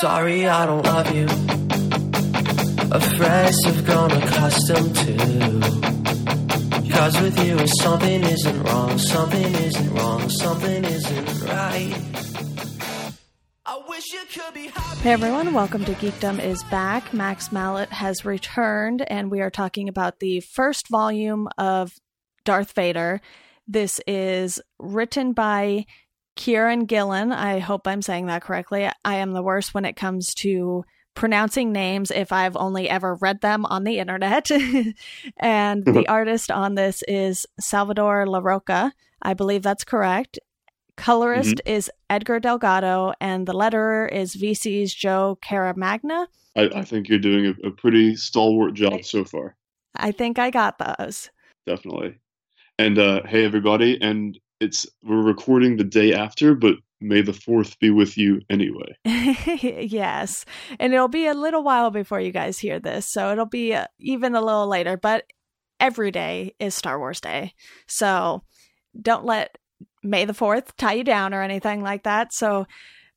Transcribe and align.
Sorry, 0.00 0.46
I 0.46 0.66
don't 0.66 0.84
love 0.84 1.14
you. 1.14 1.24
A 2.92 3.00
phrase 3.16 3.58
I've 3.64 3.82
grown 3.86 4.10
accustomed 4.12 4.94
to. 4.94 5.60
Cause 6.92 7.18
with 7.22 7.42
you, 7.42 7.66
something 7.66 8.22
isn't 8.22 8.62
wrong, 8.64 8.98
something 8.98 9.54
isn't 9.54 9.94
wrong, 9.94 10.28
something 10.28 10.84
isn't 10.84 11.42
right. 11.44 11.94
Hey 15.00 15.12
everyone, 15.12 15.54
welcome 15.54 15.86
to 15.86 15.92
Geekdom 15.94 16.44
is 16.44 16.62
Back. 16.64 17.14
Max 17.14 17.50
Mallet 17.50 17.88
has 17.88 18.26
returned, 18.26 19.00
and 19.10 19.30
we 19.30 19.40
are 19.40 19.50
talking 19.50 19.88
about 19.88 20.20
the 20.20 20.40
first 20.40 20.88
volume 20.90 21.48
of 21.56 21.90
Darth 22.44 22.72
Vader. 22.72 23.22
This 23.66 23.98
is 24.06 24.60
written 24.78 25.32
by 25.32 25.86
Kieron 26.36 26.86
Gillen. 26.86 27.32
I 27.32 27.58
hope 27.58 27.86
I'm 27.86 28.02
saying 28.02 28.26
that 28.26 28.42
correctly. 28.42 28.88
I 29.04 29.16
am 29.16 29.32
the 29.32 29.42
worst 29.42 29.74
when 29.74 29.84
it 29.84 29.96
comes 29.96 30.34
to 30.34 30.84
pronouncing 31.14 31.72
names 31.72 32.10
if 32.10 32.30
I've 32.30 32.56
only 32.56 32.88
ever 32.88 33.16
read 33.16 33.40
them 33.40 33.64
on 33.66 33.84
the 33.84 33.98
internet. 33.98 34.50
and 35.38 35.84
the 35.84 36.04
artist 36.08 36.50
on 36.50 36.74
this 36.74 37.02
is 37.08 37.46
Salvador 37.58 38.26
Larroca. 38.26 38.92
I 39.22 39.34
believe 39.34 39.62
that's 39.62 39.84
correct. 39.84 40.38
Colorist 40.96 41.60
is 41.66 41.90
Edgar 42.08 42.40
Delgado, 42.40 43.12
and 43.20 43.46
the 43.46 43.52
letterer 43.52 44.10
is 44.10 44.34
VC's 44.34 44.94
Joe 44.94 45.38
Caramagna. 45.44 46.26
I, 46.56 46.70
I 46.74 46.82
think 46.84 47.08
you're 47.08 47.18
doing 47.18 47.54
a, 47.62 47.68
a 47.68 47.70
pretty 47.70 48.16
stalwart 48.16 48.74
job 48.74 49.04
so 49.04 49.24
far. 49.24 49.56
I 49.94 50.12
think 50.12 50.38
I 50.38 50.50
got 50.50 50.78
those. 50.78 51.30
Definitely. 51.66 52.18
And 52.78 52.98
uh, 52.98 53.22
hey, 53.26 53.44
everybody. 53.44 54.00
And 54.00 54.38
it's 54.60 54.86
we're 55.02 55.22
recording 55.22 55.76
the 55.76 55.84
day 55.84 56.12
after, 56.12 56.54
but 56.54 56.76
may 57.00 57.20
the 57.20 57.32
fourth 57.32 57.78
be 57.78 57.90
with 57.90 58.16
you 58.16 58.40
anyway. 58.48 58.96
yes. 59.04 60.44
And 60.78 60.94
it'll 60.94 61.08
be 61.08 61.26
a 61.26 61.34
little 61.34 61.62
while 61.62 61.90
before 61.90 62.20
you 62.20 62.32
guys 62.32 62.58
hear 62.58 62.80
this. 62.80 63.10
So 63.10 63.32
it'll 63.32 63.46
be 63.46 63.74
uh, 63.74 63.86
even 63.98 64.34
a 64.34 64.40
little 64.40 64.66
later, 64.66 64.96
but 64.96 65.24
every 65.78 66.10
day 66.10 66.54
is 66.58 66.74
Star 66.74 66.98
Wars 66.98 67.20
Day. 67.20 67.52
So 67.86 68.42
don't 69.00 69.24
let 69.24 69.58
May 70.02 70.24
the 70.24 70.32
4th 70.32 70.68
tie 70.78 70.94
you 70.94 71.04
down 71.04 71.34
or 71.34 71.42
anything 71.42 71.82
like 71.82 72.04
that. 72.04 72.32
So 72.32 72.66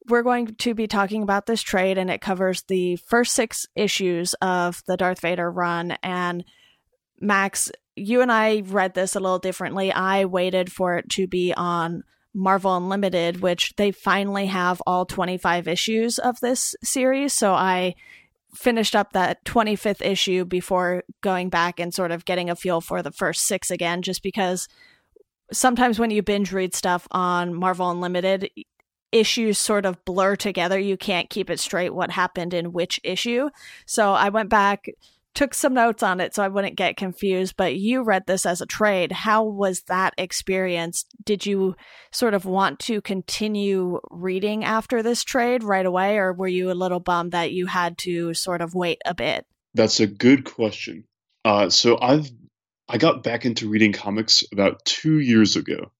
we're 0.07 0.23
going 0.23 0.55
to 0.55 0.73
be 0.73 0.87
talking 0.87 1.21
about 1.23 1.45
this 1.45 1.61
trade, 1.61 1.97
and 1.97 2.09
it 2.09 2.21
covers 2.21 2.63
the 2.63 2.95
first 2.95 3.33
six 3.33 3.65
issues 3.75 4.33
of 4.41 4.81
the 4.87 4.97
Darth 4.97 5.21
Vader 5.21 5.49
run. 5.49 5.97
And 6.01 6.43
Max, 7.19 7.71
you 7.99 8.21
and 8.21 8.31
I 8.31 8.63
read 8.65 8.93
this 8.93 9.15
a 9.15 9.19
little 9.19 9.39
differently. 9.39 9.91
I 9.91 10.25
waited 10.25 10.71
for 10.71 10.97
it 10.97 11.09
to 11.11 11.27
be 11.27 11.53
on 11.55 12.03
Marvel 12.33 12.75
Unlimited, 12.75 13.41
which 13.41 13.73
they 13.77 13.91
finally 13.91 14.47
have 14.47 14.81
all 14.85 15.05
25 15.05 15.67
issues 15.67 16.19
of 16.19 16.39
this 16.39 16.75
series. 16.83 17.33
So 17.33 17.53
I 17.53 17.95
finished 18.55 18.95
up 18.95 19.13
that 19.13 19.43
25th 19.45 20.01
issue 20.01 20.45
before 20.45 21.03
going 21.21 21.49
back 21.49 21.79
and 21.79 21.93
sort 21.93 22.11
of 22.11 22.25
getting 22.25 22.49
a 22.49 22.55
feel 22.55 22.81
for 22.81 23.01
the 23.01 23.11
first 23.11 23.45
six 23.45 23.69
again, 23.69 24.01
just 24.01 24.23
because 24.23 24.67
sometimes 25.51 25.99
when 25.99 26.11
you 26.11 26.21
binge 26.21 26.51
read 26.51 26.73
stuff 26.73 27.07
on 27.11 27.53
Marvel 27.53 27.89
Unlimited, 27.89 28.49
issues 29.11 29.57
sort 29.57 29.85
of 29.85 30.03
blur 30.05 30.35
together. 30.35 30.77
You 30.77 30.97
can't 30.97 31.29
keep 31.29 31.49
it 31.49 31.59
straight 31.59 31.93
what 31.93 32.11
happened 32.11 32.53
in 32.53 32.73
which 32.73 32.99
issue. 33.03 33.49
So 33.85 34.13
I 34.13 34.29
went 34.29 34.49
back 34.49 34.87
took 35.35 35.53
some 35.53 35.73
notes 35.73 36.03
on 36.03 36.19
it 36.19 36.33
so 36.33 36.43
I 36.43 36.47
wouldn't 36.47 36.75
get 36.75 36.97
confused, 36.97 37.55
but 37.55 37.75
you 37.75 38.03
read 38.03 38.25
this 38.27 38.45
as 38.45 38.61
a 38.61 38.65
trade. 38.65 39.11
How 39.11 39.43
was 39.43 39.83
that 39.83 40.13
experience? 40.17 41.05
Did 41.23 41.45
you 41.45 41.75
sort 42.11 42.33
of 42.33 42.45
want 42.45 42.79
to 42.79 43.01
continue 43.01 43.99
reading 44.11 44.63
after 44.63 45.01
this 45.01 45.23
trade 45.23 45.63
right 45.63 45.85
away, 45.85 46.17
or 46.17 46.33
were 46.33 46.47
you 46.47 46.71
a 46.71 46.73
little 46.73 46.99
bummed 46.99 47.31
that 47.31 47.51
you 47.51 47.67
had 47.67 47.97
to 47.99 48.33
sort 48.33 48.61
of 48.61 48.75
wait 48.75 48.99
a 49.05 49.13
bit? 49.13 49.45
That's 49.75 49.99
a 49.99 50.07
good 50.07 50.45
question. 50.45 51.05
Uh, 51.45 51.69
so 51.69 51.97
I've 52.01 52.29
I 52.89 52.97
got 52.97 53.23
back 53.23 53.45
into 53.45 53.69
reading 53.69 53.93
comics 53.93 54.43
about 54.51 54.83
two 54.83 55.19
years 55.19 55.55
ago, 55.55 55.91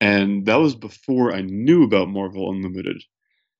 and 0.00 0.46
that 0.46 0.56
was 0.56 0.74
before 0.74 1.34
I 1.34 1.42
knew 1.42 1.84
about 1.84 2.08
Marvel 2.08 2.50
Unlimited. 2.50 3.02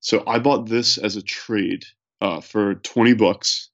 So 0.01 0.25
I 0.27 0.39
bought 0.39 0.67
this 0.67 0.97
as 0.99 1.17
a 1.17 1.23
trade 1.23 1.84
uh, 2.21 2.41
for 2.41 2.77
twenty 2.77 3.12
bucks 3.12 3.71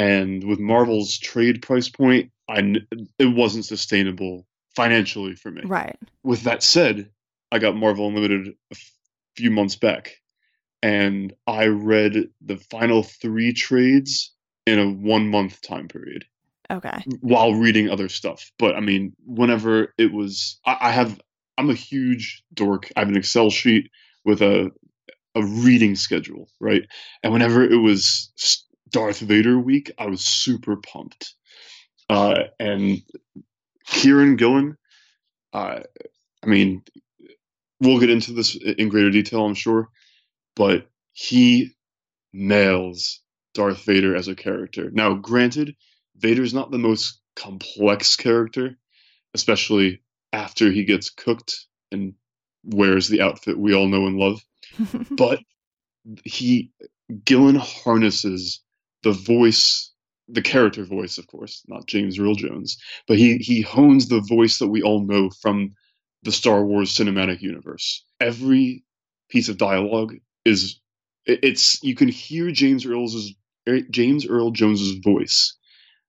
and 0.00 0.42
with 0.44 0.58
Marvel's 0.58 1.18
trade 1.18 1.60
price 1.60 1.90
point, 1.90 2.30
I 2.48 2.76
it 3.18 3.36
wasn't 3.36 3.66
sustainable 3.66 4.46
financially 4.74 5.34
for 5.34 5.50
me. 5.50 5.60
Right. 5.62 5.98
With 6.22 6.44
that 6.44 6.62
said, 6.62 7.10
I 7.52 7.58
got 7.58 7.76
Marvel 7.76 8.08
Unlimited 8.08 8.54
a 8.72 8.76
few 9.36 9.50
months 9.50 9.76
back, 9.76 10.16
and 10.82 11.34
I 11.46 11.66
read 11.66 12.30
the 12.40 12.56
final 12.56 13.02
three 13.02 13.52
trades 13.52 14.32
in 14.66 14.78
a 14.78 14.88
one 14.88 15.28
month 15.28 15.60
time 15.60 15.86
period. 15.86 16.24
Okay. 16.70 17.04
While 17.20 17.52
reading 17.52 17.90
other 17.90 18.08
stuff, 18.08 18.50
but 18.58 18.76
I 18.76 18.80
mean, 18.80 19.12
whenever 19.26 19.92
it 19.98 20.14
was, 20.14 20.58
I, 20.64 20.78
I 20.80 20.90
have, 20.92 21.20
I'm 21.58 21.68
a 21.68 21.74
huge 21.74 22.42
dork. 22.54 22.90
I 22.96 23.00
have 23.00 23.08
an 23.10 23.18
Excel 23.18 23.50
sheet 23.50 23.90
with 24.24 24.40
a 24.40 24.70
a 25.34 25.44
reading 25.44 25.94
schedule, 25.94 26.48
right? 26.58 26.82
And 27.22 27.34
whenever 27.34 27.62
it 27.62 27.76
was 27.76 28.32
Darth 28.90 29.20
Vader 29.20 29.58
week, 29.58 29.90
I 29.98 30.06
was 30.06 30.24
super 30.24 30.76
pumped. 30.76 31.34
Uh, 32.08 32.44
and 32.58 33.02
Kieron 33.88 34.36
Gillen, 34.36 34.76
uh, 35.52 35.80
I 36.42 36.46
mean, 36.46 36.82
we'll 37.80 38.00
get 38.00 38.10
into 38.10 38.32
this 38.32 38.56
in 38.56 38.88
greater 38.88 39.10
detail, 39.10 39.44
I'm 39.44 39.54
sure, 39.54 39.88
but 40.56 40.88
he 41.12 41.74
nails 42.32 43.20
Darth 43.54 43.84
Vader 43.84 44.16
as 44.16 44.28
a 44.28 44.34
character. 44.34 44.90
Now, 44.92 45.14
granted, 45.14 45.74
Vader's 46.16 46.54
not 46.54 46.70
the 46.70 46.78
most 46.78 47.20
complex 47.36 48.16
character, 48.16 48.76
especially 49.34 50.02
after 50.32 50.70
he 50.70 50.84
gets 50.84 51.10
cooked 51.10 51.66
and 51.90 52.14
wears 52.64 53.08
the 53.08 53.22
outfit 53.22 53.58
we 53.58 53.74
all 53.74 53.88
know 53.88 54.06
and 54.06 54.16
love. 54.16 54.40
but 55.10 55.40
he 56.24 56.70
Gillen 57.24 57.56
harnesses 57.56 58.60
the 59.02 59.12
voice 59.12 59.90
the 60.32 60.42
character 60.42 60.84
voice, 60.84 61.18
of 61.18 61.26
course, 61.26 61.62
not 61.66 61.86
James 61.86 62.18
Earl 62.18 62.34
Jones, 62.34 62.78
but 63.06 63.18
he 63.18 63.38
he 63.38 63.62
hones 63.62 64.08
the 64.08 64.20
voice 64.20 64.58
that 64.58 64.68
we 64.68 64.82
all 64.82 65.04
know 65.04 65.30
from 65.42 65.74
the 66.22 66.32
Star 66.32 66.64
Wars 66.64 66.94
cinematic 66.94 67.40
universe. 67.40 68.04
Every 68.20 68.84
piece 69.28 69.48
of 69.48 69.58
dialogue 69.58 70.14
is 70.44 70.80
it's 71.26 71.82
you 71.82 71.94
can 71.94 72.08
hear 72.08 72.50
James 72.50 72.86
Earl's 72.86 73.32
James 73.90 74.26
Earl 74.26 74.50
Jones's 74.50 74.98
voice. 75.02 75.56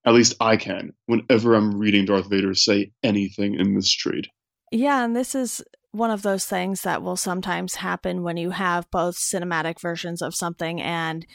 At 0.06 0.14
least 0.14 0.36
I 0.40 0.58
can 0.58 0.94
whenever 1.06 1.54
I'm 1.54 1.78
reading 1.78 2.06
Darth 2.06 2.30
Vader 2.30 2.56
say 2.56 2.92
anything 3.04 3.56
in 3.56 3.76
this 3.76 3.92
trade. 3.92 4.28
Yeah, 4.72 5.04
and 5.04 5.16
this 5.16 5.36
is 5.36 5.62
one 5.92 6.12
of 6.12 6.22
those 6.22 6.46
things 6.46 6.82
that 6.82 7.04
will 7.04 7.18
sometimes 7.18 7.76
happen 7.76 8.24
when 8.24 8.38
you 8.38 8.52
have 8.52 8.90
both 8.90 9.18
cinematic 9.18 9.80
versions 9.82 10.22
of 10.22 10.34
something 10.34 10.82
and 10.82 11.26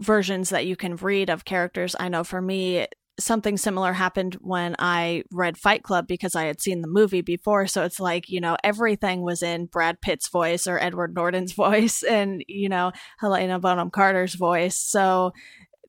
versions 0.00 0.50
that 0.50 0.66
you 0.66 0.76
can 0.76 0.96
read 0.96 1.30
of 1.30 1.44
characters. 1.44 1.94
I 1.98 2.08
know 2.08 2.24
for 2.24 2.40
me, 2.40 2.86
something 3.18 3.56
similar 3.56 3.92
happened 3.92 4.34
when 4.40 4.74
I 4.78 5.24
read 5.30 5.58
Fight 5.58 5.82
Club 5.82 6.06
because 6.06 6.34
I 6.34 6.44
had 6.44 6.60
seen 6.60 6.80
the 6.80 6.88
movie 6.88 7.20
before. 7.20 7.66
So 7.66 7.84
it's 7.84 8.00
like, 8.00 8.28
you 8.28 8.40
know, 8.40 8.56
everything 8.64 9.22
was 9.22 9.42
in 9.42 9.66
Brad 9.66 10.00
Pitt's 10.00 10.28
voice 10.28 10.66
or 10.66 10.78
Edward 10.78 11.14
Norton's 11.14 11.52
voice 11.54 12.02
and, 12.02 12.42
you 12.48 12.68
know, 12.68 12.92
Helena 13.18 13.58
Bonham 13.58 13.90
Carter's 13.90 14.34
voice. 14.34 14.76
So 14.76 15.32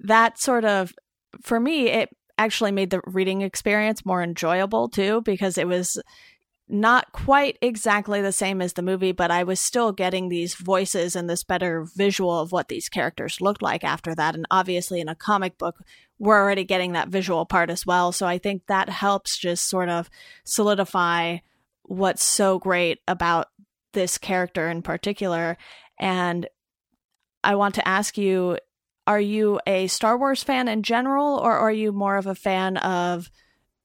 that 0.02 0.40
sort 0.40 0.66
of, 0.66 0.94
for 1.42 1.60
me, 1.60 1.88
it 1.88 2.10
actually 2.38 2.72
made 2.72 2.90
the 2.90 3.02
reading 3.06 3.42
experience 3.42 4.06
more 4.06 4.24
enjoyable 4.24 4.90
too 4.90 5.22
because 5.22 5.58
it 5.58 5.68
was 5.68 6.02
not 6.72 7.12
quite 7.12 7.58
exactly 7.62 8.22
the 8.22 8.32
same 8.32 8.62
as 8.62 8.74
the 8.74 8.82
movie, 8.82 9.12
but 9.12 9.30
I 9.30 9.44
was 9.44 9.60
still 9.60 9.92
getting 9.92 10.30
these 10.30 10.56
voices 10.56 11.16
and 11.16 11.30
this 11.30 11.44
better 11.44 11.86
visual 11.96 12.40
of 12.40 12.52
what 12.52 12.70
these 12.70 12.88
characters 12.88 13.42
looked 13.42 13.62
like 13.62 13.84
after 13.84 14.16
that. 14.16 14.36
And 14.36 14.46
obviously, 14.50 15.02
in 15.02 15.10
a 15.10 15.16
comic 15.16 15.58
book, 15.58 15.84
we're 16.18 16.40
already 16.40 16.64
getting 16.64 16.94
that 16.94 17.10
visual 17.10 17.46
part 17.46 17.70
as 17.70 17.86
well. 17.86 18.12
So 18.14 18.26
I 18.26 18.38
think 18.38 18.68
that 18.68 18.88
helps 18.88 19.38
just 19.38 19.70
sort 19.70 19.90
of 19.90 20.10
solidify 20.46 21.40
what's 21.84 22.24
so 22.24 22.58
great 22.58 23.00
about 23.08 23.48
this 23.92 24.18
character 24.18 24.70
in 24.70 24.82
particular. 24.82 25.58
And 26.00 26.48
I 27.44 27.56
want 27.56 27.76
to 27.76 27.88
ask 27.88 28.18
you 28.18 28.58
are 29.08 29.20
you 29.20 29.60
a 29.68 29.88
Star 29.88 30.18
Wars 30.18 30.44
fan 30.44 30.68
in 30.68 30.84
general, 30.84 31.36
or 31.36 31.52
are 31.52 31.72
you 31.72 31.92
more 31.92 32.16
of 32.16 32.28
a 32.28 32.36
fan 32.36 32.78
of 32.78 33.30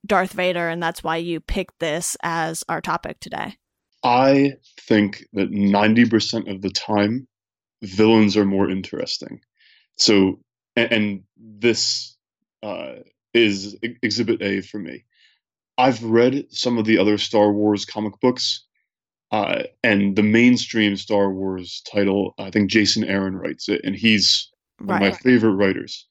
Darth 0.06 0.32
Vader, 0.32 0.68
and 0.68 0.82
that's 0.82 1.02
why 1.04 1.16
you 1.16 1.40
picked 1.40 1.78
this 1.80 2.16
as 2.22 2.64
our 2.68 2.80
topic 2.80 3.20
today? 3.20 3.56
I 4.02 4.52
think 4.80 5.24
that 5.32 5.50
90% 5.50 6.50
of 6.50 6.62
the 6.62 6.70
time, 6.70 7.26
villains 7.82 8.36
are 8.36 8.44
more 8.44 8.70
interesting. 8.70 9.40
So, 9.96 10.40
and, 10.76 10.92
and 10.92 11.22
this 11.36 12.16
uh, 12.62 12.96
is 13.34 13.76
Exhibit 13.82 14.42
A 14.42 14.60
for 14.60 14.78
me. 14.78 15.04
I've 15.78 16.02
read 16.02 16.46
some 16.50 16.78
of 16.78 16.84
the 16.86 16.98
other 16.98 17.18
Star 17.18 17.52
Wars 17.52 17.84
comic 17.84 18.14
books, 18.20 18.64
Uh, 19.32 19.64
and 19.82 20.14
the 20.16 20.22
mainstream 20.22 20.96
Star 20.96 21.32
Wars 21.32 21.82
title, 21.92 22.34
I 22.38 22.50
think 22.50 22.70
Jason 22.70 23.04
Aaron 23.04 23.36
writes 23.36 23.68
it, 23.68 23.80
and 23.84 23.96
he's 23.96 24.50
one 24.78 25.00
Right. 25.00 25.08
of 25.08 25.12
my 25.14 25.18
favorite 25.18 25.56
writers. 25.56 26.06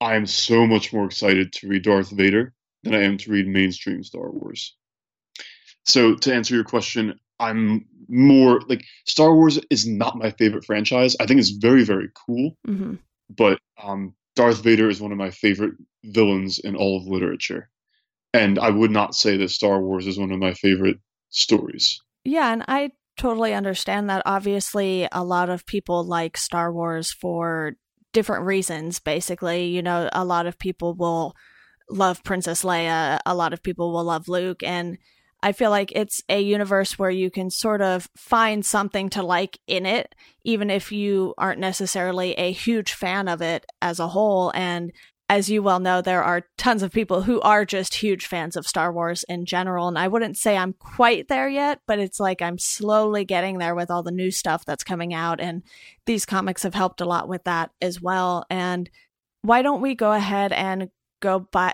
I 0.00 0.14
am 0.14 0.26
so 0.26 0.66
much 0.66 0.92
more 0.92 1.04
excited 1.06 1.52
to 1.54 1.68
read 1.68 1.82
Darth 1.82 2.10
Vader 2.10 2.54
than 2.82 2.94
I 2.94 3.02
am 3.02 3.18
to 3.18 3.30
read 3.30 3.46
mainstream 3.46 4.02
Star 4.02 4.30
Wars. 4.30 4.74
So 5.84 6.14
to 6.14 6.34
answer 6.34 6.54
your 6.54 6.64
question, 6.64 7.18
I'm 7.38 7.86
more 8.08 8.60
like 8.68 8.84
Star 9.06 9.34
Wars 9.34 9.58
is 9.70 9.86
not 9.86 10.18
my 10.18 10.30
favorite 10.32 10.64
franchise. 10.64 11.16
I 11.20 11.26
think 11.26 11.40
it's 11.40 11.50
very 11.50 11.84
very 11.84 12.08
cool, 12.14 12.56
hmm 12.66 12.94
but 13.36 13.60
um, 13.80 14.14
Darth 14.34 14.62
Vader 14.62 14.88
is 14.90 15.00
one 15.00 15.12
of 15.12 15.18
my 15.18 15.30
favorite 15.30 15.74
villains 16.04 16.58
in 16.58 16.74
all 16.74 16.98
of 16.98 17.06
literature, 17.06 17.70
and 18.34 18.58
I 18.58 18.70
would 18.70 18.90
not 18.90 19.14
say 19.14 19.36
that 19.36 19.50
Star 19.50 19.80
Wars 19.80 20.06
is 20.06 20.18
one 20.18 20.32
of 20.32 20.38
my 20.38 20.54
favorite 20.54 20.98
stories. 21.30 22.00
Yeah, 22.24 22.52
and 22.52 22.64
I 22.68 22.90
totally 23.16 23.54
understand 23.54 24.10
that. 24.10 24.22
Obviously, 24.26 25.08
a 25.12 25.24
lot 25.24 25.48
of 25.48 25.66
people 25.66 26.04
like 26.04 26.36
Star 26.36 26.72
Wars 26.72 27.12
for 27.12 27.74
different 28.12 28.44
reasons, 28.44 28.98
basically. 28.98 29.66
You 29.66 29.82
know, 29.82 30.08
a 30.12 30.24
lot 30.24 30.46
of 30.46 30.58
people 30.58 30.94
will 30.94 31.34
love 31.90 32.22
Princess 32.24 32.62
Leia, 32.62 33.18
a 33.26 33.34
lot 33.34 33.52
of 33.52 33.62
people 33.62 33.92
will 33.92 34.04
love 34.04 34.28
Luke, 34.28 34.62
and 34.62 34.98
I 35.42 35.52
feel 35.52 35.70
like 35.70 35.92
it's 35.92 36.22
a 36.28 36.40
universe 36.40 36.98
where 36.98 37.10
you 37.10 37.30
can 37.30 37.50
sort 37.50 37.80
of 37.80 38.08
find 38.16 38.64
something 38.64 39.08
to 39.10 39.22
like 39.22 39.58
in 39.66 39.86
it, 39.86 40.14
even 40.44 40.70
if 40.70 40.92
you 40.92 41.34
aren't 41.38 41.60
necessarily 41.60 42.34
a 42.34 42.52
huge 42.52 42.92
fan 42.92 43.26
of 43.26 43.40
it 43.40 43.64
as 43.80 43.98
a 43.98 44.08
whole. 44.08 44.52
And 44.54 44.92
as 45.30 45.48
you 45.48 45.62
well 45.62 45.80
know, 45.80 46.02
there 46.02 46.22
are 46.22 46.46
tons 46.58 46.82
of 46.82 46.92
people 46.92 47.22
who 47.22 47.40
are 47.40 47.64
just 47.64 47.94
huge 47.94 48.26
fans 48.26 48.56
of 48.56 48.66
Star 48.66 48.92
Wars 48.92 49.24
in 49.28 49.46
general. 49.46 49.88
And 49.88 49.98
I 49.98 50.08
wouldn't 50.08 50.36
say 50.36 50.56
I'm 50.56 50.74
quite 50.74 51.28
there 51.28 51.48
yet, 51.48 51.80
but 51.86 51.98
it's 51.98 52.20
like 52.20 52.42
I'm 52.42 52.58
slowly 52.58 53.24
getting 53.24 53.58
there 53.58 53.74
with 53.74 53.90
all 53.90 54.02
the 54.02 54.10
new 54.10 54.30
stuff 54.30 54.66
that's 54.66 54.84
coming 54.84 55.14
out. 55.14 55.40
And 55.40 55.62
these 56.04 56.26
comics 56.26 56.64
have 56.64 56.74
helped 56.74 57.00
a 57.00 57.06
lot 57.06 57.28
with 57.28 57.44
that 57.44 57.70
as 57.80 58.02
well. 58.02 58.44
And 58.50 58.90
why 59.42 59.62
don't 59.62 59.80
we 59.80 59.94
go 59.94 60.12
ahead 60.12 60.52
and 60.52 60.90
go 61.20 61.40
by 61.40 61.72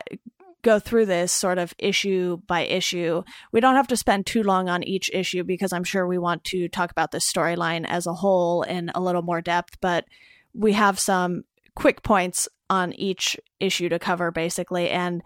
go 0.63 0.81
through 0.81 1.07
this 1.07 1.31
sort 1.31 1.59
of 1.59 1.73
issue 1.79 2.39
by 2.49 2.63
issue. 2.63 3.23
We 3.53 3.61
don't 3.61 3.77
have 3.77 3.87
to 3.87 3.97
spend 3.97 4.27
too 4.27 4.43
long 4.43 4.69
on 4.69 4.83
each 4.83 5.11
issue 5.15 5.45
because 5.45 5.73
I'm 5.73 5.85
sure 5.85 6.07
we 6.07 6.19
want 6.19 6.43
to 6.45 6.69
talk 6.69 6.91
about 6.91 7.13
the 7.13 7.19
storyline 7.19 7.87
as 7.87 8.09
a 8.09 8.15
whole 8.15 8.63
in 8.63 8.91
a 8.95 9.01
little 9.01 9.23
more 9.23 9.41
depth, 9.41 9.79
but 9.81 10.07
we 10.55 10.73
have 10.73 10.99
some 10.99 11.45
quick 11.77 12.03
points 12.03 12.49
on 12.69 12.93
each 12.95 13.37
issue 13.61 13.89
to 13.89 13.99
cover 13.99 14.33
basically 14.33 14.91
and 14.91 15.23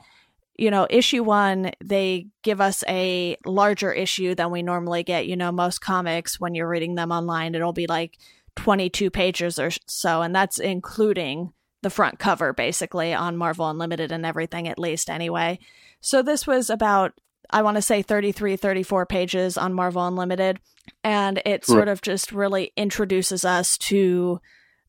you 0.57 0.71
know 0.71 0.87
issue 0.91 1.23
1 1.23 1.71
they 1.83 2.27
give 2.43 2.61
us 2.61 2.85
a 2.87 3.37
larger 3.47 3.93
issue 3.93 4.35
than 4.35 4.51
we 4.51 4.63
normally 4.63 5.03
get 5.03 5.27
you 5.27 5.37
know 5.37 5.51
most 5.51 5.81
comics 5.81 6.39
when 6.39 6.55
you're 6.55 6.69
reading 6.69 6.97
them 6.97 7.13
online 7.13 7.55
it'll 7.55 7.73
be 7.73 7.87
like 7.87 8.19
22 8.57 9.11
pages 9.11 9.59
or 9.59 9.71
so 9.87 10.21
and 10.21 10.35
that's 10.35 10.59
including 10.59 11.53
the 11.83 11.91
front 11.91 12.19
cover 12.19 12.53
basically 12.53 13.15
on 13.15 13.37
Marvel 13.37 13.69
Unlimited 13.69 14.13
and 14.13 14.27
everything 14.27 14.69
at 14.69 14.79
least 14.79 15.09
anyway. 15.09 15.59
So 16.01 16.23
this 16.23 16.47
was 16.47 16.71
about 16.71 17.13
I 17.53 17.63
want 17.63 17.77
to 17.77 17.83
say 17.83 18.03
33 18.03 18.57
34 18.57 19.07
pages 19.07 19.59
on 19.59 19.75
Marvel 19.75 20.07
Unlimited 20.07 20.61
and 21.03 21.43
it 21.45 21.65
sort 21.65 21.89
of 21.89 22.03
just 22.03 22.33
really 22.33 22.73
introduces 22.77 23.45
us 23.45 23.77
to 23.79 24.41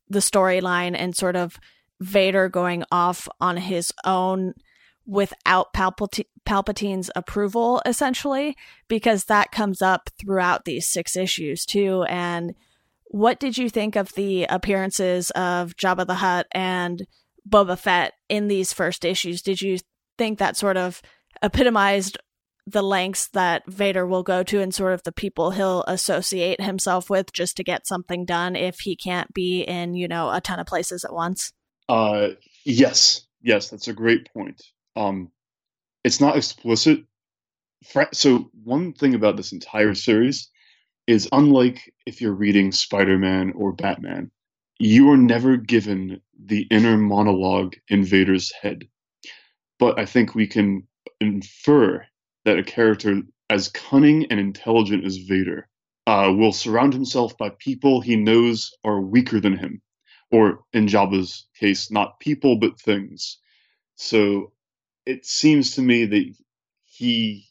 the 0.10 0.20
storyline 0.20 0.96
and 0.96 1.16
sort 1.16 1.36
of 1.36 1.58
Vader 2.00 2.50
going 2.50 2.84
off 2.92 3.28
on 3.40 3.58
his 3.58 3.92
own 4.06 4.54
without 5.06 5.74
Palpati- 5.74 6.26
Palpatine's 6.46 7.10
approval 7.16 7.82
essentially 7.86 8.56
because 8.88 9.26
that 9.26 9.52
comes 9.52 9.82
up 9.82 10.10
throughout 10.20 10.66
these 10.66 10.88
six 10.88 11.16
issues 11.16 11.66
too 11.66 12.04
and 12.04 12.54
what 13.12 13.42
did 13.42 13.58
you 13.58 13.70
think 13.70 13.98
of 13.98 14.14
the 14.14 14.46
appearances 14.46 15.32
of 15.32 15.76
Jabba 15.76 16.08
the 16.08 16.16
Hutt 16.16 16.48
and 16.54 17.06
Boba 17.48 17.78
Fett 17.78 18.14
in 18.30 18.48
these 18.48 18.72
first 18.72 19.04
issues? 19.04 19.42
Did 19.42 19.62
you 19.62 19.80
think 20.18 20.40
that 20.40 20.56
sort 20.56 20.78
of 20.78 21.02
epitomized 21.42 22.18
the 22.66 22.82
lengths 22.82 23.28
that 23.34 23.64
Vader 23.68 24.08
will 24.08 24.24
go 24.24 24.44
to 24.44 24.62
and 24.62 24.74
sort 24.74 24.94
of 24.94 25.04
the 25.04 25.12
people 25.12 25.52
he'll 25.52 25.84
associate 25.88 26.62
himself 26.62 27.10
with 27.10 27.34
just 27.34 27.58
to 27.58 27.66
get 27.66 27.86
something 27.86 28.24
done 28.24 28.56
if 28.56 28.80
he 28.80 28.96
can't 28.96 29.34
be 29.34 29.62
in, 29.64 29.94
you 29.94 30.08
know, 30.08 30.32
a 30.32 30.40
ton 30.40 30.60
of 30.60 30.66
places 30.66 31.04
at 31.04 31.14
once? 31.14 31.52
Uh, 31.90 32.30
yes, 32.64 33.28
yes, 33.42 33.70
that's 33.70 33.90
a 33.90 33.94
great 33.94 34.32
point. 34.34 34.62
Um, 34.96 35.32
it's 36.06 36.22
not 36.22 36.38
explicit. 36.38 37.04
So 38.14 38.52
one 38.64 38.94
thing 38.94 39.16
about 39.16 39.36
this 39.36 39.52
entire 39.52 39.96
series 39.96 40.50
is 41.08 41.28
unlike 41.32 41.94
if 42.06 42.22
you're 42.22 42.34
reading 42.34 42.72
Spider-Man 42.72 43.54
or 43.56 43.72
Batman, 43.74 44.32
you 44.80 45.12
are 45.12 45.18
never 45.18 45.58
given 45.58 46.22
the 46.44 46.68
inner 46.72 46.98
monologue 46.98 47.76
in 47.88 48.04
Vader's 48.04 48.52
head. 48.52 48.88
But 49.80 50.00
I 50.00 50.06
think 50.06 50.34
we 50.36 50.48
can 50.48 50.88
infer 51.20 52.06
that 52.46 52.60
a 52.60 52.64
character 52.64 53.22
as 53.50 53.70
cunning 53.70 54.28
and 54.32 54.40
intelligent 54.40 55.06
as 55.06 55.18
Vader 55.18 55.68
uh, 56.08 56.34
will 56.36 56.54
surround 56.54 56.94
himself 56.94 57.38
by 57.38 57.50
people 57.60 58.02
he 58.02 58.16
knows 58.16 58.72
are 58.84 59.02
weaker 59.02 59.40
than 59.40 59.58
him, 59.58 59.82
or 60.32 60.62
in 60.74 60.88
Jabba's 60.88 61.48
case, 61.60 61.92
not 61.92 62.20
people 62.20 62.58
but 62.58 62.80
things. 62.80 63.38
So 63.96 64.54
it 65.06 65.26
seems 65.26 65.76
to 65.76 65.82
me 65.82 66.06
that 66.06 66.34
he 66.86 67.48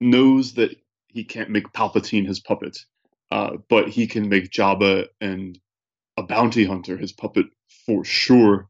knows 0.00 0.54
that 0.54 0.76
he 1.16 1.24
can't 1.24 1.48
make 1.48 1.72
Palpatine 1.72 2.26
his 2.26 2.40
puppet, 2.40 2.78
uh, 3.30 3.56
but 3.70 3.88
he 3.88 4.06
can 4.06 4.28
make 4.28 4.50
Jabba 4.50 5.06
and 5.18 5.58
a 6.18 6.22
bounty 6.22 6.66
hunter 6.66 6.98
his 6.98 7.10
puppet 7.10 7.46
for 7.86 8.04
sure, 8.04 8.68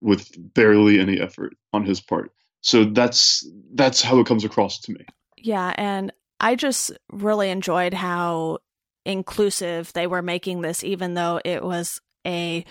with 0.00 0.28
barely 0.54 0.98
any 0.98 1.20
effort 1.20 1.54
on 1.72 1.84
his 1.84 2.00
part. 2.00 2.32
So 2.62 2.84
that's 2.84 3.48
that's 3.74 4.02
how 4.02 4.18
it 4.18 4.26
comes 4.26 4.44
across 4.44 4.80
to 4.80 4.92
me. 4.92 5.06
Yeah, 5.36 5.72
and 5.78 6.12
I 6.40 6.56
just 6.56 6.90
really 7.12 7.50
enjoyed 7.50 7.94
how 7.94 8.58
inclusive 9.06 9.92
they 9.92 10.08
were 10.08 10.22
making 10.22 10.62
this, 10.62 10.82
even 10.82 11.14
though 11.14 11.40
it 11.44 11.62
was 11.62 12.00
a 12.26 12.64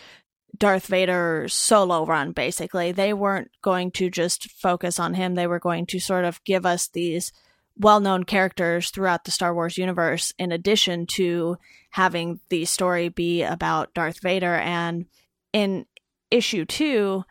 Darth 0.57 0.87
Vader 0.87 1.45
solo 1.47 2.05
run, 2.05 2.33
basically. 2.33 2.91
They 2.91 3.13
weren't 3.13 3.51
going 3.61 3.91
to 3.91 4.09
just 4.09 4.51
focus 4.51 4.99
on 4.99 5.13
him, 5.13 5.35
they 5.35 5.47
were 5.47 5.59
going 5.59 5.85
to 5.87 5.99
sort 5.99 6.25
of 6.25 6.43
give 6.43 6.65
us 6.65 6.89
these 6.89 7.31
well 7.75 7.99
known 7.99 8.23
characters 8.23 8.89
throughout 8.89 9.23
the 9.23 9.31
Star 9.31 9.53
Wars 9.53 9.77
universe, 9.77 10.33
in 10.37 10.51
addition 10.51 11.05
to 11.15 11.57
having 11.91 12.39
the 12.49 12.65
story 12.65 13.09
be 13.09 13.43
about 13.43 13.93
Darth 13.93 14.21
Vader. 14.21 14.55
And 14.55 15.05
in 15.51 15.85
issue 16.31 16.65
two, 16.65 17.23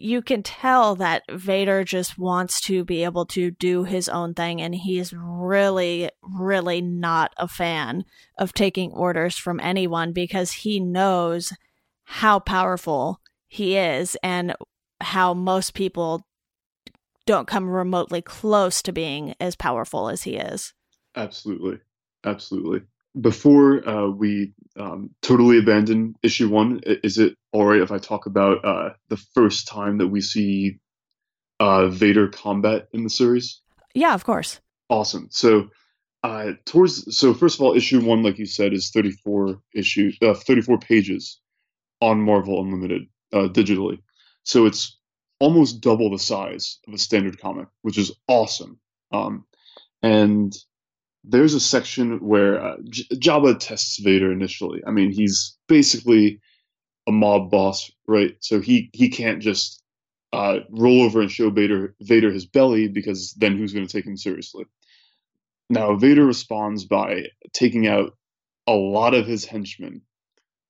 you 0.00 0.22
can 0.22 0.44
tell 0.44 0.94
that 0.94 1.24
Vader 1.28 1.82
just 1.82 2.16
wants 2.16 2.60
to 2.62 2.84
be 2.84 3.02
able 3.02 3.26
to 3.26 3.50
do 3.50 3.82
his 3.82 4.08
own 4.08 4.32
thing, 4.32 4.62
and 4.62 4.74
he's 4.74 5.12
really, 5.12 6.08
really 6.22 6.80
not 6.80 7.32
a 7.36 7.48
fan 7.48 8.04
of 8.38 8.52
taking 8.52 8.92
orders 8.92 9.36
from 9.36 9.58
anyone 9.58 10.12
because 10.12 10.52
he 10.52 10.78
knows 10.78 11.52
how 12.04 12.38
powerful 12.38 13.20
he 13.48 13.76
is 13.76 14.16
and 14.22 14.54
how 15.00 15.34
most 15.34 15.74
people 15.74 16.24
don't 17.28 17.46
come 17.46 17.68
remotely 17.68 18.22
close 18.22 18.80
to 18.80 18.90
being 18.90 19.34
as 19.38 19.54
powerful 19.54 20.08
as 20.08 20.22
he 20.22 20.36
is. 20.36 20.72
Absolutely, 21.14 21.78
absolutely. 22.24 22.80
Before 23.20 23.86
uh, 23.86 24.08
we 24.08 24.54
um, 24.78 25.10
totally 25.20 25.58
abandon 25.58 26.14
issue 26.22 26.48
one, 26.48 26.80
is 26.86 27.18
it 27.18 27.34
all 27.52 27.66
right 27.66 27.82
if 27.82 27.92
I 27.92 27.98
talk 27.98 28.24
about 28.24 28.64
uh, 28.64 28.94
the 29.10 29.18
first 29.18 29.68
time 29.68 29.98
that 29.98 30.08
we 30.08 30.22
see 30.22 30.78
uh, 31.60 31.88
Vader 31.88 32.28
combat 32.28 32.88
in 32.94 33.04
the 33.04 33.10
series? 33.10 33.60
Yeah, 33.92 34.14
of 34.14 34.24
course. 34.24 34.60
Awesome. 34.88 35.28
So, 35.30 35.68
uh, 36.22 36.52
towards 36.64 37.14
so 37.14 37.34
first 37.34 37.56
of 37.56 37.60
all, 37.60 37.76
issue 37.76 38.00
one, 38.02 38.22
like 38.22 38.38
you 38.38 38.46
said, 38.46 38.72
is 38.72 38.88
thirty 38.88 39.10
four 39.10 39.60
issue, 39.74 40.12
uh, 40.22 40.32
thirty 40.32 40.62
four 40.62 40.78
pages 40.78 41.40
on 42.00 42.22
Marvel 42.22 42.62
Unlimited 42.62 43.02
uh, 43.34 43.48
digitally. 43.48 43.98
So 44.44 44.64
it's 44.64 44.97
almost 45.40 45.80
double 45.80 46.10
the 46.10 46.18
size 46.18 46.78
of 46.86 46.94
a 46.94 46.98
standard 46.98 47.40
comic, 47.40 47.68
which 47.82 47.98
is 47.98 48.12
awesome. 48.28 48.78
Um, 49.12 49.44
and 50.02 50.54
there's 51.24 51.54
a 51.54 51.60
section 51.60 52.18
where 52.20 52.60
uh, 52.62 52.76
J- 52.88 53.04
Jabba 53.14 53.58
tests 53.58 53.98
Vader 53.98 54.32
initially. 54.32 54.82
I 54.86 54.90
mean, 54.90 55.12
he's 55.12 55.56
basically 55.68 56.40
a 57.08 57.12
mob 57.12 57.50
boss, 57.50 57.90
right? 58.06 58.36
So 58.40 58.60
he 58.60 58.90
he 58.92 59.10
can't 59.10 59.40
just 59.42 59.82
uh, 60.32 60.60
roll 60.70 61.02
over 61.02 61.20
and 61.20 61.30
show 61.30 61.50
Vader 61.50 61.94
Vader 62.00 62.32
his 62.32 62.46
belly 62.46 62.88
because 62.88 63.34
then 63.34 63.56
who's 63.56 63.72
going 63.72 63.86
to 63.86 63.92
take 63.92 64.06
him 64.06 64.16
seriously? 64.16 64.66
Now 65.70 65.96
Vader 65.96 66.24
responds 66.24 66.84
by 66.84 67.24
taking 67.52 67.86
out 67.86 68.16
a 68.66 68.72
lot 68.74 69.14
of 69.14 69.26
his 69.26 69.44
henchmen 69.44 70.02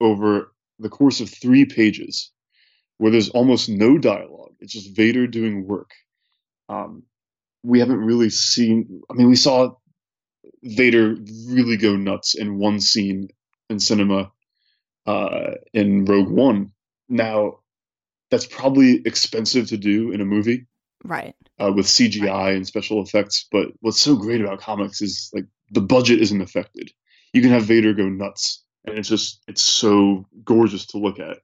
over 0.00 0.52
the 0.78 0.88
course 0.88 1.20
of 1.20 1.30
three 1.30 1.64
pages, 1.64 2.30
where 2.98 3.10
there's 3.12 3.30
almost 3.30 3.68
no 3.68 3.98
dialogue. 3.98 4.37
It's 4.60 4.72
just 4.72 4.94
Vader 4.96 5.26
doing 5.26 5.66
work. 5.66 5.90
Um, 6.68 7.04
we 7.62 7.80
haven't 7.80 7.98
really 8.00 8.30
seen. 8.30 9.02
I 9.10 9.14
mean, 9.14 9.28
we 9.28 9.36
saw 9.36 9.70
Vader 10.62 11.16
really 11.48 11.76
go 11.76 11.96
nuts 11.96 12.34
in 12.34 12.58
one 12.58 12.80
scene 12.80 13.28
in 13.70 13.78
cinema 13.80 14.30
uh, 15.06 15.52
in 15.72 16.04
Rogue 16.04 16.30
One. 16.30 16.72
Now, 17.08 17.58
that's 18.30 18.46
probably 18.46 19.02
expensive 19.06 19.68
to 19.68 19.76
do 19.76 20.12
in 20.12 20.20
a 20.20 20.24
movie, 20.24 20.66
Right. 21.04 21.34
uh, 21.58 21.72
with 21.74 21.86
CGI 21.86 22.54
and 22.54 22.66
special 22.66 23.02
effects. 23.02 23.46
But 23.50 23.68
what's 23.80 24.00
so 24.00 24.16
great 24.16 24.40
about 24.40 24.60
comics 24.60 25.00
is 25.00 25.30
like 25.34 25.46
the 25.70 25.80
budget 25.80 26.20
isn't 26.20 26.40
affected. 26.42 26.90
You 27.32 27.40
can 27.42 27.50
have 27.50 27.64
Vader 27.64 27.94
go 27.94 28.08
nuts, 28.08 28.64
and 28.84 28.98
it's 28.98 29.08
just 29.08 29.42
it's 29.48 29.62
so 29.62 30.26
gorgeous 30.44 30.86
to 30.88 30.98
look 30.98 31.18
at, 31.18 31.38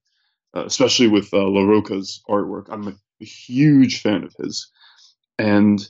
uh, 0.54 0.64
especially 0.66 1.08
with 1.08 1.32
uh, 1.32 1.38
Larroca's 1.38 2.22
artwork. 2.28 2.66
I'm 2.70 2.88
a 2.88 2.94
huge 3.20 4.00
fan 4.00 4.24
of 4.24 4.34
his, 4.38 4.70
and 5.38 5.86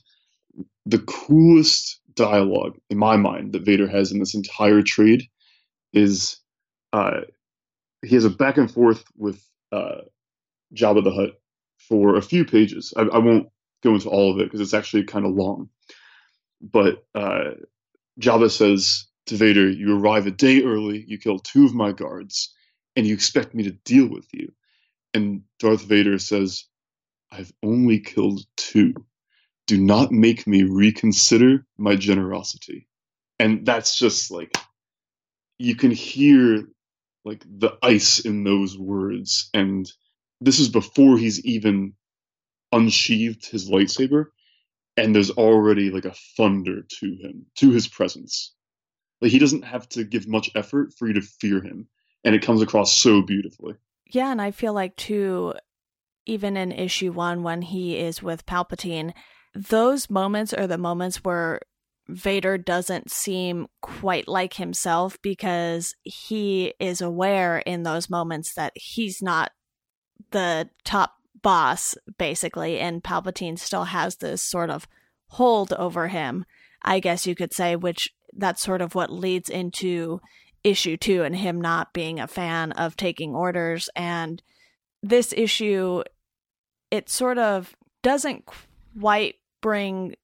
the 0.87 0.99
coolest 0.99 2.00
dialogue 2.14 2.78
in 2.90 2.99
my 2.99 3.16
mind 3.16 3.52
that 3.52 3.64
Vader 3.64 3.88
has 3.88 4.12
in 4.12 4.19
this 4.19 4.35
entire 4.35 4.83
trade 4.83 5.28
is 5.93 6.37
uh, 6.93 7.23
he 8.02 8.14
has 8.14 8.25
a 8.25 8.31
back 8.31 8.57
and 8.57 8.71
forth 8.71 9.04
with 9.16 9.43
uh, 9.73 10.02
Jabba 10.75 11.04
the 11.04 11.12
Hutt 11.12 11.40
for 11.88 12.16
a 12.16 12.23
few 12.23 12.45
pages. 12.45 12.93
I, 12.97 13.02
I 13.02 13.19
won't 13.19 13.49
go 13.83 13.95
into 13.95 14.09
all 14.09 14.33
of 14.33 14.40
it 14.40 14.45
because 14.45 14.61
it's 14.61 14.75
actually 14.75 15.04
kind 15.04 15.26
of 15.26 15.33
long. 15.33 15.69
But 16.61 17.04
uh, 17.14 17.52
Jabba 18.21 18.50
says 18.50 19.07
to 19.26 19.37
Vader, 19.37 19.69
You 19.69 19.99
arrive 19.99 20.26
a 20.26 20.31
day 20.31 20.62
early, 20.62 21.04
you 21.07 21.19
kill 21.19 21.38
two 21.38 21.64
of 21.64 21.75
my 21.75 21.93
guards, 21.93 22.54
and 22.97 23.07
you 23.07 23.14
expect 23.14 23.54
me 23.54 23.64
to 23.64 23.73
deal 23.73 24.09
with 24.09 24.26
you. 24.33 24.52
And 25.12 25.43
Darth 25.59 25.83
Vader 25.83 26.19
says, 26.19 26.64
I've 27.31 27.52
only 27.62 28.00
killed 28.00 28.40
two. 28.57 28.95
Do 29.66 29.81
not 29.81 30.12
make 30.12 30.47
me 30.47 30.62
reconsider 30.62 31.66
my 31.78 31.97
generosity. 31.97 32.87
And 33.38 33.66
that's 33.66 33.99
just 33.99 34.31
like, 34.31 34.57
you 35.59 35.75
can 35.75 35.90
hear 35.90 36.69
like 37.25 37.45
the 37.47 37.76
ice 37.83 38.21
in 38.21 38.45
those 38.45 38.78
words. 38.78 39.49
And 39.54 39.90
this 40.40 40.61
is 40.61 40.69
before 40.69 41.16
he's 41.16 41.45
even 41.45 41.95
unsheathed 42.73 43.47
his 43.47 43.71
lightsaber 43.71 44.26
and 44.97 45.14
there's 45.14 45.31
already 45.31 45.90
like 45.90 46.04
a 46.04 46.14
thunder 46.37 46.83
to 46.88 47.07
him 47.16 47.47
to 47.57 47.71
his 47.71 47.87
presence 47.87 48.52
like 49.21 49.31
he 49.31 49.38
doesn't 49.38 49.62
have 49.62 49.88
to 49.88 50.04
give 50.04 50.26
much 50.26 50.50
effort 50.54 50.93
for 50.99 51.07
you 51.07 51.14
to 51.14 51.21
fear 51.21 51.62
him 51.62 51.87
and 52.25 52.35
it 52.35 52.43
comes 52.43 52.62
across 52.62 52.97
so 52.97 53.23
beautifully 53.23 53.75
Yeah, 54.11 54.31
and 54.31 54.43
I 54.43 54.50
feel 54.50 54.73
like 54.73 54.97
too, 54.97 55.54
even 56.26 56.57
in 56.57 56.73
issue 56.73 57.12
one 57.12 57.43
when 57.43 57.62
he 57.62 57.99
is 57.99 58.23
with 58.23 58.47
Palpatine, 58.47 59.12
those 59.54 60.11
moments 60.11 60.52
are 60.52 60.66
the 60.66 60.78
moments 60.78 61.25
where 61.25 61.61
Vader 62.09 62.59
doesn't 62.59 63.11
seem 63.11 63.66
quite 63.81 64.28
like 64.28 64.54
himself 64.54 65.16
because 65.23 65.95
he 66.02 66.75
is 66.78 67.00
aware 67.00 67.59
in 67.59 67.83
those 67.83 68.11
moments 68.11 68.54
that 68.54 68.73
he's 68.75 69.23
not 69.23 69.52
the 70.31 70.69
top 70.85 71.14
boss, 71.40 71.95
basically, 72.19 72.78
and 72.78 73.02
Palpatine 73.02 73.59
still 73.59 73.85
has 73.85 74.16
this 74.16 74.43
sort 74.43 74.71
of 74.71 74.87
hold 75.28 75.73
over 75.75 76.09
him, 76.09 76.45
I 76.83 77.00
guess 77.00 77.26
you 77.26 77.35
could 77.35 77.54
say, 77.54 77.76
which 77.76 78.09
that's 78.37 78.62
sort 78.62 78.83
of 78.83 78.95
what 78.95 79.11
leads 79.11 79.49
into 79.49 80.21
issue 80.62 80.97
two 80.97 81.23
and 81.23 81.37
him 81.37 81.61
not 81.61 81.93
being 81.93 82.19
a 82.19 82.26
fan 82.26 82.73
of 82.73 82.97
taking 82.97 83.35
orders. 83.35 83.88
And 83.95 84.43
this 85.02 85.33
issue, 85.37 86.02
it 86.94 87.08
sort 87.10 87.38
of 87.38 87.74
doesn't 88.02 88.44
quite 89.00 89.34
bring 89.60 90.14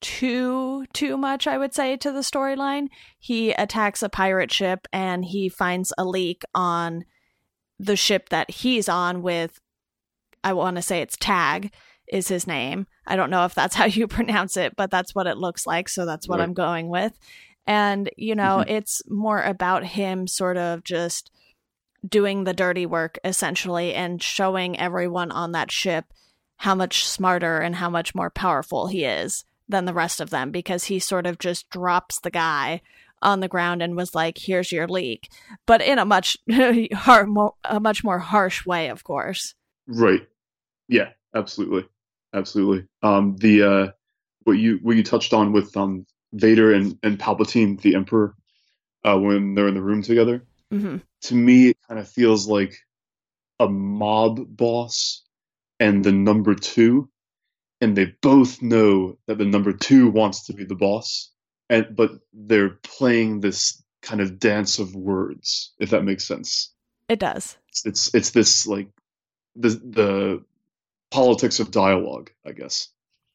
too 0.00 0.84
too 0.92 1.16
much 1.16 1.46
i 1.46 1.56
would 1.56 1.74
say 1.74 1.96
to 1.96 2.12
the 2.12 2.20
storyline 2.20 2.86
he 3.18 3.50
attacks 3.52 4.02
a 4.02 4.08
pirate 4.08 4.52
ship 4.52 4.86
and 4.92 5.24
he 5.24 5.48
finds 5.48 5.92
a 5.98 6.04
leak 6.04 6.42
on 6.54 7.04
the 7.78 7.96
ship 7.96 8.28
that 8.28 8.50
he's 8.50 8.88
on 8.88 9.22
with 9.22 9.58
i 10.44 10.52
want 10.52 10.76
to 10.76 10.82
say 10.82 11.00
it's 11.00 11.16
tag 11.18 11.72
is 12.12 12.28
his 12.28 12.46
name 12.46 12.86
i 13.06 13.16
don't 13.16 13.30
know 13.30 13.44
if 13.46 13.54
that's 13.54 13.74
how 13.74 13.86
you 13.86 14.06
pronounce 14.18 14.56
it 14.56 14.74
but 14.76 14.90
that's 14.90 15.14
what 15.14 15.26
it 15.26 15.38
looks 15.38 15.66
like 15.66 15.88
so 15.88 16.04
that's 16.06 16.28
what 16.28 16.38
Right. 16.38 16.44
i'm 16.44 16.54
going 16.54 16.88
with 16.88 17.18
and 17.66 18.10
you 18.16 18.34
know 18.34 18.58
Mhm. 18.66 18.70
it's 18.70 19.02
more 19.08 19.42
about 19.42 19.82
him 19.84 20.26
sort 20.26 20.56
of 20.58 20.84
just 20.84 21.30
doing 22.06 22.44
the 22.44 22.54
dirty 22.54 22.86
work 22.86 23.18
essentially 23.24 23.94
and 23.94 24.22
showing 24.22 24.78
everyone 24.78 25.30
on 25.30 25.52
that 25.52 25.70
ship 25.70 26.06
how 26.58 26.74
much 26.74 27.06
smarter 27.06 27.58
and 27.58 27.76
how 27.76 27.90
much 27.90 28.14
more 28.14 28.30
powerful 28.30 28.86
he 28.86 29.04
is 29.04 29.44
than 29.68 29.84
the 29.84 29.94
rest 29.94 30.20
of 30.20 30.30
them 30.30 30.50
because 30.50 30.84
he 30.84 30.98
sort 30.98 31.26
of 31.26 31.38
just 31.38 31.68
drops 31.70 32.20
the 32.20 32.30
guy 32.30 32.80
on 33.22 33.40
the 33.40 33.48
ground 33.48 33.82
and 33.82 33.96
was 33.96 34.14
like 34.14 34.38
here's 34.38 34.70
your 34.70 34.86
leak 34.86 35.30
but 35.66 35.80
in 35.80 35.98
a 35.98 36.04
much 36.04 36.36
har- 36.92 37.26
mo- 37.26 37.56
a 37.64 37.80
much 37.80 38.04
more 38.04 38.18
harsh 38.18 38.64
way 38.66 38.88
of 38.88 39.04
course. 39.04 39.54
Right. 39.86 40.26
Yeah 40.88 41.10
absolutely. 41.34 41.86
Absolutely. 42.34 42.86
Um 43.02 43.36
the 43.36 43.62
uh 43.62 43.88
what 44.44 44.54
you 44.54 44.78
what 44.82 44.96
you 44.96 45.02
touched 45.02 45.32
on 45.32 45.52
with 45.52 45.76
um 45.76 46.06
vader 46.32 46.72
and 46.72 46.98
and 47.02 47.18
palpatine 47.18 47.80
the 47.80 47.94
emperor 47.94 48.34
uh 49.04 49.18
when 49.18 49.54
they're 49.54 49.68
in 49.68 49.74
the 49.74 49.82
room 49.82 50.02
together 50.02 50.44
hmm 50.70 50.96
to 51.22 51.34
me 51.34 51.68
it 51.68 51.76
kind 51.88 52.00
of 52.00 52.08
feels 52.08 52.46
like 52.46 52.74
a 53.60 53.68
mob 53.68 54.40
boss 54.56 55.22
and 55.80 56.04
the 56.04 56.12
number 56.12 56.54
two 56.54 57.08
and 57.80 57.96
they 57.96 58.12
both 58.22 58.62
know 58.62 59.18
that 59.26 59.38
the 59.38 59.44
number 59.44 59.72
two 59.72 60.08
wants 60.10 60.46
to 60.46 60.52
be 60.52 60.64
the 60.64 60.74
boss 60.74 61.32
and 61.68 61.94
but 61.96 62.10
they're 62.32 62.78
playing 62.82 63.40
this 63.40 63.82
kind 64.02 64.20
of 64.20 64.38
dance 64.38 64.78
of 64.78 64.94
words 64.94 65.72
if 65.80 65.90
that 65.90 66.04
makes 66.04 66.26
sense. 66.26 66.72
It 67.08 67.18
does. 67.18 67.56
It's 67.68 67.86
it's, 67.86 68.14
it's 68.14 68.30
this 68.30 68.66
like 68.66 68.88
the 69.54 69.70
the 69.70 70.44
politics 71.10 71.60
of 71.60 71.70
dialogue 71.70 72.30
i 72.46 72.52
guess. 72.52 72.88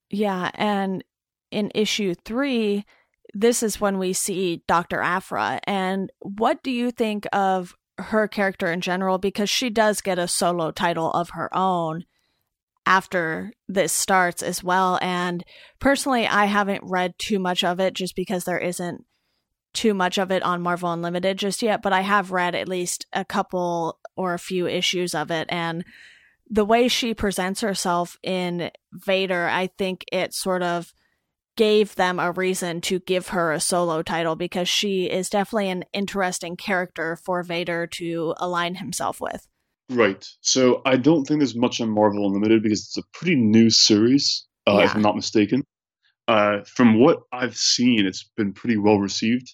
Yeah, 0.10 0.52
and 0.56 1.04
in 1.52 1.72
issue 1.74 2.16
three, 2.26 2.86
this 3.34 3.64
is 3.64 3.80
when 3.80 3.98
we 3.98 4.14
see 4.14 4.64
Dr. 4.68 5.02
Aphra. 5.02 5.60
And 5.66 6.12
what 6.20 6.64
do 6.64 6.72
you 6.72 6.92
think 6.92 7.28
of 7.32 7.76
her 7.98 8.28
character 8.28 8.72
in 8.72 8.82
general? 8.82 9.18
Because 9.18 9.50
she 9.50 9.70
does 9.70 10.02
get 10.02 10.20
a 10.20 10.28
solo 10.28 10.72
title 10.72 11.12
of 11.12 11.32
her 11.32 11.56
own 11.56 12.06
after 12.86 13.54
this 13.68 13.94
starts 13.94 14.42
as 14.42 14.64
well. 14.64 14.98
And 15.02 15.44
personally, 15.80 16.28
I 16.28 16.46
haven't 16.46 16.84
read 16.84 17.14
too 17.18 17.40
much 17.40 17.64
of 17.64 17.80
it 17.80 17.94
just 17.94 18.16
because 18.16 18.44
there 18.44 18.60
isn't 18.60 19.06
too 19.74 19.94
much 19.94 20.18
of 20.18 20.32
it 20.32 20.44
on 20.44 20.62
Marvel 20.62 20.92
Unlimited 20.92 21.38
just 21.38 21.62
yet, 21.62 21.82
but 21.82 21.94
I 21.94 22.02
have 22.02 22.32
read 22.32 22.56
at 22.56 22.68
least 22.68 23.06
a 23.14 23.24
couple 23.24 24.00
or 24.16 24.34
a 24.34 24.40
few 24.40 24.68
issues 24.68 25.16
of 25.16 25.32
it. 25.32 25.48
And 25.50 25.86
the 26.50 26.66
way 26.66 26.90
she 26.90 27.14
presents 27.14 27.62
herself 27.62 28.18
in 28.22 28.72
Vader, 28.92 29.48
I 29.48 29.68
think 29.68 30.04
it 30.12 30.34
sort 30.34 30.62
of 30.64 30.94
gave 31.58 31.96
them 31.96 32.20
a 32.20 32.32
reason 32.32 32.82
to 32.82 33.00
give 33.00 33.30
her 33.30 33.52
a 33.52 33.60
solo 33.60 34.02
title 34.02 34.36
because 34.36 34.70
she 34.70 35.06
is 35.06 35.30
definitely 35.30 35.70
an 35.70 35.84
interesting 35.94 36.56
character 36.56 37.18
for 37.18 37.44
Vader 37.44 37.88
to 37.88 38.34
align 38.38 38.76
himself 38.76 39.20
with. 39.20 39.48
right. 39.90 40.26
So 40.42 40.82
i 40.86 40.96
don't 40.96 41.26
think 41.26 41.40
there's 41.40 41.56
much 41.56 41.82
on 41.82 41.90
marvel 41.90 42.26
unlimited 42.26 42.64
because 42.64 42.82
it's 42.82 42.98
a 42.98 43.04
pretty 43.14 43.36
new 43.36 43.70
series 43.70 44.48
uh, 44.68 44.82
if 44.86 44.96
i'm 44.96 45.02
not 45.02 45.16
mistaken. 45.16 45.64
Uh, 46.28 46.64
from 46.64 47.00
what 47.00 47.24
i've 47.34 47.58
seen 47.58 48.06
it's 48.06 48.24
been 48.38 48.54
pretty 48.54 48.78
well 48.78 49.00
received. 49.00 49.54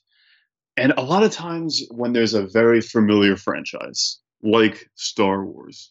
And 0.80 0.94
a 0.96 1.02
lot 1.02 1.24
of 1.24 1.32
times 1.32 1.82
when 1.90 2.14
there's 2.14 2.36
a 2.36 2.46
very 2.46 2.82
familiar 2.82 3.36
franchise 3.36 4.20
like 4.44 4.88
star 4.96 5.44
wars 5.44 5.90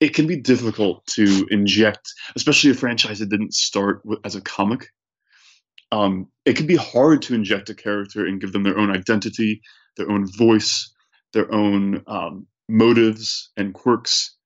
it 0.00 0.14
can 0.14 0.26
be 0.26 0.36
difficult 0.36 1.04
to 1.06 1.46
inject 1.50 2.08
especially 2.34 2.70
a 2.70 2.74
franchise 2.74 3.18
that 3.18 3.28
didn't 3.28 3.52
start 3.52 4.00
as 4.24 4.34
a 4.34 4.40
comic 4.40 4.88
um, 5.92 6.26
it 6.44 6.56
can 6.56 6.66
be 6.66 6.76
hard 6.76 7.22
to 7.22 7.34
inject 7.34 7.70
a 7.70 7.74
character 7.74 8.26
and 8.26 8.40
give 8.40 8.52
them 8.52 8.64
their 8.64 8.78
own 8.78 8.90
identity 8.90 9.60
their 9.96 10.10
own 10.10 10.26
voice 10.36 10.92
their 11.32 11.52
own 11.52 12.02
um, 12.06 12.46
motives 12.68 13.50
and 13.56 13.74
quirks. 13.74 14.36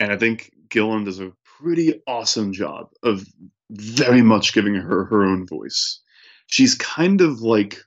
And 0.00 0.12
I 0.12 0.16
think 0.16 0.52
Gillen 0.68 1.04
does 1.04 1.20
a 1.20 1.32
pretty 1.44 2.00
awesome 2.06 2.52
job 2.52 2.88
of 3.02 3.24
very 3.70 4.22
much 4.22 4.52
giving 4.54 4.74
her 4.74 5.04
her 5.06 5.24
own 5.24 5.46
voice. 5.46 6.00
She's 6.46 6.74
kind 6.74 7.20
of 7.20 7.40
like 7.40 7.78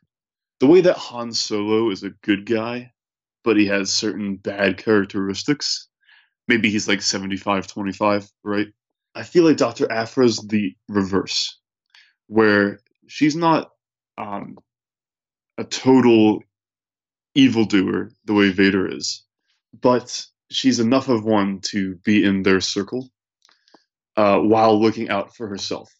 the 0.59 0.67
way 0.67 0.81
that 0.81 0.97
Han 0.97 1.33
Solo 1.33 1.89
is 1.89 2.03
a 2.03 2.11
good 2.21 2.45
guy, 2.45 2.91
but 3.43 3.57
he 3.57 3.65
has 3.67 3.91
certain 3.91 4.35
bad 4.35 4.77
characteristics. 4.77 5.87
Maybe 6.47 6.69
he's 6.69 6.87
like 6.87 7.01
75 7.01 7.67
25, 7.67 8.29
right? 8.43 8.67
I 9.15 9.23
feel 9.23 9.43
like 9.43 9.57
Dr. 9.57 9.91
Aphra's 9.91 10.37
the 10.37 10.75
reverse, 10.87 11.57
where 12.27 12.79
she's 13.11 13.35
not 13.35 13.69
um, 14.17 14.57
a 15.57 15.65
total 15.65 16.39
evildoer 17.35 18.11
the 18.25 18.33
way 18.33 18.51
Vader 18.51 18.87
is, 18.87 19.23
but 19.79 20.25
she's 20.49 20.79
enough 20.79 21.09
of 21.09 21.25
one 21.25 21.59
to 21.59 21.95
be 22.05 22.23
in 22.23 22.43
their 22.43 22.61
circle 22.61 23.09
uh, 24.15 24.39
while 24.39 24.81
looking 24.81 25.09
out 25.09 25.35
for 25.35 25.47
herself. 25.47 25.91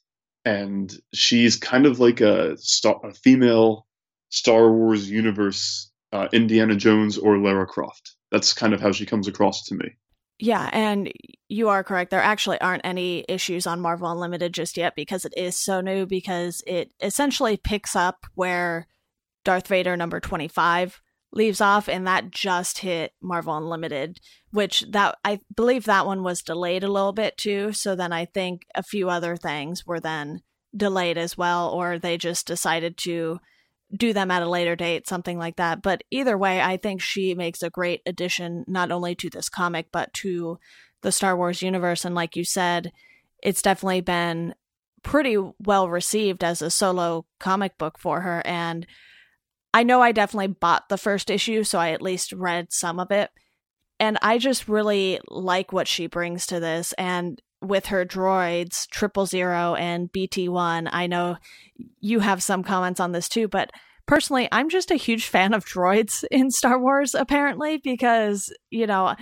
And 0.45 0.91
she's 1.13 1.57
kind 1.57 1.85
of 1.85 1.99
like 1.99 2.21
a, 2.21 2.57
star, 2.57 2.99
a 3.03 3.13
female 3.13 3.85
Star 4.29 4.71
Wars 4.71 5.09
universe 5.09 5.91
uh, 6.13 6.29
Indiana 6.31 6.75
Jones 6.75 7.17
or 7.17 7.37
Lara 7.37 7.67
Croft. 7.67 8.15
That's 8.31 8.53
kind 8.53 8.73
of 8.73 8.79
how 8.79 8.93
she 8.93 9.05
comes 9.05 9.27
across 9.27 9.65
to 9.65 9.75
me. 9.75 9.97
Yeah, 10.41 10.71
and 10.73 11.11
you 11.49 11.69
are 11.69 11.83
correct. 11.83 12.09
There 12.09 12.19
actually 12.19 12.59
aren't 12.59 12.83
any 12.83 13.23
issues 13.29 13.67
on 13.67 13.79
Marvel 13.79 14.11
Unlimited 14.11 14.53
just 14.53 14.75
yet 14.75 14.95
because 14.95 15.23
it 15.23 15.35
is 15.37 15.55
so 15.55 15.81
new 15.81 16.07
because 16.07 16.63
it 16.65 16.91
essentially 16.99 17.57
picks 17.57 17.95
up 17.95 18.25
where 18.33 18.87
Darth 19.45 19.67
Vader 19.67 19.95
number 19.95 20.19
25 20.19 20.99
leaves 21.31 21.61
off 21.61 21.87
and 21.87 22.07
that 22.07 22.31
just 22.31 22.79
hit 22.79 23.13
Marvel 23.21 23.55
Unlimited, 23.55 24.19
which 24.49 24.83
that 24.91 25.19
I 25.23 25.41
believe 25.55 25.85
that 25.85 26.07
one 26.07 26.23
was 26.23 26.41
delayed 26.41 26.83
a 26.83 26.91
little 26.91 27.13
bit 27.13 27.37
too, 27.37 27.71
so 27.71 27.95
then 27.95 28.11
I 28.11 28.25
think 28.25 28.63
a 28.73 28.81
few 28.81 29.11
other 29.11 29.37
things 29.37 29.85
were 29.85 29.99
then 29.99 30.41
delayed 30.75 31.19
as 31.19 31.37
well 31.37 31.69
or 31.69 31.99
they 31.99 32.17
just 32.17 32.47
decided 32.47 32.97
to 32.97 33.39
do 33.95 34.13
them 34.13 34.31
at 34.31 34.43
a 34.43 34.49
later 34.49 34.75
date, 34.75 35.07
something 35.07 35.37
like 35.37 35.57
that. 35.57 35.81
But 35.81 36.03
either 36.11 36.37
way, 36.37 36.61
I 36.61 36.77
think 36.77 37.01
she 37.01 37.35
makes 37.35 37.61
a 37.61 37.69
great 37.69 38.01
addition 38.05 38.63
not 38.67 38.91
only 38.91 39.15
to 39.15 39.29
this 39.29 39.49
comic, 39.49 39.87
but 39.91 40.13
to 40.15 40.59
the 41.01 41.11
Star 41.11 41.35
Wars 41.35 41.61
universe. 41.61 42.05
And 42.05 42.15
like 42.15 42.35
you 42.35 42.43
said, 42.43 42.91
it's 43.41 43.61
definitely 43.61 44.01
been 44.01 44.55
pretty 45.03 45.37
well 45.59 45.89
received 45.89 46.43
as 46.43 46.61
a 46.61 46.69
solo 46.69 47.25
comic 47.39 47.77
book 47.77 47.97
for 47.97 48.21
her. 48.21 48.41
And 48.45 48.85
I 49.73 49.83
know 49.83 50.01
I 50.01 50.11
definitely 50.11 50.47
bought 50.47 50.89
the 50.89 50.97
first 50.97 51.29
issue, 51.29 51.63
so 51.63 51.79
I 51.79 51.91
at 51.91 52.01
least 52.01 52.33
read 52.33 52.71
some 52.71 52.99
of 52.99 53.11
it. 53.11 53.29
And 53.99 54.17
I 54.21 54.37
just 54.37 54.67
really 54.67 55.19
like 55.27 55.71
what 55.71 55.87
she 55.87 56.07
brings 56.07 56.47
to 56.47 56.59
this. 56.59 56.93
And 56.93 57.41
with 57.61 57.87
her 57.87 58.05
droids, 58.05 58.87
Triple 58.89 59.25
Zero 59.25 59.75
and 59.75 60.11
BT1. 60.11 60.89
I 60.91 61.07
know 61.07 61.37
you 61.99 62.19
have 62.19 62.43
some 62.43 62.63
comments 62.63 62.99
on 62.99 63.11
this 63.11 63.29
too, 63.29 63.47
but 63.47 63.71
personally, 64.07 64.47
I'm 64.51 64.69
just 64.69 64.91
a 64.91 64.95
huge 64.95 65.27
fan 65.27 65.53
of 65.53 65.65
droids 65.65 66.23
in 66.31 66.49
Star 66.51 66.79
Wars, 66.79 67.13
apparently, 67.13 67.77
because, 67.77 68.53
you 68.69 68.87
know, 68.87 69.15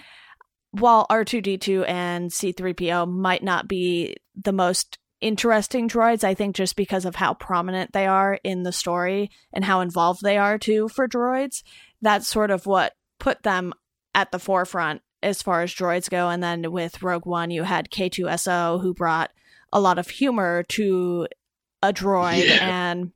while 0.72 1.08
R2D2 1.10 1.88
and 1.88 2.32
C3PO 2.32 3.10
might 3.12 3.44
not 3.44 3.68
be 3.68 4.16
the 4.36 4.54
most 4.54 5.00
interesting 5.20 5.90
droids, 5.90 6.24
I 6.24 6.34
think 6.34 6.56
just 6.56 6.76
because 6.76 7.06
of 7.06 7.16
how 7.16 7.34
prominent 7.34 7.92
they 7.92 8.06
are 8.06 8.40
in 8.44 8.64
the 8.64 8.72
story 8.72 9.32
and 9.52 9.66
how 9.66 9.82
involved 9.82 10.22
they 10.22 10.38
are 10.38 10.58
too 10.58 10.88
for 10.88 11.08
droids, 11.08 11.64
that's 12.02 12.28
sort 12.28 12.52
of 12.52 12.66
what 12.66 12.94
put 13.20 13.44
them 13.44 13.74
at 14.16 14.32
the 14.32 14.40
forefront 14.40 15.02
as 15.22 15.42
far 15.42 15.62
as 15.62 15.74
droids 15.74 16.10
go. 16.10 16.30
And 16.30 16.42
then 16.42 16.72
with 16.72 17.04
Rogue 17.04 17.26
One, 17.26 17.52
you 17.52 17.64
had 17.64 17.90
K2SO 17.90 18.82
who 18.82 18.94
brought 18.94 19.32
a 19.72 19.80
lot 19.80 20.00
of 20.00 20.10
humor 20.10 20.64
to 20.70 21.28
a 21.82 21.94
droid. 21.94 22.48
Yeah. 22.48 22.92
And 22.92 23.12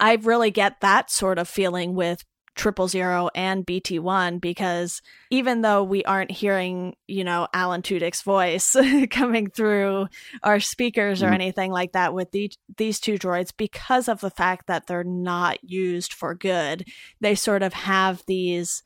I 0.00 0.14
really 0.16 0.50
get 0.50 0.80
that 0.80 1.10
sort 1.10 1.38
of 1.38 1.48
feeling 1.48 1.94
with 1.94 2.24
Triple 2.54 2.86
Zero 2.86 3.30
and 3.34 3.66
BT1 3.66 4.40
because 4.40 5.02
even 5.30 5.62
though 5.62 5.82
we 5.82 6.04
aren't 6.04 6.30
hearing, 6.30 6.94
you 7.08 7.24
know, 7.24 7.48
Alan 7.52 7.82
Tudyk's 7.82 8.22
voice 8.22 8.76
coming 9.10 9.50
through 9.50 10.06
our 10.42 10.60
speakers 10.60 11.22
or 11.22 11.30
mm. 11.30 11.34
anything 11.34 11.72
like 11.72 11.92
that 11.92 12.14
with 12.14 12.30
the, 12.30 12.52
these 12.76 13.00
two 13.00 13.18
droids, 13.18 13.52
because 13.56 14.08
of 14.08 14.20
the 14.20 14.30
fact 14.30 14.68
that 14.68 14.86
they're 14.86 15.04
not 15.04 15.58
used 15.64 16.12
for 16.12 16.34
good, 16.34 16.86
they 17.20 17.34
sort 17.34 17.62
of 17.62 17.72
have 17.72 18.22
these 18.26 18.82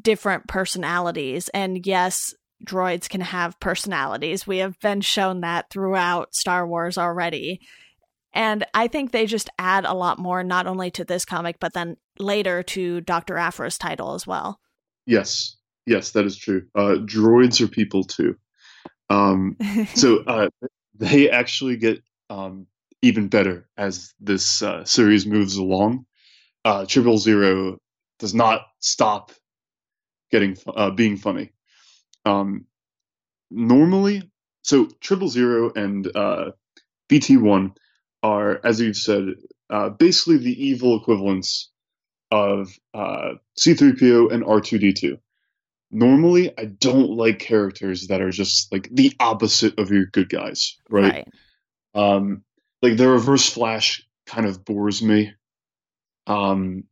different 0.00 0.46
personalities. 0.48 1.48
And 1.50 1.84
yes, 1.86 2.34
droids 2.64 3.08
can 3.08 3.20
have 3.20 3.58
personalities. 3.60 4.46
We 4.46 4.58
have 4.58 4.78
been 4.80 5.00
shown 5.00 5.40
that 5.40 5.70
throughout 5.70 6.34
Star 6.34 6.66
Wars 6.66 6.98
already. 6.98 7.60
And 8.34 8.64
I 8.72 8.88
think 8.88 9.10
they 9.10 9.26
just 9.26 9.50
add 9.58 9.84
a 9.84 9.94
lot 9.94 10.18
more, 10.18 10.42
not 10.42 10.66
only 10.66 10.90
to 10.92 11.04
this 11.04 11.24
comic, 11.24 11.56
but 11.60 11.74
then 11.74 11.96
later 12.18 12.62
to 12.62 13.00
Dr. 13.02 13.36
Aphra's 13.36 13.76
title 13.76 14.14
as 14.14 14.26
well. 14.26 14.58
Yes, 15.04 15.56
yes, 15.86 16.12
that 16.12 16.24
is 16.24 16.36
true. 16.36 16.66
Uh, 16.74 16.96
droids 17.04 17.60
are 17.60 17.68
people 17.68 18.04
too. 18.04 18.36
Um, 19.10 19.56
so 19.94 20.22
uh, 20.26 20.48
they 20.94 21.28
actually 21.28 21.76
get 21.76 22.02
um, 22.30 22.66
even 23.02 23.28
better 23.28 23.68
as 23.76 24.14
this 24.18 24.62
uh, 24.62 24.84
series 24.84 25.26
moves 25.26 25.56
along. 25.56 26.06
Uh, 26.64 26.86
Triple 26.86 27.18
Zero 27.18 27.78
does 28.18 28.34
not 28.34 28.62
stop 28.78 29.32
getting 30.32 30.56
uh, 30.66 30.90
being 30.90 31.16
funny. 31.16 31.52
Um, 32.24 32.66
normally, 33.50 34.30
so 34.62 34.86
Triple 35.00 35.28
Zero 35.28 35.72
and 35.76 36.10
uh, 36.16 36.52
BT 37.08 37.36
One 37.36 37.74
are, 38.22 38.60
as 38.64 38.80
you 38.80 38.94
said, 38.94 39.34
uh, 39.70 39.90
basically 39.90 40.38
the 40.38 40.64
evil 40.64 40.96
equivalents 40.96 41.70
of 42.30 42.68
uh, 42.94 43.32
C3PO 43.60 44.32
and 44.32 44.42
R2D2. 44.42 45.18
Normally, 45.90 46.50
I 46.58 46.64
don't 46.64 47.10
like 47.10 47.38
characters 47.38 48.06
that 48.06 48.22
are 48.22 48.30
just 48.30 48.72
like 48.72 48.88
the 48.90 49.12
opposite 49.20 49.78
of 49.78 49.90
your 49.90 50.06
good 50.06 50.30
guys, 50.30 50.78
right? 50.88 51.12
right. 51.12 51.28
Um, 51.94 52.44
like 52.80 52.96
the 52.96 53.08
Reverse 53.08 53.48
Flash 53.48 54.02
kind 54.26 54.46
of 54.46 54.64
bores 54.64 55.02
me. 55.02 55.34
Um, 56.26 56.84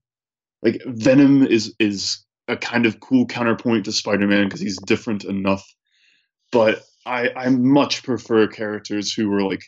like 0.62 0.82
Venom 0.84 1.46
is 1.46 1.74
is 1.78 2.26
a 2.50 2.56
kind 2.56 2.86
of 2.86 3.00
cool 3.00 3.26
counterpoint 3.26 3.84
to 3.84 3.92
Spider-Man 3.92 4.44
because 4.44 4.60
he's 4.60 4.78
different 4.78 5.24
enough. 5.24 5.64
But 6.52 6.82
I 7.06 7.30
I 7.34 7.48
much 7.48 8.02
prefer 8.02 8.46
characters 8.48 9.12
who 9.12 9.32
are 9.32 9.42
like, 9.42 9.62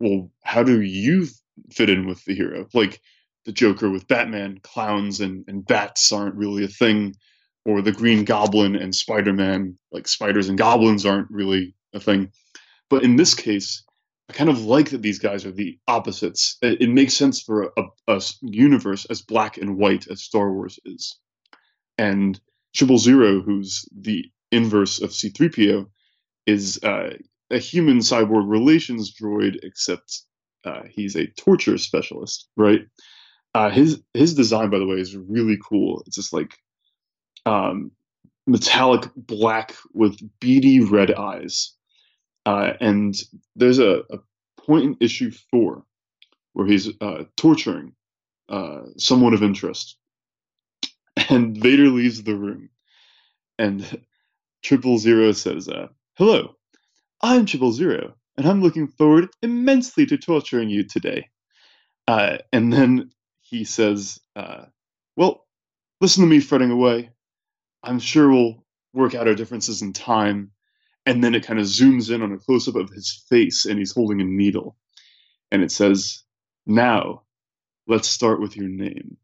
well, 0.00 0.30
how 0.42 0.62
do 0.62 0.80
you 0.80 1.26
fit 1.72 1.90
in 1.90 2.06
with 2.06 2.24
the 2.24 2.34
hero? 2.34 2.66
Like 2.74 3.00
the 3.44 3.52
Joker 3.52 3.90
with 3.90 4.08
Batman, 4.08 4.58
clowns 4.62 5.20
and, 5.20 5.44
and 5.48 5.64
bats 5.64 6.12
aren't 6.12 6.34
really 6.34 6.64
a 6.64 6.68
thing, 6.68 7.14
or 7.64 7.82
the 7.82 7.92
Green 7.92 8.24
Goblin 8.24 8.74
and 8.74 8.94
Spider-Man, 8.94 9.78
like 9.92 10.08
spiders 10.08 10.48
and 10.48 10.58
goblins 10.58 11.06
aren't 11.06 11.30
really 11.30 11.74
a 11.92 12.00
thing. 12.00 12.30
But 12.90 13.04
in 13.04 13.16
this 13.16 13.34
case, 13.34 13.84
I 14.28 14.32
kind 14.32 14.50
of 14.50 14.64
like 14.64 14.90
that 14.90 15.02
these 15.02 15.18
guys 15.18 15.44
are 15.44 15.52
the 15.52 15.78
opposites. 15.86 16.56
It, 16.62 16.82
it 16.82 16.90
makes 16.90 17.14
sense 17.14 17.42
for 17.42 17.72
a, 17.76 17.82
a, 18.08 18.22
universe 18.40 19.04
as 19.06 19.22
black 19.22 19.58
and 19.58 19.76
white 19.76 20.06
as 20.08 20.22
Star 20.22 20.52
Wars 20.52 20.78
is 20.84 21.18
and 21.98 22.40
Triple 22.74 22.98
Zero, 22.98 23.40
who's 23.40 23.88
the 23.96 24.24
inverse 24.50 25.00
of 25.00 25.10
C3PO, 25.10 25.86
is 26.46 26.82
uh, 26.82 27.10
a 27.50 27.58
human 27.58 27.98
cyborg 27.98 28.48
relations 28.48 29.14
droid, 29.14 29.58
except 29.62 30.22
uh, 30.64 30.82
he's 30.90 31.16
a 31.16 31.26
torture 31.26 31.78
specialist, 31.78 32.48
right? 32.56 32.80
Uh, 33.54 33.70
his 33.70 34.02
his 34.14 34.34
design, 34.34 34.70
by 34.70 34.78
the 34.78 34.86
way, 34.86 34.96
is 34.96 35.16
really 35.16 35.58
cool. 35.62 36.02
It's 36.06 36.16
just 36.16 36.32
like 36.32 36.56
um, 37.46 37.92
metallic 38.46 39.08
black 39.16 39.74
with 39.92 40.18
beady 40.40 40.80
red 40.80 41.14
eyes, 41.14 41.72
uh, 42.46 42.72
and 42.80 43.14
there's 43.54 43.78
a, 43.78 44.02
a, 44.10 44.18
point 44.58 44.84
in 44.84 44.96
issue 45.00 45.30
four 45.50 45.84
where 46.54 46.66
he's 46.66 46.88
uh, 47.02 47.24
torturing 47.36 47.92
uh, 48.48 48.80
someone 48.96 49.34
of 49.34 49.42
interest, 49.42 49.98
and 51.30 51.56
Vader 51.56 51.88
leaves 51.88 52.22
the 52.22 52.34
room. 52.34 52.70
And 53.58 54.02
Triple 54.62 54.98
Zero 54.98 55.32
says, 55.32 55.68
uh, 55.68 55.88
Hello, 56.14 56.56
I'm 57.22 57.46
Triple 57.46 57.72
Zero, 57.72 58.14
and 58.36 58.46
I'm 58.46 58.62
looking 58.62 58.88
forward 58.88 59.28
immensely 59.42 60.06
to 60.06 60.18
torturing 60.18 60.70
you 60.70 60.84
today. 60.84 61.28
Uh, 62.08 62.38
and 62.52 62.72
then 62.72 63.10
he 63.40 63.64
says, 63.64 64.18
uh, 64.36 64.64
Well, 65.16 65.46
listen 66.00 66.22
to 66.22 66.28
me 66.30 66.40
fretting 66.40 66.70
away. 66.70 67.10
I'm 67.82 67.98
sure 67.98 68.30
we'll 68.30 68.64
work 68.92 69.14
out 69.14 69.28
our 69.28 69.34
differences 69.34 69.82
in 69.82 69.92
time. 69.92 70.50
And 71.06 71.22
then 71.22 71.34
it 71.34 71.46
kind 71.46 71.60
of 71.60 71.66
zooms 71.66 72.12
in 72.12 72.22
on 72.22 72.32
a 72.32 72.38
close 72.38 72.66
up 72.66 72.76
of 72.76 72.90
his 72.90 73.24
face, 73.28 73.66
and 73.66 73.78
he's 73.78 73.92
holding 73.92 74.20
a 74.20 74.24
needle. 74.24 74.76
And 75.50 75.62
it 75.62 75.70
says, 75.70 76.22
Now, 76.66 77.22
let's 77.86 78.08
start 78.08 78.40
with 78.40 78.56
your 78.56 78.68
name 78.68 79.18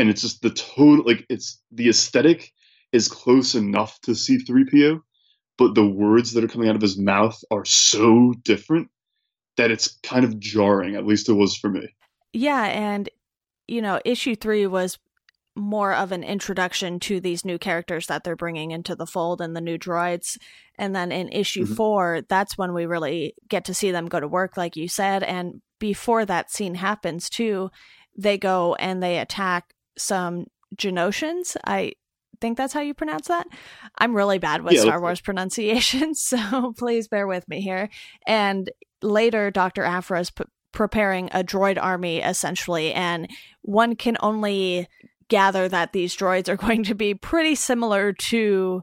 and 0.00 0.08
it's 0.10 0.22
just 0.22 0.42
the 0.42 0.50
tone 0.50 1.02
like 1.04 1.26
it's 1.28 1.60
the 1.70 1.88
aesthetic 1.88 2.52
is 2.92 3.06
close 3.06 3.54
enough 3.54 4.00
to 4.00 4.12
C3PO, 4.12 5.00
but 5.58 5.74
the 5.74 5.86
words 5.86 6.32
that 6.32 6.42
are 6.42 6.48
coming 6.48 6.68
out 6.68 6.74
of 6.74 6.82
his 6.82 6.98
mouth 6.98 7.38
are 7.50 7.64
so 7.64 8.34
different 8.42 8.88
that 9.56 9.70
it's 9.70 9.98
kind 10.02 10.24
of 10.24 10.40
jarring, 10.40 10.96
at 10.96 11.06
least 11.06 11.28
it 11.28 11.34
was 11.34 11.56
for 11.56 11.68
me. 11.68 11.94
Yeah, 12.32 12.64
and 12.64 13.08
you 13.68 13.82
know, 13.82 14.00
issue 14.04 14.34
3 14.34 14.66
was 14.66 14.98
more 15.54 15.92
of 15.92 16.12
an 16.12 16.24
introduction 16.24 16.98
to 17.00 17.20
these 17.20 17.44
new 17.44 17.58
characters 17.58 18.06
that 18.06 18.24
they're 18.24 18.36
bringing 18.36 18.70
into 18.70 18.96
the 18.96 19.06
fold 19.06 19.40
and 19.40 19.54
the 19.54 19.60
new 19.60 19.78
droids. 19.78 20.38
And 20.78 20.96
then 20.96 21.12
in 21.12 21.28
issue 21.28 21.64
mm-hmm. 21.64 21.74
four, 21.74 22.22
that's 22.28 22.56
when 22.56 22.72
we 22.72 22.86
really 22.86 23.34
get 23.48 23.64
to 23.66 23.74
see 23.74 23.90
them 23.90 24.06
go 24.06 24.20
to 24.20 24.28
work, 24.28 24.56
like 24.56 24.76
you 24.76 24.88
said. 24.88 25.22
And 25.22 25.60
before 25.78 26.24
that 26.24 26.50
scene 26.50 26.76
happens, 26.76 27.28
too, 27.28 27.70
they 28.16 28.38
go 28.38 28.74
and 28.76 29.02
they 29.02 29.18
attack 29.18 29.74
some 29.96 30.46
Geonosians. 30.76 31.56
I 31.64 31.92
think 32.40 32.56
that's 32.56 32.72
how 32.72 32.80
you 32.80 32.94
pronounce 32.94 33.28
that. 33.28 33.46
I'm 33.98 34.14
really 34.14 34.38
bad 34.38 34.62
with 34.62 34.74
yeah, 34.74 34.82
Star 34.82 35.00
Wars 35.00 35.20
pronunciation, 35.20 36.14
so 36.14 36.72
please 36.76 37.08
bear 37.08 37.26
with 37.26 37.48
me 37.48 37.60
here. 37.60 37.88
And 38.26 38.70
later, 39.02 39.50
Dr. 39.50 39.84
Aphra's 39.84 40.30
p- 40.30 40.44
preparing 40.72 41.28
a 41.32 41.42
droid 41.42 41.78
army 41.80 42.18
essentially 42.18 42.92
and 42.92 43.28
one 43.62 43.96
can 43.96 44.16
only 44.20 44.86
gather 45.28 45.68
that 45.68 45.92
these 45.92 46.16
droids 46.16 46.48
are 46.48 46.56
going 46.68 46.84
to 46.84 46.94
be 46.94 47.12
pretty 47.12 47.54
similar 47.54 48.12
to 48.12 48.82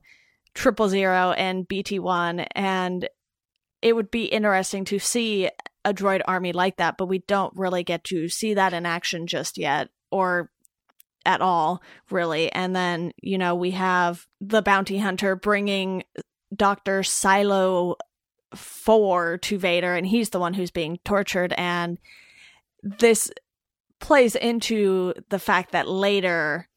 triple 0.54 0.89
zero 0.89 1.32
and 1.32 1.67
bt1 1.67 2.46
and 2.56 3.08
it 3.82 3.96
would 3.96 4.12
be 4.12 4.26
interesting 4.26 4.84
to 4.84 5.00
see 5.00 5.50
a 5.86 5.93
droid 5.93 6.22
army 6.26 6.52
like 6.52 6.76
that 6.76 6.98
but 6.98 7.06
we 7.06 7.20
don't 7.20 7.56
really 7.56 7.84
get 7.84 8.04
to 8.04 8.28
see 8.28 8.54
that 8.54 8.74
in 8.74 8.86
action 8.86 9.26
just 9.26 9.58
yet 9.58 9.89
or 10.12 10.52
at 11.28 11.42
all 11.42 11.84
really. 12.10 12.52
And 12.52 12.76
then 12.76 13.12
you 13.22 13.38
know 13.38 13.54
we 13.54 13.72
have 13.72 14.26
the 14.42 14.63
bounty 14.63 14.98
hunter 14.98 15.36
bringing 15.36 16.04
dr 16.56 17.02
Cylo 17.02 17.96
4 18.56 19.38
to 19.38 19.60
vader 19.60 19.94
and 19.94 20.08
he's 20.08 20.30
the 20.30 20.40
one 20.40 20.56
who's 20.56 20.72
being 20.72 20.98
tortured. 21.04 21.54
And 21.58 22.00
this 22.82 23.30
plays 24.00 24.36
into 24.36 25.13
the 25.30 25.40
fact 25.40 25.74
that 25.74 25.88
later 25.88 26.68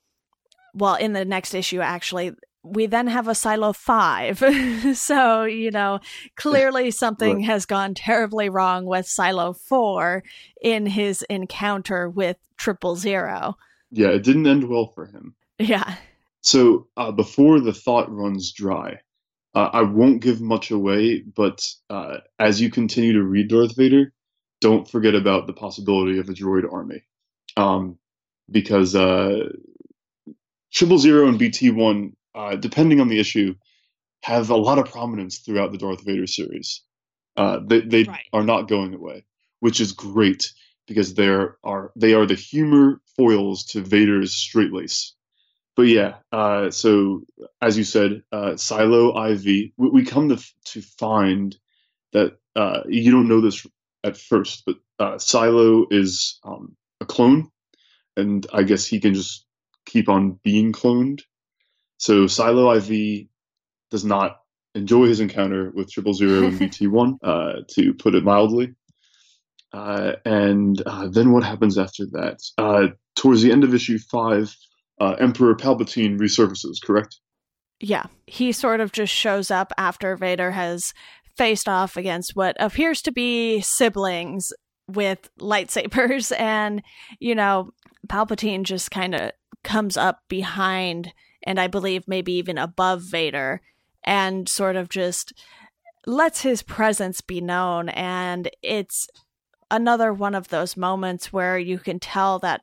well 0.75 0.97
in 0.97 1.13
the 1.13 1.25
next 1.25 1.55
issue 1.55 1.81
actually 1.81 2.33
we 2.63 2.87
then 2.87 3.07
have 3.07 3.29
a 3.29 3.33
Cylo 3.33 3.75
5 3.75 4.97
so 4.97 5.45
you 5.45 5.71
know 5.71 6.01
clearly 6.37 6.91
something 6.91 7.37
right. 7.37 7.45
has 7.45 7.67
gone 7.67 7.95
terribly 7.95 8.49
wrong 8.49 8.87
with 8.87 9.07
Cylo 9.07 9.57
4 9.57 10.23
in 10.63 10.87
his 10.87 11.23
encounter 11.29 12.09
with 12.09 12.37
triple 12.57 12.97
zero 12.97 13.57
yeah 13.91 14.09
it 14.09 14.23
didn't 14.23 14.47
end 14.47 14.69
well 14.69 14.87
for 14.87 15.07
him 15.07 15.35
yeah 15.59 15.97
so 16.43 16.89
uh, 16.97 17.11
before 17.13 17.61
the 17.61 17.73
thought 17.73 18.11
runs 18.11 18.53
dry 18.53 18.99
uh, 19.55 19.71
i 19.73 19.83
won't 19.83 20.23
give 20.23 20.41
much 20.41 20.71
away 20.71 21.21
but 21.21 21.67
uh, 21.91 22.19
as 22.39 22.61
you 22.61 22.71
continue 22.71 23.13
to 23.13 23.23
read 23.23 23.49
darth 23.49 23.77
vader 23.77 24.13
don't 24.61 24.91
forget 24.91 25.15
about 25.15 25.47
the 25.47 25.53
possibility 25.53 26.19
of 26.19 26.29
a 26.29 26.33
droid 26.33 26.71
army 26.71 27.03
um, 27.57 27.99
because 28.51 28.95
uh, 28.95 29.49
Triple 30.73 30.99
Zero 30.99 31.29
and 31.29 31.39
BT 31.39 31.71
One, 31.71 32.15
uh, 32.35 32.57
depending 32.57 33.01
on 33.01 33.09
the 33.09 33.19
issue, 33.19 33.55
have 34.23 34.51
a 34.51 34.57
lot 34.57 34.79
of 34.79 34.91
prominence 34.91 35.39
throughout 35.39 35.73
the 35.73 35.79
Darth 35.79 36.05
Vader 36.05 36.27
series. 36.27 36.83
Uh, 37.37 37.61
they 37.65 37.81
they 37.81 38.03
right. 38.05 38.27
are 38.33 38.43
not 38.43 38.69
going 38.69 38.95
away, 38.95 39.25
which 39.61 39.81
is 39.81 39.93
great 39.93 40.53
because 40.91 41.15
they 41.15 41.29
are 41.29 41.93
they 41.95 42.15
are 42.15 42.27
the 42.27 42.35
humor 42.35 43.01
foils 43.17 43.63
to 43.65 43.81
Vader's 43.81 44.35
straight 44.35 44.73
lace. 44.73 45.15
But 45.77 45.83
yeah, 45.83 46.17
uh, 46.33 46.73
so 46.73 47.23
as 47.63 47.79
you 47.79 47.85
said, 47.85 48.25
uh, 48.33 48.55
Cylo 48.57 49.15
IV, 49.15 49.45
we, 49.77 49.89
we, 49.89 50.05
come 50.05 50.31
to 50.31 50.45
to 50.73 50.83
find 50.83 51.57
that 52.13 52.39
uh, 52.57 52.81
you 52.89 53.13
don't 53.13 53.29
know 53.29 53.41
this 53.41 53.65
at 54.03 54.17
first, 54.17 54.65
but 54.67 54.79
uh, 54.99 55.15
Cylo 55.15 55.87
is 55.93 56.41
um, 56.43 56.77
a 57.01 57.05
clone 57.05 57.53
and 58.17 58.45
I 58.53 58.65
guess 58.65 58.85
he 58.85 58.99
can 58.99 59.15
just 59.15 59.47
keep 59.87 60.09
on 60.09 60.41
being 60.43 60.73
cloned. 60.73 61.21
So 61.99 62.25
Cylo 62.25 62.77
IV 62.77 63.29
does 63.93 64.05
not 64.05 64.41
enjoy 64.75 65.07
his 65.07 65.21
encounter 65.21 65.71
with 65.71 65.93
Triple 65.93 66.15
Zero 66.15 66.49
and 66.49 66.59
BT1, 66.61 67.19
uh, 67.23 67.61
to 67.75 67.95
put 67.95 68.17
it 68.17 68.25
mildly. 68.25 68.75
Uh, 69.73 70.13
and 70.25 70.83
uh, 70.87 71.09
then 71.09 71.33
what 71.33 71.45
happens 71.45 71.79
after 71.79 72.05
that? 72.07 72.41
Uh, 72.59 72.89
towards 73.17 73.43
the 73.43 73.53
end 73.53 73.65
of 73.65 73.75
issue 73.75 73.99
five, 73.99 74.55
Emperor 75.01 75.55
Palpatine 75.55 76.19
resurfaces, 76.19 76.77
correct? 76.85 77.21
Yeah, 77.81 78.05
he 78.27 78.53
sort 78.53 78.81
of 78.81 78.93
just 78.93 79.15
shows 79.15 79.51
up 79.51 79.73
after 79.79 80.15
Vader 80.15 80.51
has 80.51 80.93
faced 81.37 81.69
off 81.69 81.97
against 81.97 82.33
what 82.35 82.55
appears 82.61 83.01
to 83.03 83.13
be 83.13 83.63
siblings 83.63 84.53
with 84.89 85.31
lightsabers 85.39 86.37
and 86.39 86.83
you 87.21 87.35
know 87.35 87.71
Palpatine 88.09 88.65
just 88.65 88.91
kind 88.91 89.15
of 89.15 89.31
comes 89.63 89.97
up 89.97 90.21
behind 90.29 91.15
and 91.45 91.59
I 91.59 91.67
believe 91.67 92.07
maybe 92.07 92.33
even 92.35 92.59
above 92.59 93.03
Vader 93.03 93.63
and 94.05 94.49
sort 94.49 94.77
of 94.77 94.89
just 94.89 95.33
lets 96.07 96.43
his 96.43 96.63
presence 96.63 97.21
be 97.21 97.41
known. 97.41 97.89
And 97.91 98.51
it's 98.63 99.07
another 99.71 100.13
one 100.13 100.35
of 100.35 100.49
those 100.49 100.77
moments 100.77 101.33
where 101.33 101.59
you 101.59 101.79
can 101.79 101.99
tell 101.99 102.39
that 102.41 102.63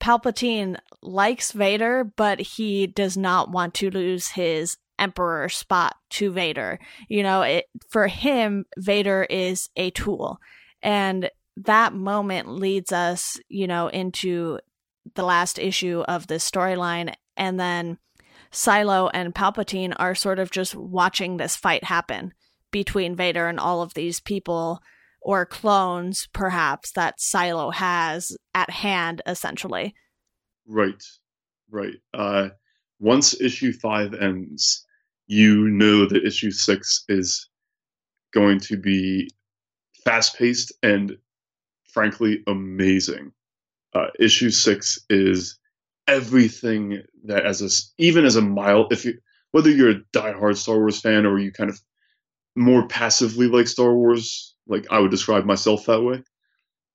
Palpatine 0.00 0.76
likes 1.02 1.52
Vader, 1.52 2.04
but 2.04 2.40
he 2.40 2.86
does 2.86 3.16
not 3.16 3.50
want 3.50 3.74
to 3.74 3.90
lose 3.90 4.28
his 4.28 4.76
emperor 4.98 5.48
spot 5.48 5.96
to 6.10 6.30
Vader. 6.30 6.78
You 7.08 7.22
know, 7.22 7.42
it, 7.42 7.66
for 7.88 8.06
him, 8.06 8.64
Vader 8.76 9.26
is 9.28 9.68
a 9.76 9.90
tool. 9.90 10.38
And 10.82 11.30
that 11.56 11.92
moment 11.92 12.48
leads 12.48 12.92
us, 12.92 13.38
you 13.48 13.66
know, 13.66 13.88
into 13.88 14.58
the 15.14 15.24
last 15.24 15.58
issue 15.58 16.04
of 16.06 16.26
this 16.26 16.48
storyline. 16.48 17.14
And 17.36 17.58
then 17.58 17.98
Cylo 18.52 19.10
and 19.12 19.34
Palpatine 19.34 19.94
are 19.96 20.14
sort 20.14 20.38
of 20.38 20.50
just 20.50 20.74
watching 20.74 21.36
this 21.36 21.56
fight 21.56 21.84
happen 21.84 22.32
between 22.70 23.16
Vader 23.16 23.48
and 23.48 23.58
all 23.58 23.82
of 23.82 23.94
these 23.94 24.20
people 24.20 24.80
or 25.20 25.46
clones, 25.46 26.28
perhaps, 26.32 26.92
that 26.92 27.18
Cylo 27.18 27.72
has 27.74 28.36
at 28.54 28.70
hand, 28.70 29.22
essentially. 29.26 29.94
Right, 30.66 31.02
right. 31.70 31.94
Uh, 32.14 32.48
once 33.00 33.40
issue 33.40 33.72
five 33.72 34.14
ends, 34.14 34.84
you 35.26 35.68
know 35.68 36.06
that 36.06 36.24
issue 36.24 36.50
six 36.50 37.04
is 37.08 37.48
going 38.32 38.60
to 38.60 38.76
be 38.76 39.30
fast 40.04 40.36
paced 40.38 40.72
and 40.82 41.16
frankly 41.92 42.42
amazing. 42.46 43.32
Uh, 43.94 44.08
issue 44.18 44.50
six 44.50 44.98
is 45.10 45.58
everything 46.06 47.02
that 47.24 47.44
as 47.44 47.62
a 47.62 47.68
even 48.02 48.24
as 48.24 48.36
a 48.36 48.40
mild 48.40 48.90
if 48.92 49.04
you 49.04 49.14
whether 49.52 49.70
you're 49.70 49.90
a 49.90 50.00
diehard 50.14 50.56
Star 50.56 50.76
Wars 50.76 51.00
fan 51.00 51.26
or 51.26 51.38
you 51.38 51.52
kind 51.52 51.70
of 51.70 51.80
more 52.56 52.86
passively 52.88 53.46
like 53.46 53.68
Star 53.68 53.94
Wars, 53.94 54.54
like 54.68 54.86
I 54.90 54.98
would 54.98 55.10
describe 55.10 55.44
myself 55.44 55.86
that 55.86 56.02
way. 56.02 56.22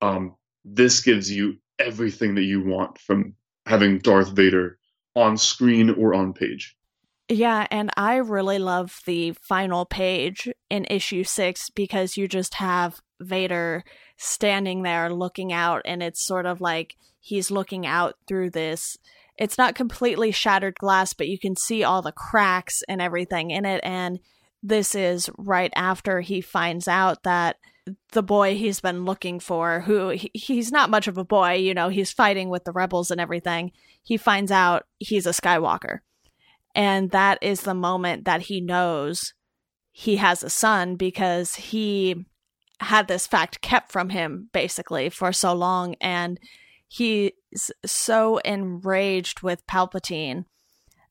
Um, 0.01 0.35
this 0.63 1.01
gives 1.01 1.31
you 1.31 1.57
everything 1.79 2.35
that 2.35 2.43
you 2.43 2.63
want 2.63 2.97
from 2.99 3.35
having 3.65 3.99
Darth 3.99 4.29
Vader 4.29 4.77
on 5.15 5.37
screen 5.37 5.89
or 5.89 6.13
on 6.13 6.33
page. 6.33 6.75
Yeah, 7.29 7.67
and 7.71 7.89
I 7.95 8.17
really 8.17 8.59
love 8.59 8.99
the 9.05 9.33
final 9.47 9.85
page 9.85 10.49
in 10.69 10.85
issue 10.89 11.23
six 11.23 11.69
because 11.69 12.17
you 12.17 12.27
just 12.27 12.55
have 12.55 12.99
Vader 13.21 13.83
standing 14.17 14.83
there 14.83 15.09
looking 15.09 15.53
out, 15.53 15.81
and 15.85 16.03
it's 16.03 16.25
sort 16.25 16.45
of 16.45 16.61
like 16.61 16.95
he's 17.19 17.49
looking 17.49 17.85
out 17.87 18.15
through 18.27 18.49
this. 18.51 18.97
It's 19.37 19.57
not 19.57 19.73
completely 19.73 20.31
shattered 20.31 20.75
glass, 20.75 21.13
but 21.13 21.27
you 21.27 21.39
can 21.39 21.55
see 21.55 21.83
all 21.83 22.01
the 22.01 22.11
cracks 22.11 22.83
and 22.87 23.01
everything 23.01 23.51
in 23.51 23.65
it. 23.65 23.79
And 23.83 24.19
this 24.63 24.95
is 24.95 25.29
right 25.37 25.71
after 25.75 26.21
he 26.21 26.41
finds 26.41 26.87
out 26.87 27.23
that 27.23 27.57
the 28.13 28.23
boy 28.23 28.55
he's 28.55 28.79
been 28.79 29.03
looking 29.03 29.39
for, 29.39 29.81
who 29.81 30.09
he, 30.09 30.31
he's 30.33 30.71
not 30.71 30.89
much 30.89 31.07
of 31.07 31.17
a 31.17 31.25
boy, 31.25 31.53
you 31.53 31.73
know, 31.73 31.89
he's 31.89 32.13
fighting 32.13 32.49
with 32.49 32.63
the 32.63 32.71
rebels 32.71 33.11
and 33.11 33.19
everything. 33.19 33.71
He 34.01 34.15
finds 34.15 34.51
out 34.51 34.85
he's 34.99 35.25
a 35.25 35.31
Skywalker. 35.31 35.99
And 36.73 37.11
that 37.11 37.39
is 37.41 37.61
the 37.61 37.73
moment 37.73 38.25
that 38.25 38.43
he 38.43 38.61
knows 38.61 39.33
he 39.91 40.15
has 40.15 40.41
a 40.41 40.49
son 40.49 40.95
because 40.95 41.55
he 41.55 42.25
had 42.79 43.07
this 43.07 43.27
fact 43.27 43.61
kept 43.61 43.91
from 43.91 44.09
him 44.09 44.49
basically 44.53 45.09
for 45.09 45.31
so 45.31 45.53
long 45.53 45.95
and 46.01 46.39
he's 46.87 47.31
so 47.85 48.37
enraged 48.39 49.41
with 49.41 49.67
Palpatine 49.67 50.45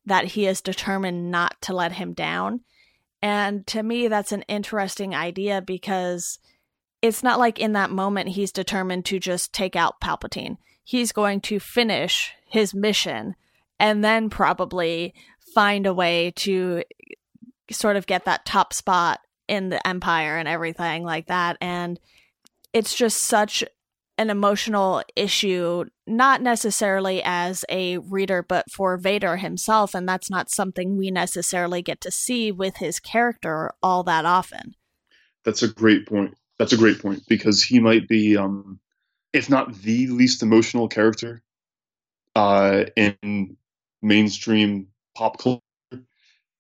that 0.05 0.25
he 0.25 0.47
is 0.47 0.61
determined 0.61 1.31
not 1.31 1.61
to 1.63 1.73
let 1.73 1.93
him 1.93 2.13
down. 2.13 2.61
And 3.23 3.67
to 3.69 3.83
me, 3.83 4.09
that's 4.09 4.33
an 4.33 4.43
interesting 4.43 5.15
idea 5.15 5.63
because 5.63 6.39
it's 7.01 7.23
not 7.23 7.39
like 7.39 7.59
in 7.59 7.73
that 7.73 7.91
moment 7.91 8.31
he's 8.31 8.53
determined 8.53 9.05
to 9.07 9.19
just 9.19 9.53
take 9.53 9.77
out 9.77 10.01
Palpatine. 10.01 10.59
He's 10.85 11.13
going 11.13 11.41
to 11.43 11.61
finish 11.61 12.33
his 12.49 12.75
mission 12.75 13.37
and 13.79 14.05
then 14.05 14.29
probably 14.29 15.15
find 15.55 15.87
a 15.87 15.95
way 15.95 16.33
to 16.37 16.83
sort 17.71 17.97
of 17.97 18.07
get 18.07 18.25
that 18.25 18.45
top 18.45 18.73
spot 18.73 19.21
in 19.49 19.69
the 19.69 19.87
empire 19.87 20.37
and 20.37 20.49
everything 20.49 21.05
like 21.05 21.27
that 21.27 21.57
and 21.61 21.99
it's 22.73 22.95
just 22.95 23.27
such 23.27 23.65
an 24.23 24.31
emotional 24.31 25.03
issue 25.17 25.85
not 26.07 26.41
necessarily 26.41 27.21
as 27.25 27.65
a 27.69 27.99
reader 27.99 28.43
but 28.43 28.71
for 28.71 28.97
Vader 28.97 29.37
himself 29.37 29.95
and 29.95 30.09
that's 30.09 30.31
not 30.31 30.51
something 30.51 30.97
we 30.97 31.11
necessarily 31.11 31.83
get 31.83 32.01
to 32.01 32.11
see 32.11 32.51
with 32.51 32.77
his 32.77 32.99
character 32.99 33.73
all 33.83 34.03
that 34.03 34.25
often 34.25 34.75
that's 35.45 35.63
a 35.63 35.69
great 35.69 36.07
point 36.07 36.35
that's 36.59 36.73
a 36.73 36.79
great 36.79 37.01
point 37.01 37.23
because 37.29 37.63
he 37.63 37.81
might 37.81 38.09
be 38.09 38.37
um 38.37 38.81
if 39.33 39.51
not 39.51 39.75
the 39.83 40.07
least 40.07 40.43
emotional 40.43 40.89
character 40.89 41.43
uh 42.37 42.85
in 42.97 43.57
mainstream 44.01 44.87
pop 45.15 45.39
culture 45.39 45.61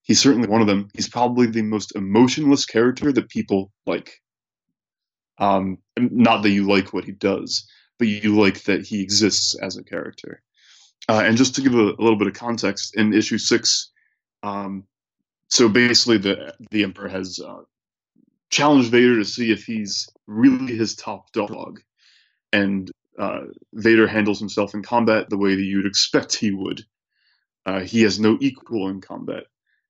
he's 0.02 0.20
certainly 0.20 0.48
one 0.48 0.60
of 0.60 0.66
them. 0.66 0.88
He's 0.94 1.08
probably 1.08 1.46
the 1.46 1.62
most 1.62 1.94
emotionless 1.96 2.66
character 2.66 3.12
that 3.12 3.28
people 3.28 3.72
like. 3.86 4.20
Um, 5.42 5.78
not 5.98 6.42
that 6.42 6.50
you 6.50 6.68
like 6.68 6.92
what 6.92 7.04
he 7.04 7.10
does, 7.10 7.68
but 7.98 8.06
you 8.06 8.40
like 8.40 8.62
that 8.64 8.86
he 8.86 9.02
exists 9.02 9.56
as 9.56 9.76
a 9.76 9.82
character. 9.82 10.40
Uh, 11.08 11.22
and 11.24 11.36
just 11.36 11.56
to 11.56 11.62
give 11.62 11.74
a, 11.74 11.78
a, 11.78 12.02
little 12.02 12.16
bit 12.16 12.28
of 12.28 12.34
context, 12.34 12.96
in 12.96 13.12
issue 13.12 13.38
six, 13.38 13.90
um, 14.44 14.84
so 15.48 15.68
basically 15.68 16.18
the 16.18 16.54
the 16.70 16.84
Emperor 16.84 17.08
has 17.08 17.40
uh, 17.40 17.62
challenged 18.50 18.92
Vader 18.92 19.16
to 19.16 19.24
see 19.24 19.50
if 19.50 19.64
he's 19.64 20.08
really 20.28 20.76
his 20.76 20.94
top 20.94 21.32
dog, 21.32 21.80
and 22.52 22.88
uh, 23.18 23.40
Vader 23.72 24.06
handles 24.06 24.38
himself 24.38 24.74
in 24.74 24.82
combat 24.84 25.28
the 25.28 25.38
way 25.38 25.56
that 25.56 25.62
you'd 25.62 25.86
expect 25.86 26.36
he 26.36 26.52
would. 26.52 26.84
Uh, 27.66 27.80
he 27.80 28.02
has 28.02 28.20
no 28.20 28.38
equal 28.40 28.88
in 28.88 29.00
combat, 29.00 29.44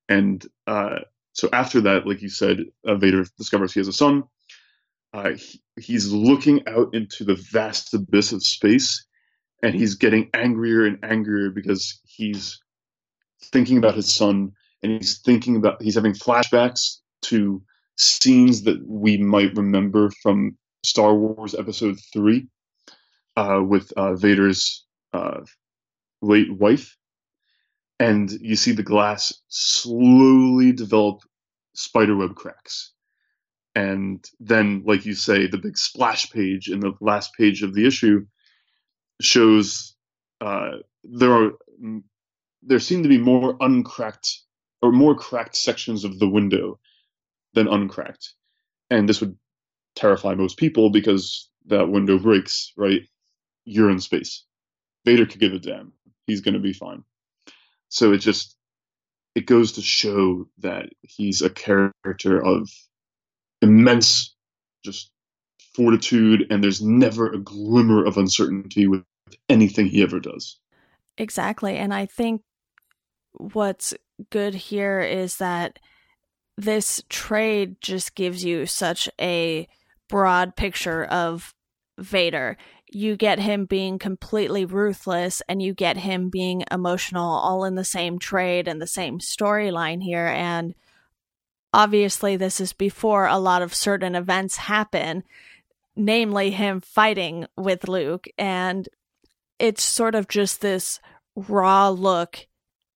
and 0.08 0.46
uh, 0.66 1.00
so 1.34 1.50
after 1.52 1.82
that, 1.82 2.06
like 2.06 2.22
you 2.22 2.30
said, 2.30 2.64
uh, 2.86 2.94
Vader 2.94 3.26
discovers 3.36 3.74
he 3.74 3.80
has 3.80 3.88
a 3.88 3.92
son. 3.92 4.24
Uh, 5.12 5.32
he, 5.32 5.60
he's 5.80 6.10
looking 6.10 6.66
out 6.66 6.94
into 6.94 7.24
the 7.24 7.36
vast 7.50 7.92
abyss 7.94 8.32
of 8.32 8.42
space, 8.42 9.04
and 9.62 9.74
he's 9.74 9.94
getting 9.94 10.30
angrier 10.34 10.86
and 10.86 10.98
angrier 11.02 11.50
because 11.50 12.00
he's 12.04 12.60
thinking 13.44 13.78
about 13.78 13.94
his 13.94 14.12
son, 14.12 14.52
and 14.82 14.92
he's 14.92 15.18
thinking 15.18 15.56
about 15.56 15.82
he's 15.82 15.94
having 15.94 16.14
flashbacks 16.14 16.98
to 17.22 17.62
scenes 17.96 18.62
that 18.62 18.80
we 18.86 19.18
might 19.18 19.54
remember 19.56 20.10
from 20.22 20.56
Star 20.84 21.14
Wars 21.14 21.54
Episode 21.54 21.98
Three, 22.12 22.48
uh, 23.36 23.60
with 23.62 23.92
uh, 23.92 24.14
Vader's 24.14 24.84
uh, 25.12 25.40
late 26.22 26.52
wife, 26.52 26.96
and 28.00 28.30
you 28.30 28.56
see 28.56 28.72
the 28.72 28.82
glass 28.82 29.32
slowly 29.48 30.72
develop 30.72 31.20
spiderweb 31.74 32.34
cracks. 32.34 32.92
And 33.74 34.24
then, 34.38 34.82
like 34.86 35.06
you 35.06 35.14
say, 35.14 35.46
the 35.46 35.58
big 35.58 35.78
splash 35.78 36.30
page 36.30 36.68
in 36.68 36.80
the 36.80 36.92
last 37.00 37.32
page 37.34 37.62
of 37.62 37.74
the 37.74 37.86
issue 37.86 38.26
shows 39.20 39.96
uh, 40.40 40.78
there 41.04 41.32
are 41.32 41.52
there 42.62 42.78
seem 42.80 43.02
to 43.02 43.08
be 43.08 43.18
more 43.18 43.56
uncracked 43.60 44.40
or 44.82 44.92
more 44.92 45.14
cracked 45.14 45.56
sections 45.56 46.04
of 46.04 46.18
the 46.18 46.28
window 46.28 46.78
than 47.54 47.68
uncracked, 47.68 48.34
and 48.90 49.08
this 49.08 49.20
would 49.20 49.36
terrify 49.94 50.34
most 50.34 50.58
people 50.58 50.90
because 50.90 51.48
that 51.66 51.88
window 51.88 52.18
breaks. 52.18 52.72
Right, 52.76 53.02
you're 53.64 53.90
in 53.90 54.00
space. 54.00 54.44
Vader 55.04 55.26
could 55.26 55.40
give 55.40 55.52
a 55.52 55.58
damn. 55.58 55.92
He's 56.26 56.40
going 56.40 56.54
to 56.54 56.60
be 56.60 56.72
fine. 56.72 57.04
So 57.88 58.12
it 58.12 58.18
just 58.18 58.56
it 59.34 59.46
goes 59.46 59.72
to 59.72 59.82
show 59.82 60.46
that 60.58 60.90
he's 61.02 61.42
a 61.42 61.50
character 61.50 62.44
of 62.44 62.68
immense 63.62 64.34
just 64.84 65.10
fortitude 65.74 66.46
and 66.50 66.62
there's 66.62 66.82
never 66.82 67.28
a 67.30 67.38
glimmer 67.38 68.04
of 68.04 68.18
uncertainty 68.18 68.86
with 68.86 69.04
anything 69.48 69.86
he 69.86 70.02
ever 70.02 70.20
does. 70.20 70.58
Exactly. 71.16 71.76
And 71.76 71.94
I 71.94 72.06
think 72.06 72.42
what's 73.32 73.94
good 74.30 74.54
here 74.54 75.00
is 75.00 75.36
that 75.36 75.78
this 76.58 77.02
trade 77.08 77.76
just 77.80 78.14
gives 78.14 78.44
you 78.44 78.66
such 78.66 79.08
a 79.20 79.66
broad 80.08 80.56
picture 80.56 81.04
of 81.04 81.54
Vader 81.98 82.58
you 82.94 83.16
get 83.16 83.38
him 83.38 83.64
being 83.64 83.98
completely 83.98 84.64
ruthless 84.64 85.42
and 85.48 85.62
you 85.62 85.72
get 85.74 85.96
him 85.96 86.28
being 86.28 86.64
emotional 86.70 87.24
all 87.24 87.64
in 87.64 87.74
the 87.74 87.84
same 87.84 88.18
trade 88.18 88.68
and 88.68 88.80
the 88.80 88.86
same 88.86 89.18
storyline 89.18 90.02
here 90.02 90.26
and 90.26 90.74
obviously 91.72 92.36
this 92.36 92.60
is 92.60 92.72
before 92.72 93.26
a 93.26 93.38
lot 93.38 93.62
of 93.62 93.74
certain 93.74 94.14
events 94.14 94.56
happen 94.56 95.22
namely 95.94 96.50
him 96.50 96.80
fighting 96.80 97.46
with 97.56 97.88
Luke 97.88 98.26
and 98.38 98.88
it's 99.58 99.82
sort 99.82 100.14
of 100.14 100.28
just 100.28 100.60
this 100.60 101.00
raw 101.36 101.88
look 101.88 102.46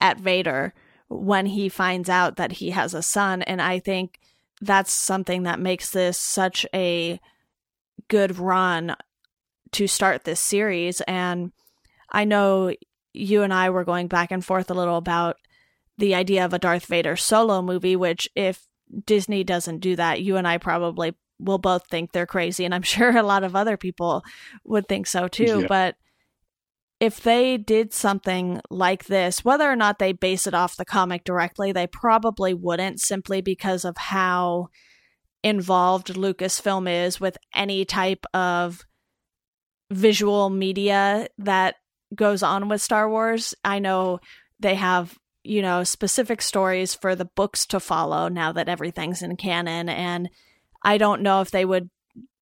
at 0.00 0.18
Vader 0.18 0.74
when 1.08 1.46
he 1.46 1.68
finds 1.68 2.08
out 2.08 2.36
that 2.36 2.52
he 2.52 2.70
has 2.70 2.94
a 2.94 3.02
son 3.02 3.42
and 3.42 3.60
I 3.60 3.78
think 3.78 4.18
that's 4.60 4.92
something 4.92 5.42
that 5.42 5.60
makes 5.60 5.90
this 5.90 6.18
such 6.18 6.66
a 6.74 7.20
good 8.08 8.38
run 8.38 8.96
to 9.72 9.86
start 9.86 10.24
this 10.24 10.40
series. 10.40 11.00
And 11.02 11.52
I 12.10 12.24
know 12.24 12.74
you 13.12 13.42
and 13.42 13.52
I 13.52 13.70
were 13.70 13.84
going 13.84 14.08
back 14.08 14.30
and 14.30 14.44
forth 14.44 14.70
a 14.70 14.74
little 14.74 14.96
about 14.96 15.36
the 15.98 16.14
idea 16.14 16.44
of 16.44 16.52
a 16.52 16.58
Darth 16.58 16.86
Vader 16.86 17.16
solo 17.16 17.62
movie, 17.62 17.96
which 17.96 18.28
if 18.34 18.66
Disney 19.04 19.44
doesn't 19.44 19.80
do 19.80 19.96
that, 19.96 20.22
you 20.22 20.36
and 20.36 20.46
I 20.46 20.58
probably 20.58 21.14
will 21.38 21.58
both 21.58 21.86
think 21.88 22.12
they're 22.12 22.26
crazy. 22.26 22.64
And 22.64 22.74
I'm 22.74 22.82
sure 22.94 23.16
a 23.16 23.22
lot 23.22 23.44
of 23.44 23.56
other 23.56 23.76
people 23.76 24.24
would 24.64 24.88
think 24.88 25.06
so 25.06 25.28
too. 25.28 25.60
Yeah. 25.60 25.66
But 25.68 25.96
if 26.98 27.20
they 27.20 27.58
did 27.58 27.92
something 27.92 28.60
like 28.70 29.04
this, 29.04 29.44
whether 29.44 29.70
or 29.70 29.76
not 29.76 29.98
they 29.98 30.12
base 30.12 30.46
it 30.46 30.54
off 30.54 30.76
the 30.76 30.84
comic 30.84 31.24
directly, 31.24 31.72
they 31.72 31.86
probably 31.86 32.54
wouldn't 32.54 33.00
simply 33.00 33.42
because 33.42 33.84
of 33.84 33.98
how 33.98 34.68
involved 35.42 36.08
Lucasfilm 36.14 36.88
is 36.90 37.20
with 37.20 37.36
any 37.54 37.84
type 37.84 38.24
of 38.32 38.84
visual 39.90 40.48
media 40.50 41.28
that 41.38 41.76
goes 42.14 42.42
on 42.42 42.68
with 42.68 42.80
Star 42.80 43.08
Wars. 43.08 43.54
I 43.62 43.78
know 43.78 44.20
they 44.58 44.74
have, 44.74 45.16
you 45.46 45.62
know, 45.62 45.84
specific 45.84 46.42
stories 46.42 46.94
for 46.94 47.14
the 47.14 47.24
books 47.24 47.66
to 47.66 47.80
follow 47.80 48.28
now 48.28 48.52
that 48.52 48.68
everything's 48.68 49.22
in 49.22 49.36
canon. 49.36 49.88
And 49.88 50.28
I 50.82 50.98
don't 50.98 51.22
know 51.22 51.40
if 51.40 51.50
they 51.50 51.64
would 51.64 51.90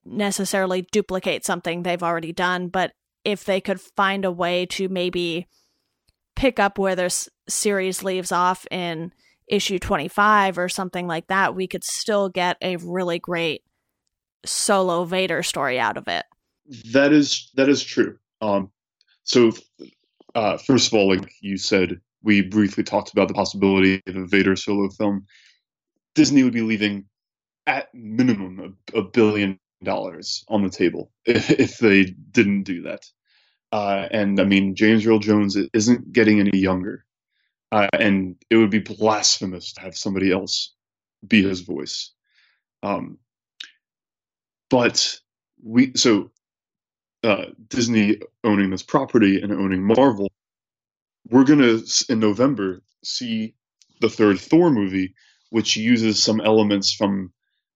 necessarily 0.05 0.83
duplicate 0.93 1.45
something 1.45 1.83
they've 1.83 2.03
already 2.03 2.33
done, 2.33 2.69
but 2.69 2.93
if 3.25 3.45
they 3.45 3.61
could 3.61 3.81
find 3.81 4.25
a 4.25 4.33
way 4.33 4.67
to 4.67 4.89
maybe 4.89 5.47
pick 6.37 6.59
up 6.59 6.79
where 6.79 6.97
this 6.97 7.29
series 7.49 8.03
leaves 8.03 8.33
off 8.33 8.67
in 8.71 9.13
issue 9.47 9.79
25 9.79 10.59
or 10.59 10.69
something 10.69 11.07
like 11.07 11.27
that, 11.29 11.55
we 11.55 11.67
could 11.67 11.85
still 11.85 12.29
get 12.29 12.57
a 12.61 12.77
really 12.77 13.19
great 13.19 13.63
solo 14.45 15.05
Vader 15.05 15.43
story 15.43 15.79
out 15.79 15.97
of 15.97 16.09
it. 16.09 16.25
That 16.93 17.13
is 17.13 17.51
that 17.55 17.69
is 17.69 17.83
true. 17.83 18.19
Um, 18.41 18.71
so 19.25 19.53
uh, 20.35 20.57
first 20.59 20.89
of 20.89 20.95
all, 20.95 21.09
like 21.09 21.31
you 21.41 21.57
said, 21.57 22.01
we 22.25 22.41
briefly 22.41 22.83
talked 22.83 23.13
about 23.13 23.29
the 23.29 23.35
possibility 23.35 24.03
of 24.07 24.17
a 24.17 24.27
Vader 24.27 24.57
solo 24.57 24.89
film. 24.89 25.27
Disney 26.15 26.43
would 26.43 26.53
be 26.55 26.63
leaving 26.63 27.05
at 27.67 27.95
minimum 27.95 28.77
a, 28.95 28.99
a 28.99 29.03
billion 29.03 29.59
dollars 29.83 30.45
on 30.49 30.63
the 30.63 30.71
table 30.71 31.13
if, 31.27 31.51
if 31.61 31.79
they 31.79 32.05
didn't 32.33 32.65
do 32.65 32.83
that. 32.83 33.05
Uh, 33.71 34.09
and 34.11 34.41
I 34.41 34.45
mean, 34.45 34.75
James 34.75 35.07
Earl 35.07 35.19
Jones 35.19 35.57
isn't 35.73 36.13
getting 36.13 36.41
any 36.41 36.57
younger, 36.57 37.05
uh, 37.73 37.89
and 37.93 38.37
it 38.49 38.57
would 38.57 38.71
be 38.71 38.79
blasphemous 38.79 39.73
to 39.75 39.81
have 39.81 39.97
somebody 39.97 40.33
else 40.33 40.75
be 41.27 41.43
his 41.43 41.61
voice. 41.61 42.13
Um, 42.83 43.19
but 44.71 45.19
we 45.63 45.93
so 45.97 46.31
uh, 47.25 47.47
Disney 47.69 48.21
owning 48.45 48.71
this 48.71 48.83
property 48.83 49.41
and 49.41 49.53
owning 49.53 49.83
Marvel, 49.83 50.31
we're 51.31 51.45
gonna 51.45 51.81
in 52.09 52.21
November 52.21 52.83
see 53.05 53.55
the 54.01 54.09
third 54.09 54.39
Thor 54.39 54.71
movie, 54.71 55.15
which 55.51 55.77
uses 55.77 56.23
some 56.23 56.41
elements 56.41 56.93
from 56.93 57.33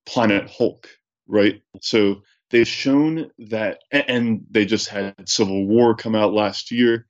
Planet 0.06 0.50
Hulk, 0.50 0.88
right? 1.26 1.62
So 1.80 2.22
they've 2.50 2.68
shown 2.68 3.30
that, 3.38 3.80
and 3.90 4.44
they 4.50 4.64
just 4.64 4.88
had 4.88 5.28
Civil 5.28 5.66
War 5.66 5.94
come 5.94 6.14
out 6.14 6.32
last 6.32 6.70
year. 6.70 7.06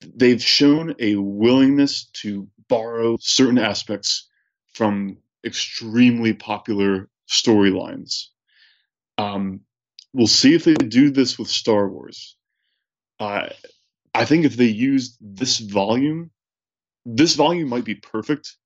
They've 0.00 0.42
shown 0.42 0.94
a 0.98 1.16
willingness 1.16 2.06
to 2.22 2.48
borrow 2.68 3.16
certain 3.20 3.58
aspects 3.58 4.28
from 4.72 5.18
extremely 5.44 6.32
popular 6.32 7.08
storylines. 7.28 8.26
Um, 9.18 9.60
we'll 10.12 10.26
see 10.26 10.54
if 10.54 10.64
they 10.64 10.74
do 10.74 11.10
this 11.10 11.38
with 11.38 11.48
Star 11.48 11.88
Wars. 11.88 12.36
Uh, 13.18 13.50
I 14.14 14.24
think 14.24 14.44
if 14.44 14.56
they 14.56 14.66
used 14.66 15.16
this 15.20 15.58
volume, 15.58 16.30
this 17.04 17.34
volume 17.34 17.68
might 17.68 17.84
be 17.84 17.94
perfect 17.94 18.56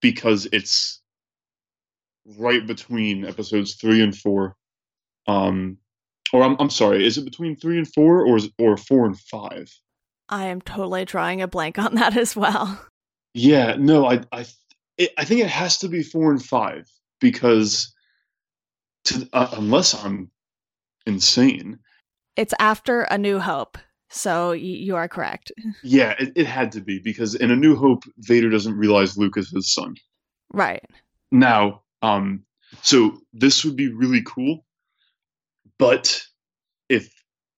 because 0.00 0.46
it's 0.52 1.00
right 2.38 2.66
between 2.66 3.24
episodes 3.24 3.74
three 3.74 4.02
and 4.02 4.16
four. 4.16 4.56
Um, 5.26 5.78
or 6.32 6.42
I'm 6.42 6.56
I'm 6.58 6.70
sorry, 6.70 7.06
is 7.06 7.18
it 7.18 7.24
between 7.24 7.56
three 7.56 7.78
and 7.78 7.92
four, 7.92 8.24
or 8.24 8.36
is, 8.36 8.50
or 8.58 8.76
four 8.76 9.06
and 9.06 9.18
five? 9.18 9.70
I 10.28 10.46
am 10.46 10.60
totally 10.60 11.04
drawing 11.04 11.42
a 11.42 11.48
blank 11.48 11.78
on 11.78 11.94
that 11.94 12.16
as 12.16 12.34
well. 12.34 12.80
Yeah, 13.34 13.76
no, 13.78 14.06
I 14.06 14.20
I 14.32 14.46
it, 14.98 15.12
I 15.18 15.24
think 15.24 15.40
it 15.40 15.50
has 15.50 15.78
to 15.78 15.88
be 15.88 16.02
four 16.02 16.30
and 16.30 16.42
five 16.42 16.88
because 17.20 17.94
to, 19.04 19.28
uh, 19.32 19.48
unless 19.52 19.94
I'm 19.94 20.30
insane. 21.06 21.78
It's 22.36 22.54
after 22.58 23.02
A 23.02 23.18
New 23.18 23.38
Hope. 23.38 23.78
So 24.14 24.50
y- 24.50 24.56
you 24.56 24.96
are 24.96 25.08
correct. 25.08 25.52
Yeah, 25.82 26.14
it, 26.18 26.32
it 26.36 26.46
had 26.46 26.72
to 26.72 26.80
be 26.80 26.98
because 27.00 27.34
in 27.34 27.50
A 27.50 27.56
New 27.56 27.76
Hope, 27.76 28.04
Vader 28.18 28.48
doesn't 28.48 28.76
realize 28.78 29.18
Luke 29.18 29.36
is 29.36 29.50
his 29.50 29.74
son. 29.74 29.96
Right. 30.52 30.84
Now, 31.32 31.82
um, 32.00 32.44
so 32.82 33.18
this 33.32 33.64
would 33.64 33.76
be 33.76 33.88
really 33.92 34.22
cool. 34.22 34.64
but 35.78 36.22
if 36.88 37.12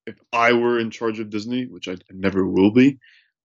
if 0.07 0.17
I 0.33 0.53
were 0.53 0.79
in 0.79 0.91
charge 0.91 1.19
of 1.21 1.31
Disney, 1.31 1.67
which 1.67 1.89
I 1.89 1.97
never 2.11 2.47
will 2.47 2.71
be, 2.71 2.99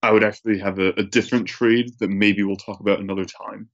I 0.04 0.12
would 0.12 0.24
actually 0.24 0.60
have 0.60 0.80
a, 0.80 0.90
a 0.90 1.04
different 1.04 1.48
trade 1.48 1.92
that 2.00 2.10
maybe 2.10 2.44
we'll 2.44 2.56
talk 2.56 2.80
about 2.80 3.00
another 3.00 3.26
time, 3.26 3.70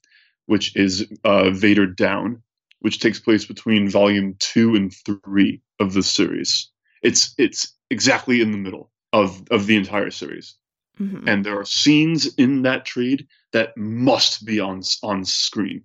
which 0.46 0.76
is 0.76 1.06
uh, 1.26 1.50
Vader 1.52 1.86
Down, 1.86 2.42
which 2.80 3.00
takes 3.00 3.20
place 3.20 3.46
between 3.46 3.90
volume 3.90 4.36
two 4.40 4.76
and 4.76 4.94
three 5.06 5.62
of 5.80 5.94
the 5.94 6.04
series. 6.04 6.70
It's 7.04 7.34
it's 7.38 7.76
exactly 7.90 8.42
in 8.42 8.52
the 8.52 8.58
middle 8.58 8.92
of 9.24 9.48
of 9.52 9.66
the 9.68 9.76
entire 9.76 10.12
series, 10.12 10.56
Mhm. 11.00 11.28
and 11.28 11.46
there 11.46 11.60
are 11.60 11.66
scenes 11.66 12.26
in 12.36 12.62
that 12.64 12.86
trade 12.86 13.28
that 13.52 13.76
must 13.78 14.46
be 14.46 14.60
on 14.60 14.82
on 15.04 15.26
screen 15.26 15.84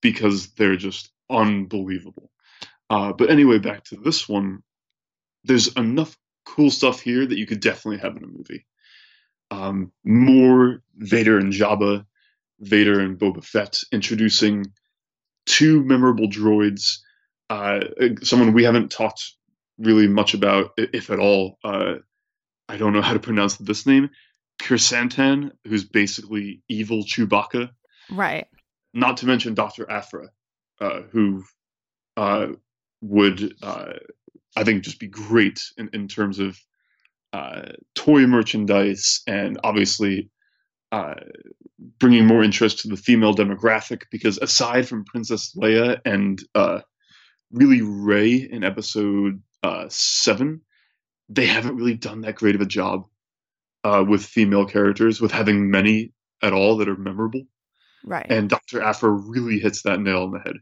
because 0.00 0.52
they're 0.54 0.76
just 0.76 1.10
unbelievable. 1.30 2.30
Uh, 2.90 3.12
but 3.12 3.30
anyway, 3.30 3.58
back 3.58 3.84
to 3.84 3.96
this 3.96 4.28
one. 4.28 4.62
There's 5.44 5.68
enough 5.76 6.16
cool 6.46 6.70
stuff 6.70 7.00
here 7.00 7.26
that 7.26 7.38
you 7.38 7.46
could 7.46 7.60
definitely 7.60 7.98
have 7.98 8.16
in 8.16 8.24
a 8.24 8.26
movie. 8.26 8.66
Um, 9.50 9.92
more 10.04 10.82
Vader 10.96 11.38
and 11.38 11.52
Jabba, 11.52 12.04
Vader 12.60 13.00
and 13.00 13.18
Boba 13.18 13.44
Fett, 13.44 13.80
introducing 13.92 14.66
two 15.46 15.82
memorable 15.84 16.28
droids. 16.28 16.98
Uh, 17.50 17.80
someone 18.22 18.52
we 18.52 18.64
haven't 18.64 18.90
talked 18.90 19.22
really 19.78 20.08
much 20.08 20.34
about, 20.34 20.72
if 20.78 21.10
at 21.10 21.18
all. 21.18 21.58
Uh, 21.64 21.96
I 22.68 22.76
don't 22.76 22.92
know 22.92 23.02
how 23.02 23.12
to 23.12 23.20
pronounce 23.20 23.56
this 23.56 23.86
name. 23.86 24.10
Krrsantan, 24.60 25.52
who's 25.66 25.84
basically 25.84 26.62
evil 26.68 27.04
Chewbacca. 27.04 27.70
Right. 28.10 28.46
Not 28.92 29.18
to 29.18 29.26
mention 29.26 29.54
Dr. 29.54 29.90
Aphra, 29.90 30.28
uh, 30.80 31.02
who 31.10 31.44
uh, 32.16 32.48
would, 33.02 33.54
uh, 33.62 33.94
I 34.56 34.64
think, 34.64 34.84
just 34.84 35.00
be 35.00 35.08
great 35.08 35.60
in, 35.76 35.90
in 35.92 36.08
terms 36.08 36.38
of 36.38 36.58
uh, 37.32 37.72
toy 37.94 38.26
merchandise 38.26 39.22
and 39.26 39.58
obviously 39.64 40.30
uh, 40.92 41.14
bringing 41.98 42.26
more 42.26 42.44
interest 42.44 42.80
to 42.80 42.88
the 42.88 42.96
female 42.96 43.34
demographic. 43.34 44.02
Because 44.10 44.38
aside 44.38 44.88
from 44.88 45.04
Princess 45.04 45.54
Leia 45.56 46.00
and 46.04 46.40
uh, 46.54 46.80
really 47.50 47.82
Rey 47.82 48.34
in 48.34 48.62
episode 48.62 49.42
uh, 49.64 49.86
seven, 49.88 50.60
they 51.28 51.46
haven't 51.46 51.76
really 51.76 51.94
done 51.94 52.22
that 52.22 52.36
great 52.36 52.54
of 52.54 52.60
a 52.60 52.66
job 52.66 53.06
uh, 53.82 54.04
with 54.06 54.24
female 54.24 54.66
characters, 54.66 55.20
with 55.20 55.32
having 55.32 55.70
many 55.70 56.12
at 56.42 56.52
all 56.52 56.76
that 56.78 56.88
are 56.88 56.96
memorable. 56.96 57.42
Right. 58.04 58.26
And 58.28 58.50
Dr. 58.50 58.82
Aphra 58.82 59.10
really 59.10 59.58
hits 59.58 59.82
that 59.82 60.00
nail 60.00 60.24
on 60.24 60.32
the 60.32 60.40
head. 60.40 60.56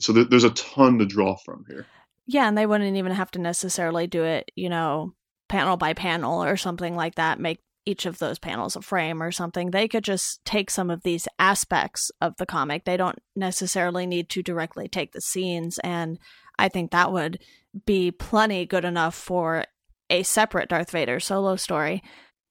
So 0.00 0.12
there, 0.12 0.24
there's 0.24 0.44
a 0.44 0.50
ton 0.50 0.98
to 0.98 1.06
draw 1.06 1.36
from 1.36 1.64
here. 1.68 1.86
Yeah, 2.26 2.48
and 2.48 2.56
they 2.56 2.66
wouldn't 2.66 2.96
even 2.96 3.12
have 3.12 3.30
to 3.32 3.40
necessarily 3.40 4.06
do 4.06 4.24
it, 4.24 4.50
you 4.54 4.68
know, 4.68 5.14
panel 5.48 5.76
by 5.76 5.94
panel 5.94 6.42
or 6.42 6.56
something 6.56 6.94
like 6.94 7.16
that, 7.16 7.40
make 7.40 7.60
each 7.86 8.06
of 8.06 8.18
those 8.18 8.38
panels 8.38 8.76
a 8.76 8.82
frame 8.82 9.22
or 9.22 9.32
something. 9.32 9.70
They 9.70 9.88
could 9.88 10.04
just 10.04 10.44
take 10.44 10.70
some 10.70 10.90
of 10.90 11.02
these 11.02 11.26
aspects 11.38 12.10
of 12.20 12.36
the 12.36 12.46
comic. 12.46 12.84
They 12.84 12.96
don't 12.96 13.18
necessarily 13.34 14.06
need 14.06 14.28
to 14.30 14.42
directly 14.42 14.86
take 14.86 15.12
the 15.12 15.20
scenes. 15.20 15.78
And 15.80 16.18
I 16.58 16.68
think 16.68 16.90
that 16.90 17.12
would 17.12 17.40
be 17.86 18.10
plenty 18.10 18.66
good 18.66 18.84
enough 18.84 19.14
for 19.14 19.64
a 20.10 20.22
separate 20.22 20.68
Darth 20.68 20.90
Vader 20.90 21.20
solo 21.20 21.56
story. 21.56 22.02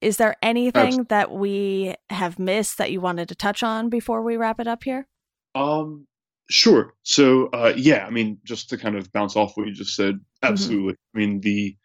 Is 0.02 0.17
there 0.17 0.36
anything 0.41 1.04
that 1.10 1.32
we 1.32 1.93
have 2.10 2.39
missed 2.39 2.78
that 2.78 2.91
you 2.91 3.02
wanted 3.02 3.28
to 3.30 3.36
touch 3.36 3.63
on 3.63 3.89
before 3.89 4.24
we 4.24 4.38
wrap 4.38 4.60
it 4.60 4.67
up 4.67 4.84
here? 4.84 5.08
Um, 5.56 6.08
sure. 6.50 6.93
So, 7.04 7.48
uh, 7.48 7.74
yeah, 7.76 8.06
I 8.06 8.10
mean, 8.10 8.39
just 8.45 8.69
to 8.69 8.78
kind 8.78 8.95
of 8.95 9.12
bounce 9.12 9.36
off 9.36 9.58
what 9.58 9.67
you 9.67 9.74
just 9.74 9.95
said, 9.95 10.19
absolutely. 10.41 10.95
I 11.13 11.17
mean, 11.17 11.41
the 11.41 11.76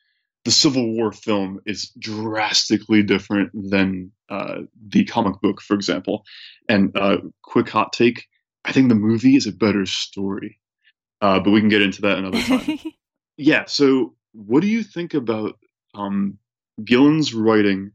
the 0.44 0.50
Civil 0.50 0.92
War 0.92 1.10
film 1.10 1.60
is 1.64 1.90
drastically 1.98 3.02
different 3.02 3.50
than 3.54 4.12
uh, 4.28 4.58
the 4.88 5.04
comic 5.06 5.40
book, 5.40 5.62
for 5.62 5.74
example. 5.74 6.22
And 6.68 6.96
uh, 6.96 7.16
quick 7.42 7.68
hot 7.68 7.92
take: 7.92 8.26
I 8.64 8.72
think 8.72 8.90
the 8.90 8.94
movie 8.94 9.36
is 9.36 9.46
a 9.46 9.52
better 9.52 9.86
story, 9.86 10.60
uh, 11.20 11.40
but 11.40 11.50
we 11.50 11.60
can 11.60 11.70
get 11.70 11.82
into 11.82 12.02
that 12.02 12.18
another 12.18 12.42
time. 12.42 12.78
yeah. 13.36 13.64
So, 13.66 14.14
what 14.32 14.60
do 14.60 14.68
you 14.68 14.82
think 14.82 15.14
about 15.14 15.56
um, 15.94 16.38
Gillen's 16.84 17.34
writing 17.34 17.92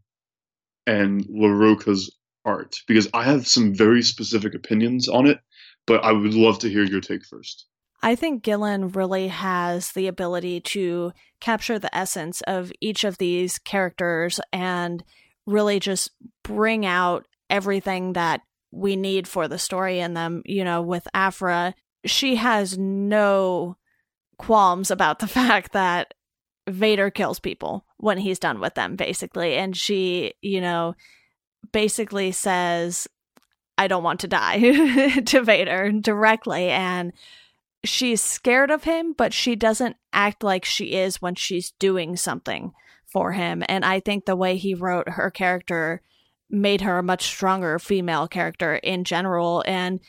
and 0.88 1.26
Larroca's 1.26 2.16
art? 2.46 2.78
Because 2.88 3.08
I 3.14 3.24
have 3.24 3.48
some 3.48 3.74
very 3.74 4.02
specific 4.02 4.56
opinions 4.56 5.08
on 5.08 5.28
it, 5.28 5.40
but 5.86 6.04
I 6.04 6.12
would 6.12 6.34
love 6.34 6.60
to 6.60 6.70
hear 6.70 6.84
your 6.84 7.02
take 7.02 7.26
first. 7.26 7.66
I 8.02 8.16
think 8.16 8.44
Gillen 8.44 8.90
really 8.90 9.28
has 9.28 9.92
the 9.92 10.08
ability 10.08 10.62
to 10.62 11.12
capture 11.42 11.78
the 11.78 11.94
essence 11.96 12.42
of 12.42 12.72
each 12.80 13.04
of 13.04 13.18
these 13.18 13.58
characters 13.60 14.40
and 14.54 15.04
really 15.46 15.80
just 15.80 16.12
bring 16.44 16.86
out 16.86 17.26
everything 17.50 18.14
that 18.14 18.42
we 18.72 18.96
need 18.96 19.28
for 19.28 19.48
the 19.48 19.58
story 19.58 20.00
in 20.00 20.14
them. 20.14 20.44
You 20.46 20.64
know, 20.64 20.82
with 20.82 21.08
Aphra, 21.14 21.74
she 22.06 22.36
has 22.36 22.78
no 22.78 23.76
qualms 24.38 24.92
about 24.92 25.20
the 25.20 25.28
fact 25.40 25.74
that 25.74 26.14
Vader 26.70 27.10
kills 27.10 27.40
people 27.40 27.86
when 27.98 28.18
he's 28.18 28.40
done 28.40 28.60
with 28.60 28.76
them, 28.76 28.96
basically. 28.96 29.56
And 29.56 29.76
she, 29.76 30.34
you 30.42 30.62
know, 30.62 30.96
basically 31.72 32.32
says, 32.32 33.08
I 33.78 33.88
don't 33.88 34.04
want 34.04 34.22
to 34.22 34.28
die 34.28 35.20
to 35.26 35.42
Vader 35.42 35.92
directly. 35.92 36.70
And 36.70 37.14
she's 37.84 38.22
scared 38.22 38.72
of 38.72 38.84
him, 38.84 39.14
but 39.14 39.34
she 39.34 39.56
doesn't 39.56 39.96
act 40.12 40.44
like 40.44 40.66
she 40.66 40.94
is 40.94 41.22
when 41.22 41.36
she's 41.36 41.72
doing 41.72 42.16
something 42.16 42.74
for 43.06 43.32
him. 43.32 43.64
And 43.68 43.86
I 43.86 44.00
think 44.00 44.26
the 44.26 44.36
way 44.36 44.58
he 44.58 44.74
wrote 44.74 45.10
her 45.10 45.32
character 45.32 46.02
made 46.50 46.82
her 46.82 47.00
a 47.00 47.04
much 47.04 47.24
stronger 47.24 47.80
female 47.80 48.28
character 48.28 48.76
in 48.76 49.04
general. 49.04 49.64
And 49.68 50.00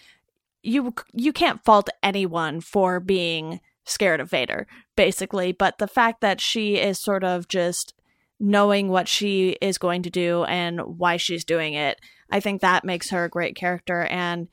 you 0.62 0.94
you 1.12 1.33
can't 1.33 1.64
fault 1.64 1.88
anyone 2.03 2.61
for 2.61 3.01
being 3.01 3.61
scared 3.85 4.21
of 4.21 4.31
Vader, 4.31 4.66
basically. 4.97 5.53
But 5.53 5.79
the 5.79 5.88
fact 5.88 6.21
that 6.21 6.40
she 6.40 6.77
is 6.77 6.99
sort 6.99 7.25
of 7.25 7.49
just 7.49 7.95
knowing 8.38 8.88
what 8.88 9.09
she 9.09 9.51
is 9.61 9.79
going 9.79 10.03
to 10.03 10.11
do 10.11 10.45
and 10.45 10.81
why 10.99 11.16
she's 11.16 11.45
doing 11.45 11.75
it, 11.75 12.01
I 12.31 12.40
think 12.40 12.61
that 12.61 12.85
makes 12.85 13.11
her 13.11 13.25
a 13.25 13.31
great 13.31 13.57
character. 13.57 14.03
And 14.05 14.49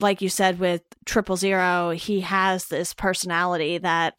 like 0.00 0.20
you 0.20 0.28
said 0.28 0.58
with 0.58 0.82
Triple 1.06 1.36
Zero, 1.36 1.90
he 1.90 2.20
has 2.20 2.66
this 2.66 2.94
personality 2.94 3.78
that 3.78 4.14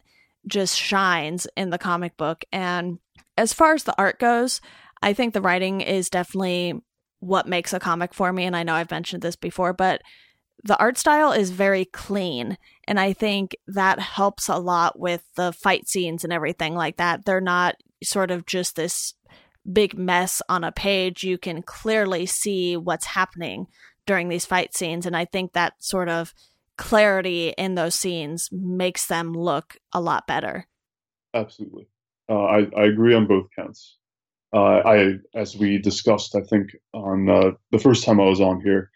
just 0.46 0.76
shines 0.78 1.46
in 1.56 1.70
the 1.70 1.78
comic 1.78 2.16
book. 2.16 2.44
And 2.52 2.98
as 3.36 3.52
far 3.52 3.74
as 3.74 3.84
the 3.84 3.94
art 3.98 4.18
goes, 4.18 4.60
I 5.02 5.12
think 5.12 5.32
the 5.32 5.40
writing 5.40 5.80
is 5.80 6.10
definitely 6.10 6.74
what 7.20 7.46
makes 7.46 7.72
a 7.72 7.80
comic 7.80 8.12
for 8.12 8.32
me. 8.32 8.44
And 8.44 8.56
I 8.56 8.62
know 8.62 8.74
I've 8.74 8.90
mentioned 8.90 9.22
this 9.22 9.36
before, 9.36 9.72
but 9.72 10.02
the 10.64 10.78
art 10.78 10.98
style 10.98 11.32
is 11.32 11.50
very 11.50 11.84
clean. 11.84 12.58
And 12.86 12.98
I 12.98 13.12
think 13.12 13.56
that 13.66 13.98
helps 13.98 14.48
a 14.48 14.58
lot 14.58 14.98
with 14.98 15.22
the 15.36 15.52
fight 15.52 15.88
scenes 15.88 16.24
and 16.24 16.32
everything 16.32 16.74
like 16.74 16.96
that. 16.96 17.24
They're 17.24 17.40
not 17.40 17.76
sort 18.02 18.30
of 18.30 18.46
just 18.46 18.76
this 18.76 19.14
big 19.70 19.96
mess 19.96 20.42
on 20.48 20.64
a 20.64 20.72
page. 20.72 21.22
You 21.22 21.38
can 21.38 21.62
clearly 21.62 22.26
see 22.26 22.76
what's 22.76 23.06
happening 23.06 23.66
during 24.06 24.28
these 24.28 24.46
fight 24.46 24.76
scenes. 24.76 25.06
And 25.06 25.16
I 25.16 25.24
think 25.24 25.52
that 25.52 25.74
sort 25.78 26.08
of 26.08 26.34
clarity 26.76 27.54
in 27.58 27.74
those 27.74 27.94
scenes 27.94 28.48
makes 28.50 29.06
them 29.06 29.32
look 29.32 29.76
a 29.92 30.00
lot 30.00 30.26
better. 30.26 30.66
Absolutely. 31.34 31.86
Uh, 32.28 32.42
I, 32.42 32.58
I 32.76 32.84
agree 32.84 33.14
on 33.14 33.26
both 33.26 33.46
counts. 33.54 33.98
Uh, 34.52 34.80
I, 34.84 35.12
as 35.34 35.56
we 35.56 35.78
discussed, 35.78 36.34
I 36.34 36.40
think 36.40 36.70
on 36.92 37.28
uh, 37.28 37.50
the 37.70 37.78
first 37.78 38.04
time 38.04 38.20
I 38.20 38.24
was 38.24 38.40
on 38.40 38.60
here, 38.62 38.90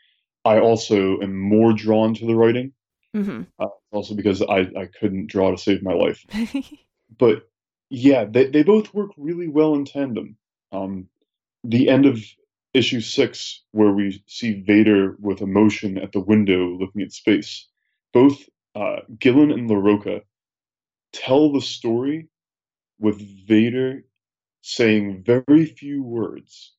I 0.44 0.60
also 0.60 1.20
am 1.20 1.38
more 1.38 1.72
drawn 1.72 2.14
to 2.14 2.26
the 2.26 2.34
writing. 2.34 2.72
hmm 3.14 3.42
Uh, 3.58 3.68
also 3.92 4.14
because 4.14 4.42
I, 4.42 4.60
I 4.76 4.86
couldn't 4.98 5.28
draw 5.28 5.50
to 5.50 5.58
save 5.58 5.82
my 5.82 5.94
life. 5.94 6.24
But 7.18 7.48
yeah, 7.90 8.24
they, 8.24 8.46
they 8.46 8.62
both 8.62 8.92
work 8.92 9.10
really 9.16 9.48
well 9.48 9.74
in 9.74 9.84
tandem. 9.84 10.36
Um, 10.72 11.08
the 11.62 11.88
end 11.88 12.06
of 12.06 12.18
issue 12.72 13.00
six, 13.00 13.62
where 13.70 13.92
we 13.92 14.22
see 14.26 14.60
Vader 14.60 15.16
with 15.20 15.40
emotion 15.40 15.96
at 15.98 16.12
the 16.12 16.20
window 16.20 16.76
looking 16.76 17.02
at 17.02 17.12
space, 17.12 17.68
both 18.12 18.48
uh, 18.74 19.00
Gillen 19.18 19.52
and 19.52 19.70
Larroca 19.70 20.22
tell 21.12 21.52
the 21.52 21.60
story 21.60 22.28
with 22.98 23.20
Vader 23.46 24.04
saying 24.62 25.22
very 25.24 25.66
few 25.66 26.02
words. 26.02 26.72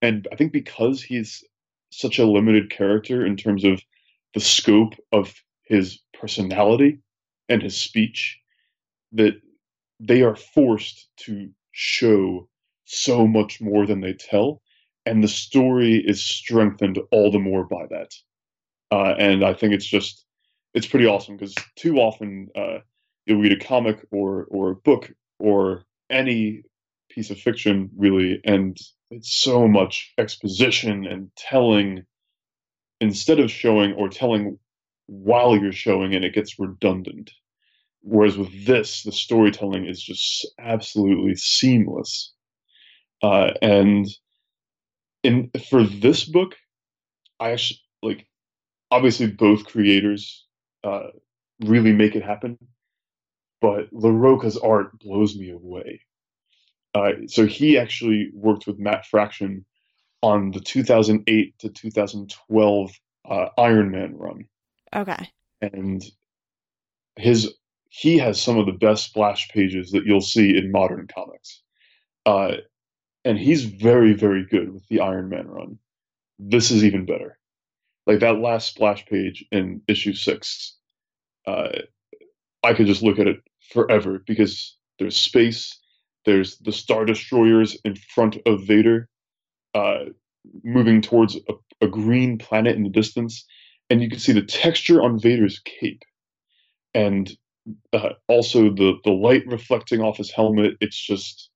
And 0.00 0.28
I 0.30 0.36
think 0.36 0.52
because 0.52 1.02
he's 1.02 1.42
such 1.98 2.18
a 2.18 2.26
limited 2.26 2.70
character 2.70 3.24
in 3.24 3.36
terms 3.36 3.64
of 3.64 3.80
the 4.34 4.40
scope 4.40 4.94
of 5.12 5.34
his 5.64 6.00
personality 6.12 7.00
and 7.48 7.62
his 7.62 7.76
speech, 7.76 8.38
that 9.12 9.34
they 10.00 10.22
are 10.22 10.36
forced 10.36 11.08
to 11.16 11.48
show 11.72 12.48
so 12.84 13.26
much 13.26 13.60
more 13.60 13.86
than 13.86 14.00
they 14.00 14.12
tell. 14.12 14.60
And 15.06 15.22
the 15.22 15.28
story 15.28 16.02
is 16.06 16.24
strengthened 16.24 16.98
all 17.10 17.30
the 17.30 17.38
more 17.38 17.64
by 17.64 17.86
that. 17.90 18.10
Uh, 18.90 19.14
and 19.18 19.44
I 19.44 19.54
think 19.54 19.74
it's 19.74 19.86
just, 19.86 20.24
it's 20.72 20.86
pretty 20.86 21.06
awesome 21.06 21.36
because 21.36 21.54
too 21.76 21.98
often 21.98 22.48
uh, 22.56 22.78
you'll 23.26 23.40
read 23.40 23.52
a 23.52 23.64
comic 23.64 24.06
or 24.10 24.46
or 24.50 24.70
a 24.70 24.76
book 24.76 25.12
or 25.38 25.84
any 26.10 26.62
piece 27.14 27.30
of 27.30 27.38
fiction 27.38 27.90
really, 27.96 28.40
and 28.44 28.76
it's 29.10 29.34
so 29.34 29.68
much 29.68 30.12
exposition 30.18 31.06
and 31.06 31.30
telling 31.36 32.04
instead 33.00 33.40
of 33.40 33.50
showing 33.50 33.92
or 33.92 34.08
telling 34.08 34.58
while 35.06 35.56
you're 35.56 35.72
showing 35.72 36.14
and 36.14 36.24
it 36.24 36.34
gets 36.34 36.58
redundant. 36.58 37.30
Whereas 38.02 38.36
with 38.36 38.66
this, 38.66 39.02
the 39.02 39.12
storytelling 39.12 39.86
is 39.86 40.02
just 40.02 40.46
absolutely 40.58 41.36
seamless. 41.36 42.32
Uh, 43.22 43.52
and 43.62 44.06
in 45.22 45.50
for 45.70 45.84
this 45.84 46.24
book, 46.24 46.56
I 47.40 47.52
actually 47.52 47.80
like 48.02 48.26
obviously 48.90 49.26
both 49.26 49.64
creators 49.64 50.46
uh, 50.84 51.08
really 51.64 51.92
make 51.92 52.14
it 52.14 52.22
happen, 52.22 52.58
but 53.60 53.90
Larroca's 53.92 54.58
art 54.58 54.98
blows 54.98 55.36
me 55.36 55.50
away. 55.50 56.02
Uh, 56.94 57.12
so 57.26 57.46
he 57.46 57.76
actually 57.76 58.30
worked 58.32 58.66
with 58.66 58.78
Matt 58.78 59.04
Fraction 59.06 59.64
on 60.22 60.52
the 60.52 60.60
2008 60.60 61.58
to 61.58 61.68
2012 61.68 62.90
uh, 63.28 63.46
Iron 63.58 63.90
Man 63.90 64.16
run. 64.16 64.44
Okay. 64.94 65.28
And 65.60 66.02
his 67.16 67.52
he 67.88 68.18
has 68.18 68.40
some 68.40 68.58
of 68.58 68.66
the 68.66 68.72
best 68.72 69.04
splash 69.04 69.48
pages 69.50 69.92
that 69.92 70.04
you'll 70.04 70.20
see 70.20 70.56
in 70.56 70.72
modern 70.72 71.06
comics. 71.06 71.62
Uh, 72.26 72.56
and 73.24 73.38
he's 73.38 73.64
very, 73.64 74.14
very 74.14 74.44
good 74.44 74.72
with 74.72 74.86
the 74.88 75.00
Iron 75.00 75.28
Man 75.28 75.46
run. 75.46 75.78
This 76.38 76.70
is 76.72 76.84
even 76.84 77.06
better. 77.06 77.38
Like 78.06 78.18
that 78.20 78.40
last 78.40 78.68
splash 78.68 79.06
page 79.06 79.44
in 79.52 79.80
issue 79.86 80.12
six, 80.12 80.76
uh, 81.46 81.68
I 82.64 82.74
could 82.74 82.86
just 82.86 83.02
look 83.02 83.18
at 83.18 83.28
it 83.28 83.40
forever 83.72 84.22
because 84.26 84.76
there's 84.98 85.16
space, 85.16 85.78
there's 86.24 86.58
the 86.58 86.72
Star 86.72 87.04
Destroyers 87.04 87.76
in 87.84 87.96
front 87.96 88.38
of 88.46 88.66
Vader, 88.66 89.08
uh, 89.74 90.04
moving 90.62 91.00
towards 91.00 91.36
a, 91.36 91.84
a 91.84 91.88
green 91.88 92.38
planet 92.38 92.76
in 92.76 92.82
the 92.82 92.90
distance, 92.90 93.44
and 93.90 94.02
you 94.02 94.08
can 94.08 94.18
see 94.18 94.32
the 94.32 94.42
texture 94.42 95.02
on 95.02 95.18
Vader's 95.18 95.60
cape, 95.60 96.02
and 96.94 97.36
uh, 97.92 98.10
also 98.28 98.70
the 98.70 98.94
the 99.04 99.12
light 99.12 99.46
reflecting 99.46 100.00
off 100.00 100.18
his 100.18 100.30
helmet. 100.30 100.74
It's 100.80 101.00
just 101.00 101.50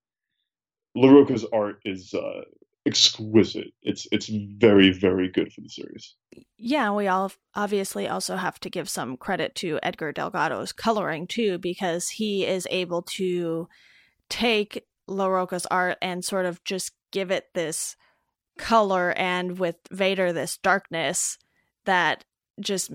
Larroca's 0.97 1.47
art 1.53 1.81
is 1.85 2.15
uh, 2.15 2.43
exquisite. 2.87 3.73
It's 3.83 4.07
it's 4.11 4.29
very 4.29 4.91
very 4.91 5.29
good 5.31 5.53
for 5.53 5.61
the 5.61 5.69
series. 5.69 6.15
Yeah, 6.57 6.91
we 6.93 7.07
all 7.07 7.33
obviously 7.55 8.09
also 8.09 8.37
have 8.37 8.59
to 8.61 8.71
give 8.71 8.89
some 8.89 9.17
credit 9.17 9.55
to 9.57 9.79
Edgar 9.83 10.13
Delgado's 10.13 10.73
coloring 10.73 11.27
too, 11.27 11.59
because 11.59 12.09
he 12.09 12.47
is 12.47 12.67
able 12.71 13.03
to 13.17 13.69
take 14.29 14.85
Larroca's 15.09 15.67
art 15.67 15.99
and 16.03 16.25
sort 16.25 16.47
of 16.47 16.63
just 16.65 16.93
give 17.13 17.31
it 17.31 17.47
this 17.55 17.97
color 18.59 19.13
and 19.17 19.59
with 19.59 19.77
Vader 19.91 20.33
this 20.33 20.59
darkness 20.59 21.39
that 21.85 22.25
just 22.61 22.91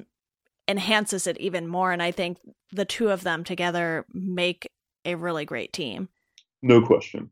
enhances 0.67 1.25
it 1.27 1.37
even 1.39 1.67
more. 1.67 1.91
And 1.91 2.01
I 2.01 2.11
think 2.11 2.37
the 2.71 2.85
two 2.85 3.09
of 3.09 3.23
them 3.23 3.43
together 3.43 4.05
make 4.13 4.67
a 5.05 5.15
really 5.15 5.45
great 5.45 5.73
team. 5.73 6.09
No 6.61 6.81
question. 6.81 7.29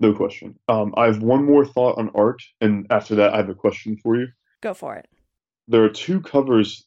No 0.00 0.12
question. 0.12 0.58
Um, 0.68 0.92
I 0.96 1.06
have 1.06 1.22
one 1.22 1.44
more 1.44 1.64
thought 1.64 1.98
on 1.98 2.10
art, 2.14 2.42
and 2.60 2.86
after 2.90 3.14
that, 3.16 3.32
I 3.32 3.36
have 3.38 3.48
a 3.48 3.54
question 3.54 3.96
for 3.96 4.16
you. 4.16 4.28
Go 4.60 4.74
for 4.74 4.96
it. 4.96 5.08
There 5.68 5.84
are 5.84 5.90
two 5.90 6.20
covers. 6.20 6.84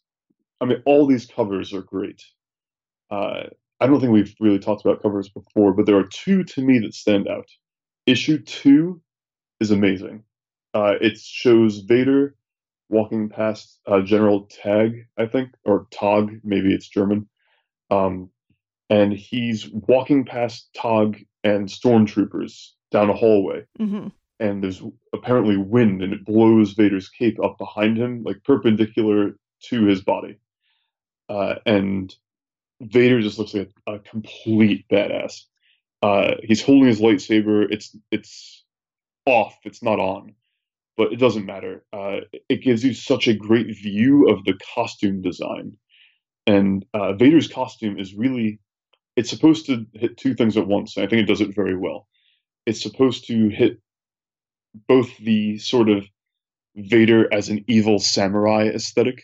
I 0.60 0.66
mean, 0.66 0.82
all 0.86 1.06
these 1.06 1.26
covers 1.26 1.74
are 1.74 1.82
great. 1.82 2.22
Uh, 3.10 3.44
I 3.80 3.88
don't 3.88 4.00
think 4.00 4.12
we've 4.12 4.36
really 4.40 4.60
talked 4.60 4.84
about 4.86 5.02
covers 5.02 5.30
before, 5.30 5.74
but 5.74 5.86
there 5.86 5.98
are 5.98 6.08
two 6.08 6.44
to 6.44 6.62
me 6.62 6.80
that 6.80 6.94
stand 6.94 7.28
out. 7.28 7.48
Issue 8.06 8.40
two 8.40 9.02
is 9.60 9.72
amazing. 9.72 10.24
Uh, 10.74 10.96
it 11.00 11.18
shows 11.18 11.80
Vader 11.80 12.36
walking 12.90 13.30
past 13.30 13.80
uh, 13.86 14.02
General 14.02 14.48
Tag, 14.50 15.08
I 15.18 15.26
think, 15.26 15.50
or 15.66 15.88
Tog, 15.92 16.32
maybe 16.44 16.74
it's 16.74 16.88
German. 16.88 17.28
Um, 17.90 18.30
and 18.90 19.12
he's 19.14 19.68
walking 19.70 20.26
past 20.26 20.70
Tog 20.74 21.18
and 21.44 21.68
stormtroopers 21.68 22.70
down 22.92 23.10
a 23.10 23.14
hallway. 23.14 23.66
Mm-hmm. 23.80 24.08
And 24.40 24.64
there's 24.64 24.82
apparently 25.14 25.58
wind, 25.58 26.02
and 26.04 26.14
it 26.14 26.26
blows 26.26 26.74
Vader's 26.74 27.10
cape 27.10 27.44
up 27.44 27.58
behind 27.58 27.98
him, 27.98 28.24
like 28.24 28.44
perpendicular 28.44 29.36
to 29.70 29.86
his 29.86 30.02
body. 30.02 30.40
Uh, 31.28 31.56
and 31.66 32.16
Vader 32.82 33.22
just 33.22 33.40
looks 33.40 33.54
like 33.54 33.72
a, 33.88 33.94
a 33.96 34.00
complete 34.00 34.86
badass. 34.92 35.44
Uh, 36.02 36.36
he's 36.44 36.64
holding 36.64 36.88
his 36.88 37.02
lightsaber. 37.02 37.66
It's 37.72 37.96
it's 38.12 38.64
off. 39.26 39.56
It's 39.64 39.84
not 39.84 40.00
on 40.00 40.36
but 40.98 41.14
it 41.14 41.18
doesn't 41.18 41.46
matter. 41.46 41.86
Uh, 41.94 42.22
it 42.50 42.64
gives 42.64 42.84
you 42.84 42.94
such 42.94 43.28
a 43.28 43.34
great 43.36 43.68
view 43.68 44.28
of 44.30 44.44
the 44.44 44.60
costume 44.76 45.22
design. 45.22 45.78
And 46.48 46.86
uh, 46.94 47.14
Vader's 47.14 47.48
costume 47.48 48.00
is 48.00 48.16
really, 48.16 48.60
it's 49.16 49.30
supposed 49.30 49.68
to 49.68 49.86
hit 49.94 50.18
two 50.18 50.34
things 50.34 50.58
at 50.58 50.68
once. 50.68 50.98
And 50.98 51.06
I 51.06 51.10
think 51.10 51.22
it 51.22 51.28
does 51.28 51.42
it 51.42 51.56
very 51.56 51.78
well. 51.78 52.08
It's 52.66 52.82
supposed 52.82 53.28
to 53.28 53.50
hit 53.50 53.80
both 54.88 55.16
the 55.18 55.60
sort 55.60 55.90
of 55.90 56.06
Vader 56.76 57.32
as 57.34 57.50
an 57.50 57.64
evil 57.68 58.00
samurai 58.00 58.68
aesthetic 58.68 59.24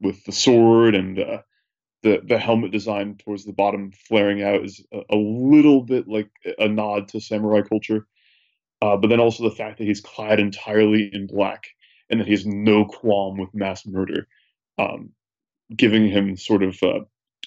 with 0.00 0.22
the 0.24 0.32
sword 0.32 0.94
and 0.94 1.18
uh, 1.18 1.38
the, 2.06 2.22
the 2.26 2.38
helmet 2.38 2.72
design 2.72 3.16
towards 3.16 3.44
the 3.44 3.52
bottom 3.52 3.92
flaring 4.08 4.42
out 4.42 4.64
is 4.64 4.84
a, 4.92 5.00
a 5.10 5.16
little 5.16 5.82
bit 5.82 6.08
like 6.08 6.30
a 6.58 6.68
nod 6.68 7.08
to 7.08 7.20
samurai 7.20 7.62
culture 7.62 8.06
uh, 8.82 8.96
but 8.96 9.08
then 9.08 9.20
also 9.20 9.42
the 9.42 9.54
fact 9.54 9.78
that 9.78 9.84
he's 9.84 10.00
clad 10.00 10.38
entirely 10.38 11.10
in 11.12 11.26
black 11.26 11.68
and 12.10 12.20
that 12.20 12.26
he 12.26 12.32
has 12.32 12.46
no 12.46 12.84
qualm 12.84 13.38
with 13.38 13.54
mass 13.54 13.86
murder, 13.86 14.28
um, 14.78 15.10
giving 15.74 16.08
him 16.08 16.36
sort 16.36 16.62
of 16.62 16.76
uh, 16.82 17.00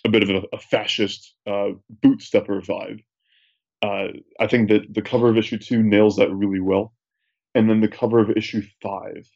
a 0.04 0.10
bit 0.10 0.24
of 0.24 0.30
a, 0.30 0.44
a 0.54 0.60
fascist 0.60 1.36
uh, 1.48 1.70
boot 1.90 2.22
stepper 2.22 2.62
vibe. 2.62 3.04
Uh, 3.82 4.10
I 4.40 4.48
think 4.48 4.70
that 4.70 4.94
the 4.94 5.02
cover 5.02 5.30
of 5.30 5.38
issue 5.38 5.58
two 5.58 5.84
nails 5.84 6.18
that 6.18 6.32
really 6.32 6.60
well. 6.60 6.94
And 7.56 7.70
then 7.70 7.82
the 7.82 7.88
cover 7.88 8.20
of 8.20 8.30
issue 8.32 8.64
five, 8.82 9.28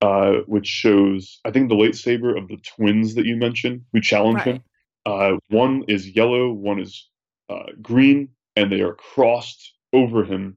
uh, 0.00 0.38
which 0.46 0.66
shows, 0.66 1.40
I 1.44 1.50
think, 1.50 1.68
the 1.68 1.74
lightsaber 1.74 2.36
of 2.36 2.48
the 2.48 2.58
twins 2.58 3.14
that 3.14 3.26
you 3.26 3.36
mentioned 3.36 3.82
who 3.92 4.00
challenge 4.00 4.38
Right. 4.38 4.56
him. 4.56 4.64
Uh, 5.06 5.36
one 5.48 5.84
is 5.88 6.08
yellow, 6.08 6.52
one 6.52 6.80
is 6.80 7.08
uh, 7.48 7.72
green, 7.82 8.30
and 8.56 8.70
they 8.70 8.80
are 8.80 8.94
crossed 8.94 9.74
over 9.92 10.24
him 10.24 10.56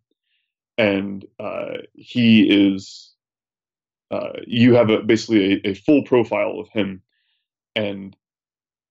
and 0.78 1.26
uh, 1.40 1.78
he 1.94 2.44
is 2.44 3.14
uh, 4.12 4.34
you 4.46 4.74
have 4.76 4.90
a, 4.90 5.02
basically 5.02 5.54
a, 5.54 5.72
a, 5.72 5.74
full 5.74 6.02
profile 6.04 6.60
of 6.60 6.70
him 6.70 7.02
and 7.76 8.16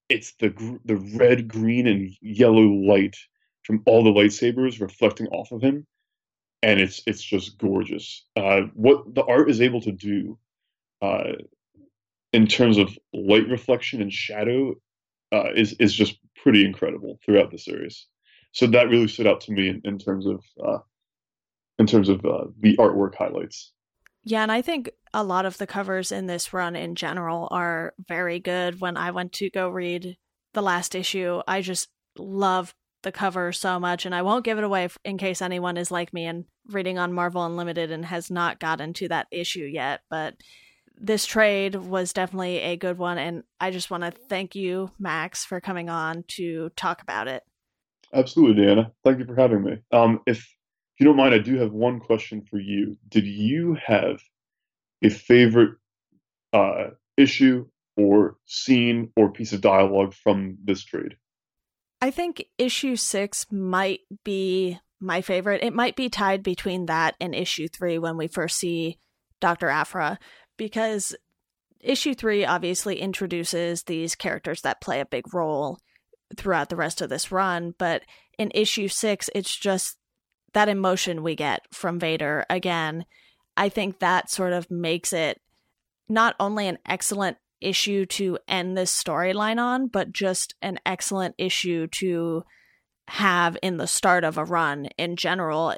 it's 0.09 0.34
the 0.40 0.51
gr- 0.51 0.76
the 0.84 0.97
red 0.97 1.49
green 1.49 1.86
and 1.86 2.11
yellow 2.20 2.66
light 2.66 3.16
from 3.62 3.82
all 3.86 4.05
the 4.05 4.11
lightsabers 4.11 4.80
reflecting 4.80 5.26
off 5.28 5.53
of 5.53 5.62
him 5.62 5.86
and 6.67 6.81
it's 6.81 7.01
it's 7.07 7.23
just 7.23 7.59
gorgeous 7.59 8.27
uh, 8.37 8.62
what 8.75 9.14
the 9.14 9.25
art 9.25 9.49
is 9.49 9.61
able 9.61 9.81
to 9.81 9.93
do 9.93 10.37
uh, 11.01 11.33
in 12.33 12.47
terms 12.47 12.77
of 12.77 12.99
light 13.14 13.49
reflection 13.49 14.03
and 14.03 14.12
shadow 14.12 14.75
uh, 15.33 15.53
is 15.55 15.75
is 15.79 15.95
just 15.95 16.19
pretty 16.43 16.64
incredible 16.64 17.19
throughout 17.25 17.51
the 17.51 17.59
series 17.59 18.07
so 18.57 18.67
that 18.67 18.89
really 18.89 19.07
stood 19.07 19.27
out 19.27 19.43
to 19.43 19.53
me 19.53 19.69
in, 19.69 19.83
in 19.85 19.99
terms 19.99 20.27
of 20.27 20.43
uh, 20.67 20.79
in 21.79 21.87
terms 21.87 22.09
of 22.09 22.25
uh, 22.25 22.47
the 22.61 22.75
artwork 22.79 23.14
highlights. 23.14 23.73
Yeah, 24.25 24.43
and 24.43 24.51
I 24.51 24.62
think 24.62 24.91
a 25.12 25.23
lot 25.23 25.45
of 25.45 25.59
the 25.59 25.67
covers 25.67 26.11
in 26.11 26.27
this 26.27 26.53
run 26.53 26.75
in 26.75 26.95
general 26.95 27.49
are 27.51 27.95
very 28.09 28.41
good. 28.41 28.81
When 28.81 28.97
I 28.97 29.11
went 29.11 29.33
to 29.35 29.51
go 29.51 29.69
read 29.69 30.17
the 30.55 30.62
last 30.62 30.95
issue, 30.95 31.43
I 31.47 31.61
just 31.61 31.89
love 32.19 32.75
the 33.07 33.12
cover 33.12 33.52
so 33.52 33.78
much, 33.78 34.04
and 34.04 34.12
I 34.12 34.22
won't 34.22 34.44
give 34.44 34.59
it 34.59 34.64
away 34.64 34.88
in 35.04 35.16
case 35.16 35.40
anyone 35.40 35.76
is 35.76 35.92
like 35.92 36.12
me 36.12 36.24
and 36.24 36.44
reading 36.66 36.98
on 36.98 37.12
Marvel 37.12 37.46
Unlimited 37.46 37.92
and 37.92 38.04
has 38.04 38.32
not 38.32 38.59
gotten 38.59 38.92
to 38.94 39.07
that 39.07 39.28
issue 39.30 39.62
yet. 39.62 40.00
But 40.11 40.34
this 40.98 41.24
trade 41.24 41.76
was 41.76 42.12
definitely 42.12 42.59
a 42.59 42.76
good 42.76 42.98
one, 42.98 43.16
and 43.16 43.44
I 43.61 43.70
just 43.70 43.92
want 43.92 44.02
to 44.02 44.11
thank 44.11 44.57
you, 44.57 44.90
Max, 44.98 45.44
for 45.44 45.61
coming 45.61 45.88
on 45.88 46.24
to 46.30 46.70
talk 46.70 47.00
about 47.00 47.28
it. 47.28 47.44
Absolutely, 48.12 48.64
Deanna. 48.64 48.90
Thank 49.04 49.20
you 49.20 49.24
for 49.24 49.36
having 49.36 49.62
me. 49.62 49.78
Um, 49.92 50.20
if 50.26 50.38
if 50.38 51.00
you 51.00 51.07
don't 51.07 51.16
mind, 51.16 51.34
I 51.34 51.38
do 51.38 51.59
have 51.59 51.72
one 51.72 52.00
question 52.00 52.42
for 52.42 52.59
you. 52.59 52.96
Did 53.09 53.24
you 53.24 53.76
have 53.86 54.20
a 55.04 55.11
favorite 55.11 55.76
uh, 56.52 56.88
issue 57.16 57.66
or 57.96 58.36
scene 58.46 59.12
or 59.16 59.30
piece 59.30 59.52
of 59.52 59.61
dialogue 59.61 60.12
from 60.12 60.59
this 60.64 60.82
trade? 60.82 61.16
I 62.07 62.12
think 62.12 62.44
issue 62.57 62.94
six 62.94 63.46
might 63.50 63.98
be 64.22 64.78
my 65.00 65.22
favorite. 65.22 65.64
It 65.64 65.74
might 65.74 65.96
be 65.96 66.09
tied 66.09 66.44
between 66.44 66.86
that 66.86 67.16
and 67.20 67.34
issue 67.34 67.66
three 67.66 67.98
when 67.98 68.16
we 68.16 68.28
first 68.28 68.59
see 68.59 69.00
Dr. 69.40 69.68
Aphra, 69.68 70.20
because 70.57 71.16
issue 71.80 72.14
three 72.14 72.44
obviously 72.44 73.00
introduces 73.00 73.82
these 73.82 74.14
characters 74.14 74.61
that 74.61 74.80
play 74.80 75.00
a 75.00 75.04
big 75.04 75.34
role 75.34 75.80
throughout 76.36 76.68
the 76.68 76.76
rest 76.76 77.00
of 77.00 77.09
this 77.09 77.32
run. 77.32 77.74
But 77.76 78.02
in 78.38 78.52
issue 78.54 78.86
six, 78.86 79.28
it's 79.34 79.59
just 79.59 79.98
that 80.52 80.68
emotion 80.68 81.24
we 81.24 81.34
get 81.34 81.62
from 81.72 81.98
Vader 81.98 82.46
again. 82.48 83.04
I 83.57 83.68
think 83.68 83.98
that 83.98 84.30
sort 84.30 84.52
of 84.52 84.70
makes 84.70 85.12
it 85.12 85.40
not 86.09 86.36
only 86.38 86.68
an 86.68 86.78
excellent 86.86 87.38
issue 87.61 88.07
to 88.07 88.38
end 88.46 88.76
this 88.76 88.92
storyline 88.92 89.61
on, 89.61 89.88
but 89.88 90.12
just 90.12 90.54
an 90.62 90.78
excellent 90.84 91.34
issue 91.38 91.86
to 91.98 92.44
have 93.09 93.57
in 93.62 93.76
the 93.76 93.86
start 93.86 94.24
of 94.24 94.36
a 94.36 94.44
run 94.44 94.86
in 94.98 95.16
general. 95.16 95.74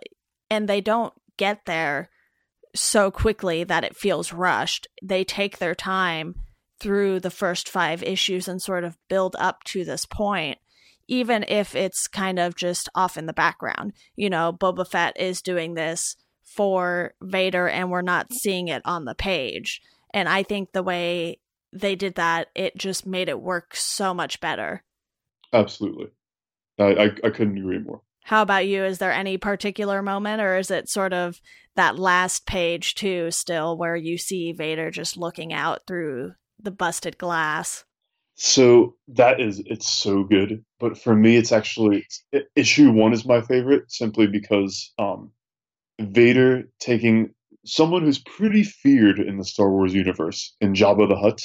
And 0.50 0.68
they 0.68 0.80
don't 0.80 1.12
get 1.36 1.66
there 1.66 2.10
so 2.74 3.10
quickly 3.10 3.64
that 3.64 3.84
it 3.84 3.96
feels 3.96 4.32
rushed. 4.32 4.86
They 5.02 5.24
take 5.24 5.58
their 5.58 5.74
time 5.74 6.34
through 6.80 7.20
the 7.20 7.30
first 7.30 7.68
five 7.68 8.02
issues 8.02 8.48
and 8.48 8.62
sort 8.62 8.84
of 8.84 8.96
build 9.08 9.34
up 9.38 9.64
to 9.64 9.84
this 9.84 10.06
point, 10.06 10.58
even 11.08 11.44
if 11.48 11.74
it's 11.74 12.06
kind 12.06 12.38
of 12.38 12.54
just 12.54 12.88
off 12.94 13.16
in 13.16 13.26
the 13.26 13.32
background. 13.32 13.92
You 14.16 14.30
know, 14.30 14.52
Boba 14.52 14.86
Fett 14.86 15.18
is 15.20 15.42
doing 15.42 15.74
this 15.74 16.16
for 16.44 17.14
Vader 17.20 17.68
and 17.68 17.90
we're 17.90 18.02
not 18.02 18.32
seeing 18.32 18.68
it 18.68 18.82
on 18.84 19.04
the 19.04 19.14
page. 19.14 19.80
And 20.14 20.28
I 20.28 20.42
think 20.42 20.72
the 20.72 20.82
way 20.82 21.40
they 21.72 21.94
did 21.94 22.14
that, 22.14 22.48
it 22.54 22.76
just 22.76 23.06
made 23.06 23.28
it 23.28 23.40
work 23.40 23.74
so 23.76 24.14
much 24.14 24.40
better. 24.40 24.84
Absolutely. 25.52 26.08
I, 26.78 26.84
I, 26.84 27.04
I 27.24 27.30
couldn't 27.30 27.58
agree 27.58 27.78
more. 27.78 28.02
How 28.24 28.42
about 28.42 28.66
you? 28.66 28.84
Is 28.84 28.98
there 28.98 29.12
any 29.12 29.38
particular 29.38 30.02
moment, 30.02 30.42
or 30.42 30.58
is 30.58 30.70
it 30.70 30.88
sort 30.88 31.12
of 31.14 31.40
that 31.76 31.98
last 31.98 32.46
page 32.46 32.94
too, 32.94 33.30
still, 33.30 33.78
where 33.78 33.96
you 33.96 34.18
see 34.18 34.52
Vader 34.52 34.90
just 34.90 35.16
looking 35.16 35.52
out 35.52 35.86
through 35.86 36.32
the 36.60 36.70
busted 36.70 37.16
glass? 37.16 37.84
So 38.34 38.96
that 39.08 39.40
is, 39.40 39.62
it's 39.66 39.88
so 39.88 40.24
good. 40.24 40.64
But 40.78 40.98
for 40.98 41.16
me, 41.16 41.36
it's 41.36 41.52
actually 41.52 42.06
issue 42.54 42.90
one 42.90 43.12
is 43.12 43.24
my 43.24 43.40
favorite 43.40 43.90
simply 43.90 44.26
because 44.26 44.92
um, 44.98 45.32
Vader 45.98 46.68
taking 46.78 47.34
someone 47.64 48.02
who's 48.02 48.18
pretty 48.18 48.62
feared 48.62 49.18
in 49.18 49.38
the 49.38 49.44
Star 49.44 49.70
Wars 49.70 49.94
universe 49.94 50.54
in 50.60 50.74
Jabba 50.74 51.08
the 51.08 51.16
Hutt 51.16 51.40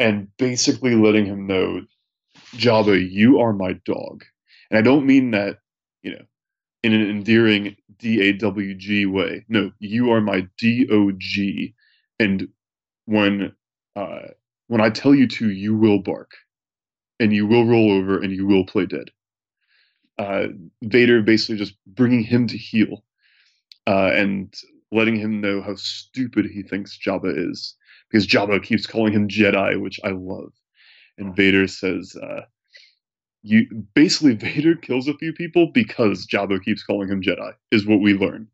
and 0.00 0.28
basically 0.38 0.96
letting 0.96 1.26
him 1.26 1.46
know, 1.46 1.82
Jabba, 2.56 3.08
you 3.08 3.38
are 3.38 3.52
my 3.52 3.74
dog. 3.84 4.24
And 4.70 4.78
I 4.78 4.82
don't 4.82 5.06
mean 5.06 5.30
that, 5.32 5.58
you 6.02 6.12
know, 6.12 6.24
in 6.82 6.92
an 6.94 7.08
endearing 7.08 7.76
D 7.98 8.28
A 8.28 8.32
W 8.32 8.74
G 8.74 9.06
way. 9.06 9.44
No, 9.48 9.70
you 9.78 10.10
are 10.12 10.20
my 10.20 10.48
D 10.58 10.88
O 10.90 11.12
G. 11.12 11.74
And 12.18 12.48
when 13.04 13.52
uh, 13.94 14.28
when 14.68 14.80
I 14.80 14.90
tell 14.90 15.14
you 15.14 15.28
to, 15.28 15.50
you 15.50 15.76
will 15.76 15.98
bark, 15.98 16.32
and 17.18 17.32
you 17.32 17.46
will 17.46 17.66
roll 17.66 17.92
over, 17.92 18.20
and 18.20 18.32
you 18.32 18.46
will 18.46 18.64
play 18.64 18.86
dead. 18.86 19.10
Uh, 20.18 20.48
Vader 20.82 21.22
basically 21.22 21.56
just 21.56 21.74
bringing 21.86 22.22
him 22.22 22.46
to 22.46 22.56
heel, 22.56 23.04
uh, 23.86 24.10
and 24.14 24.54
letting 24.92 25.16
him 25.16 25.40
know 25.40 25.60
how 25.60 25.74
stupid 25.76 26.46
he 26.46 26.62
thinks 26.62 26.98
Jabba 26.98 27.50
is, 27.50 27.76
because 28.10 28.26
Jabba 28.26 28.62
keeps 28.62 28.86
calling 28.86 29.12
him 29.12 29.28
Jedi, 29.28 29.80
which 29.80 30.00
I 30.04 30.10
love. 30.10 30.52
And 31.18 31.34
Vader 31.36 31.66
says, 31.66 32.16
uh, 32.16 32.42
"You 33.42 33.66
basically 33.94 34.34
Vader 34.46 34.74
kills 34.74 35.08
a 35.08 35.14
few 35.14 35.32
people 35.32 35.70
because 35.72 36.26
Jabba 36.26 36.62
keeps 36.62 36.82
calling 36.82 37.08
him 37.08 37.22
Jedi." 37.22 37.52
Is 37.70 37.86
what 37.86 38.00
we 38.00 38.14
learn, 38.14 38.48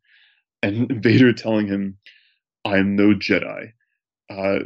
and 0.62 0.90
Vader 1.02 1.32
telling 1.32 1.66
him, 1.66 1.98
"I 2.64 2.78
am 2.78 2.96
no 2.96 3.14
Jedi. 3.14 3.72
Uh, 4.28 4.58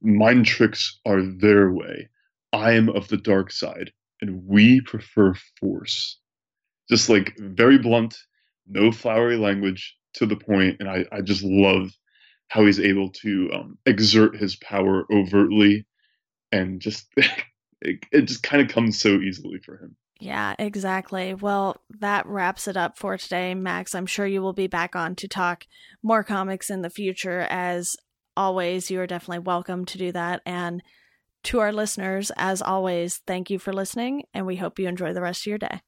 mind 0.00 0.46
tricks 0.46 0.98
are 1.04 1.22
their 1.22 1.70
way. 1.70 2.08
I 2.52 2.72
am 2.72 2.88
of 2.88 3.08
the 3.08 3.18
dark 3.18 3.52
side, 3.52 3.92
and 4.20 4.46
we 4.46 4.80
prefer 4.80 5.34
Force." 5.60 6.18
Just 6.90 7.08
like 7.08 7.36
very 7.38 7.78
blunt, 7.78 8.16
no 8.66 8.90
flowery 8.90 9.36
language, 9.36 9.96
to 10.14 10.26
the 10.26 10.36
point, 10.36 10.76
and 10.80 10.88
I, 10.88 11.04
I 11.12 11.20
just 11.20 11.42
love 11.42 11.92
how 12.52 12.66
he's 12.66 12.78
able 12.78 13.08
to 13.08 13.50
um, 13.54 13.78
exert 13.86 14.36
his 14.36 14.56
power 14.56 15.06
overtly, 15.10 15.86
and 16.52 16.82
just 16.82 17.06
it, 17.80 18.04
it 18.12 18.22
just 18.26 18.42
kind 18.42 18.60
of 18.60 18.68
comes 18.68 19.00
so 19.00 19.20
easily 19.20 19.58
for 19.64 19.78
him. 19.78 19.96
Yeah, 20.20 20.54
exactly. 20.58 21.32
Well, 21.32 21.80
that 22.00 22.26
wraps 22.26 22.68
it 22.68 22.76
up 22.76 22.98
for 22.98 23.16
today, 23.16 23.54
Max. 23.54 23.94
I'm 23.94 24.04
sure 24.04 24.26
you 24.26 24.42
will 24.42 24.52
be 24.52 24.66
back 24.66 24.94
on 24.94 25.14
to 25.16 25.26
talk 25.26 25.66
more 26.02 26.22
comics 26.22 26.68
in 26.68 26.82
the 26.82 26.90
future. 26.90 27.46
As 27.48 27.96
always, 28.36 28.90
you 28.90 29.00
are 29.00 29.06
definitely 29.06 29.38
welcome 29.38 29.86
to 29.86 29.96
do 29.96 30.12
that. 30.12 30.42
And 30.44 30.82
to 31.44 31.60
our 31.60 31.72
listeners, 31.72 32.30
as 32.36 32.60
always, 32.60 33.22
thank 33.26 33.48
you 33.48 33.58
for 33.58 33.72
listening, 33.72 34.24
and 34.34 34.44
we 34.44 34.56
hope 34.56 34.78
you 34.78 34.88
enjoy 34.88 35.14
the 35.14 35.22
rest 35.22 35.44
of 35.44 35.46
your 35.46 35.58
day. 35.58 35.80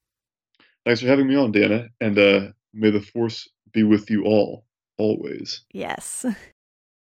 Thanks 0.86 1.02
for 1.02 1.08
having 1.08 1.28
me 1.28 1.36
on, 1.36 1.52
Dana, 1.52 1.88
and 2.00 2.18
uh, 2.18 2.46
may 2.72 2.90
the 2.90 3.02
force 3.02 3.50
be 3.70 3.82
with 3.82 4.08
you 4.08 4.24
all, 4.24 4.64
always. 4.96 5.66
Yes. 5.74 6.24